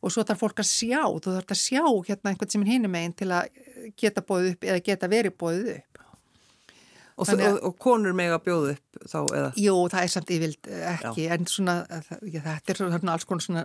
Og 0.00 0.12
svo 0.14 0.22
þarf 0.24 0.40
fólk 0.40 0.62
að 0.62 0.68
sjá, 0.70 1.02
þú 1.20 1.34
þarf 1.36 1.52
að 1.52 1.58
sjá 1.60 1.82
hérna 2.08 2.30
einhvern 2.32 2.50
sem 2.54 2.62
er 2.64 2.70
hinum 2.72 2.92
meginn 2.94 3.12
til 3.20 3.28
að 3.36 3.50
geta 4.00 4.22
bóðið 4.24 4.54
upp 4.54 4.64
eða 4.70 4.82
geta 4.86 5.10
verið 5.12 5.34
bóðið 5.42 5.70
upp. 5.74 5.86
Og, 7.20 7.26
Þannig 7.28 7.50
og, 7.50 7.58
og 7.68 7.74
konur 7.84 8.14
meg 8.16 8.32
að 8.32 8.42
bjóða 8.46 8.70
upp 8.78 9.00
þá 9.12 9.18
eða? 9.36 9.48
Jú, 9.60 9.74
það 9.92 10.04
er 10.06 10.12
samt 10.14 10.30
yfirvild 10.32 10.68
ekki, 10.94 11.26
en 11.34 11.44
svona, 11.52 11.74
það- 12.06 12.22
já, 12.32 12.40
þetta 12.46 12.72
er 12.72 12.78
svona 12.80 13.12
alls 13.12 13.26
konar 13.28 13.44
svona, 13.44 13.64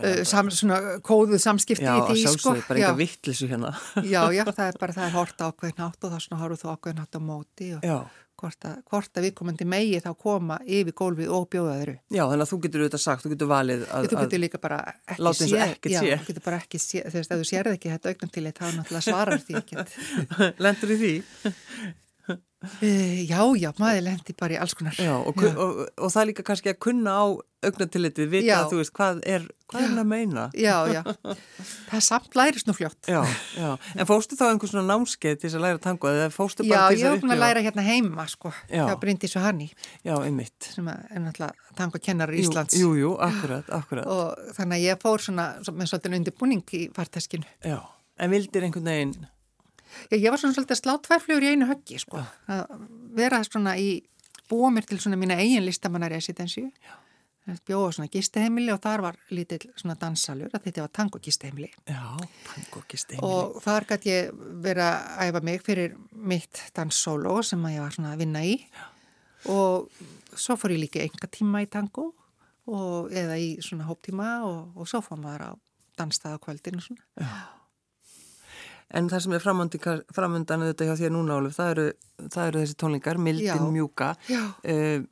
uh, 0.00 0.22
sam, 0.30 0.48
svona 0.56 0.78
kóðuð 1.04 1.42
samskipti 1.44 1.84
Já, 1.84 1.92
í 1.98 2.06
því, 2.08 2.16
sko. 2.22 2.30
sjálfsögðu, 2.30 2.64
bara 2.70 2.80
já, 2.80 2.86
eitthvað 2.86 3.02
vittlisu 3.02 3.50
hérna. 3.50 3.74
já, 4.08 4.22
já, 4.32 4.44
það 4.56 4.64
er 4.70 4.80
bara, 4.80 4.96
það 4.96 5.04
er 5.10 5.14
hort 5.18 5.44
á 5.44 5.44
ákveðin 5.52 5.84
hátt 5.84 6.00
og 6.00 6.08
það 6.08 6.16
er 6.16 6.24
svona 6.30 6.40
horfðu 6.46 6.62
þú 6.64 6.72
ákveðin 6.78 7.02
hátt 7.04 7.20
á 7.20 7.22
móti 7.28 7.70
og 7.76 7.84
Já. 7.90 7.98
Hvort 8.40 8.66
að, 8.68 8.76
hvort 8.90 9.18
að 9.20 9.26
viðkomandi 9.28 9.66
megi 9.68 10.00
þá 10.04 10.10
koma 10.24 10.58
yfir 10.64 10.96
gólfið 10.96 11.32
og 11.36 11.46
bjóða 11.52 11.76
þeirru. 11.80 11.96
Já, 12.08 12.22
þannig 12.24 12.44
að 12.44 12.52
þú 12.52 12.60
getur 12.64 12.84
auðvitað 12.84 13.04
sagt, 13.04 13.24
þú 13.24 13.32
getur 13.34 13.50
valið 13.50 13.86
að... 13.86 14.08
Þú 14.10 14.20
getur 14.24 14.42
líka 14.44 14.60
bara 14.62 14.80
ekki 15.04 15.30
og 15.30 15.42
ekkert 15.66 15.94
já, 15.94 16.00
sé. 16.00 16.18
þú 16.20 16.30
getur 16.30 16.46
bara 16.48 16.60
ekki 16.60 16.82
sé, 16.82 17.02
þú 17.06 17.20
veist, 17.20 17.34
ef 17.34 17.42
þú 17.42 17.48
sérði 17.50 17.78
ekki 17.78 17.94
þetta 17.94 18.14
augnantillit, 18.14 18.60
þá 18.60 18.78
náttúrulega 18.78 19.06
svarar 19.08 19.44
því 19.46 19.64
að... 19.84 19.98
Lendur 20.66 20.94
í 20.94 21.00
því? 21.04 21.14
Uh, 22.60 23.24
já, 23.30 23.40
já, 23.56 23.70
maður 23.80 24.02
lendi 24.04 24.34
bara 24.36 24.52
í 24.52 24.58
alls 24.60 24.74
konar. 24.76 24.92
Já, 25.00 25.14
og, 25.16 25.32
og, 25.40 25.60
og, 25.64 25.78
og 25.96 26.10
það 26.12 26.22
er 26.22 26.28
líka 26.28 26.42
kannski 26.44 26.68
að 26.74 26.82
kunna 26.84 27.14
á 27.16 27.24
augnatillitið, 27.60 28.28
vita 28.32 28.46
Já. 28.48 28.56
að 28.62 28.70
þú 28.72 28.76
veist, 28.80 28.92
hvað 28.96 29.18
er, 29.28 29.42
hvað 29.68 29.80
er 29.82 29.88
hann 29.90 30.00
að 30.00 30.06
meina? 30.08 30.44
Já, 30.56 30.76
já, 30.92 31.00
það 31.90 32.02
samt 32.06 32.36
lærist 32.38 32.68
nú 32.68 32.74
fljótt. 32.76 33.08
Já, 33.08 33.20
já. 33.56 33.70
En 33.96 34.08
fóstu 34.08 34.36
þá 34.38 34.46
einhvern 34.50 34.72
svona 34.72 34.84
námskeið 34.94 35.34
til 35.40 35.46
þess 35.48 35.58
að 35.58 35.64
læra 35.66 35.80
tango 35.84 36.08
eða 36.12 36.28
fóstu 36.32 36.64
Já, 36.64 36.72
bara 36.72 36.86
til 36.92 37.00
ég 37.00 37.02
þess 37.04 37.16
hef 37.16 37.24
búin 37.24 37.34
að 37.36 37.42
læra 37.42 37.64
hérna 37.66 37.84
heima, 37.88 38.26
sko, 38.32 38.52
Já. 38.68 38.84
hjá 38.88 38.94
Bryndís 39.02 39.36
og 39.40 39.44
Hanni, 39.44 39.68
Já, 40.04 40.14
einmitt. 40.24 40.70
sem 40.72 40.88
að- 40.88 41.04
er 41.10 41.24
náttúrulega 41.26 41.76
tango 41.80 42.00
kennar 42.08 42.32
í 42.32 42.40
Íslands. 42.44 42.76
Jú, 42.80 42.92
jú, 43.00 43.12
akkurat, 43.20 43.68
akkurat. 43.76 44.08
Og 44.08 44.54
þannig 44.56 44.80
að 44.80 44.86
ég 44.88 45.00
fór 45.04 45.20
svona 45.28 45.50
svo- 45.64 45.76
með 45.76 45.92
svolítið 45.92 46.16
undirbúning 46.20 46.64
í 46.80 46.86
farteskinu. 46.96 47.44
Já, 47.64 47.80
en 48.20 48.30
vildir 48.36 48.64
einhvern 48.68 48.88
veginn, 48.88 49.14
Já, 50.10 50.16
ég 50.16 50.30
var 50.30 50.40
svona 50.40 50.56
svolítið 50.56 50.76
að 50.76 50.80
slá 50.82 50.94
tværflugur 51.06 51.46
í 51.46 51.52
einu 51.54 51.68
höggi, 51.70 52.00
sko. 52.02 52.22
Að 52.50 52.74
vera 53.18 53.42
svona 53.46 53.76
í, 53.80 53.90
búa 54.50 54.70
mér 54.74 54.88
til 54.88 55.00
svona 55.02 55.18
mína 55.20 55.38
eigin 55.40 55.66
listamannaresitensju. 55.66 56.68
Bjóða 57.66 57.94
svona 57.96 58.10
gisteheimili 58.12 58.70
og 58.70 58.78
þar 58.84 59.02
var 59.02 59.16
lítill 59.34 59.72
svona 59.74 59.96
dansalur, 59.98 60.52
að 60.54 60.68
þetta 60.68 60.84
var 60.84 60.92
tango 60.94 61.18
gisteheimili. 61.24 61.70
já, 61.88 62.02
tango 62.46 62.82
gisti 62.86 63.18
Og 63.26 63.56
þar 63.64 63.86
gæti 63.88 64.12
ég 64.12 64.30
verið 64.62 64.84
að 64.86 65.24
æfa 65.26 65.42
mig 65.48 65.64
fyrir 65.66 65.96
mitt 66.12 66.62
danssóló 66.76 67.40
sem 67.42 67.64
að 67.66 67.74
ég 67.74 67.82
var 67.82 67.96
svona 67.96 68.12
að 68.14 68.22
vinna 68.22 68.44
í. 68.46 68.54
Og 69.50 69.88
svo 70.36 70.54
fór 70.60 70.76
ég 70.76 70.84
líka 70.84 71.02
enga 71.02 71.30
tíma 71.32 71.64
í 71.64 71.66
tango 71.72 72.12
og, 72.70 73.10
eða 73.10 73.40
í 73.40 73.56
svona 73.64 73.88
hóptíma 73.88 74.28
og, 74.46 74.76
og 74.76 74.86
svo 74.86 75.00
fór 75.02 75.18
maður 75.18 75.48
á 75.48 75.52
dansstað 75.98 76.36
á 76.38 76.42
kvöldinu 76.44 76.84
svona. 76.84 77.02
En 78.90 79.06
það 79.06 79.22
sem 79.22 79.34
er 79.36 79.42
framöndan, 79.44 80.64
auðvitað 80.64 80.88
hjá 80.88 80.96
þér 80.98 81.12
núna, 81.14 81.36
Óluf, 81.38 81.54
það 81.54 81.68
eru, 81.74 81.84
það 82.24 82.48
eru 82.48 82.62
þessi 82.64 82.76
tónlingar, 82.82 83.20
Mildin 83.22 83.46
Já. 83.46 83.68
Mjúka. 83.70 84.08
Já. 84.26 84.40
Uh, 84.64 85.04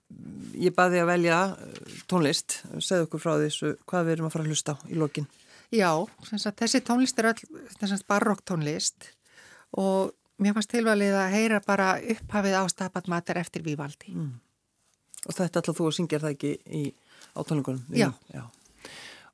ég 0.59 0.75
baði 0.75 1.03
að 1.03 1.11
velja 1.13 1.37
eh, 1.55 1.93
tónlist, 2.11 2.57
segðu 2.83 3.07
okkur 3.07 3.23
frá 3.23 3.37
þessu 3.45 3.77
hvað 3.87 4.09
við 4.09 4.17
erum 4.17 4.27
að 4.27 4.35
fara 4.35 4.47
að 4.47 4.51
hlusta 4.51 4.75
á 4.75 4.77
í 4.91 4.99
lokin. 4.99 5.29
Já, 5.75 5.93
sagt, 6.33 6.59
þessi 6.59 6.81
tónlist 6.83 7.23
er 7.23 7.31
öll 7.31 8.01
barokk 8.09 8.43
tónlist 8.49 9.13
og 9.79 10.15
mér 10.43 10.57
fannst 10.57 10.73
tilvalið 10.73 11.15
að 11.21 11.37
heyra 11.37 11.63
bara 11.63 11.93
upphafið 12.01 12.59
á 12.59 12.65
stapat 12.73 13.11
matar 13.13 13.39
eftir 13.39 13.63
Vívaldi. 13.67 14.15
Mm. 14.17 14.35
Og 15.29 15.39
þetta 15.39 15.63
ætla 15.63 15.77
þú 15.77 15.87
að 15.91 15.97
syngja 16.01 16.19
er 16.19 16.27
það 16.27 16.35
ekki 16.35 16.53
í, 16.67 16.83
á 17.37 17.41
tónlingunum? 17.47 17.87
Já. 17.95 18.11
Já. 18.35 18.43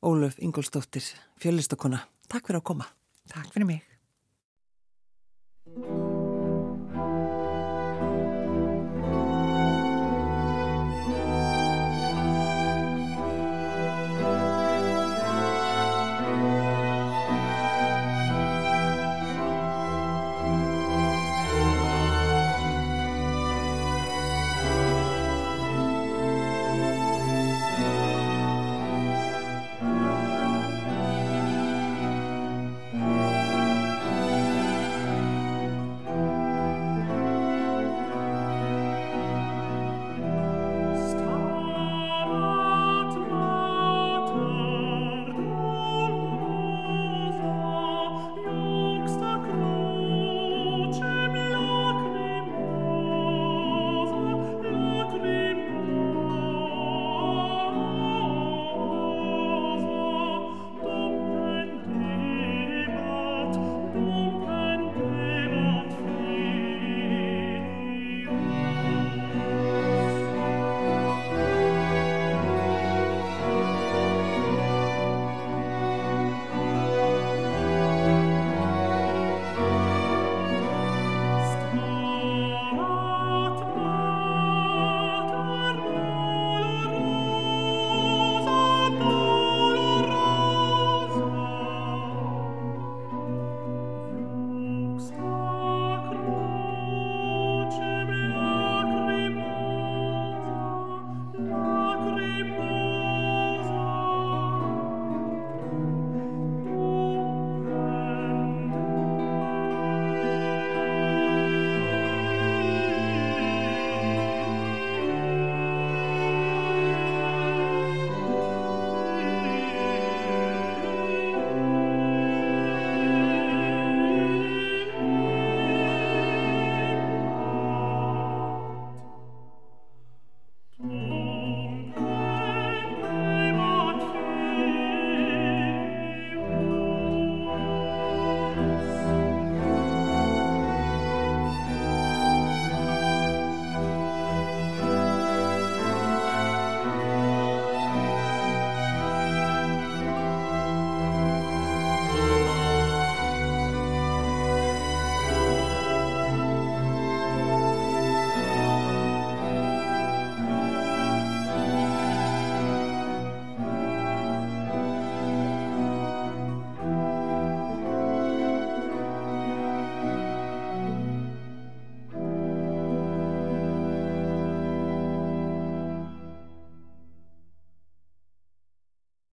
Óluf 0.05 0.37
Ingolstóttir, 0.43 1.07
fjölistakona, 1.41 2.05
takk 2.29 2.51
fyrir 2.51 2.61
að 2.61 2.69
koma. 2.75 2.93
Takk 3.31 3.55
fyrir 3.55 3.71
mig. 3.73 3.94
Thank 5.75 5.87
you. 5.87 6.24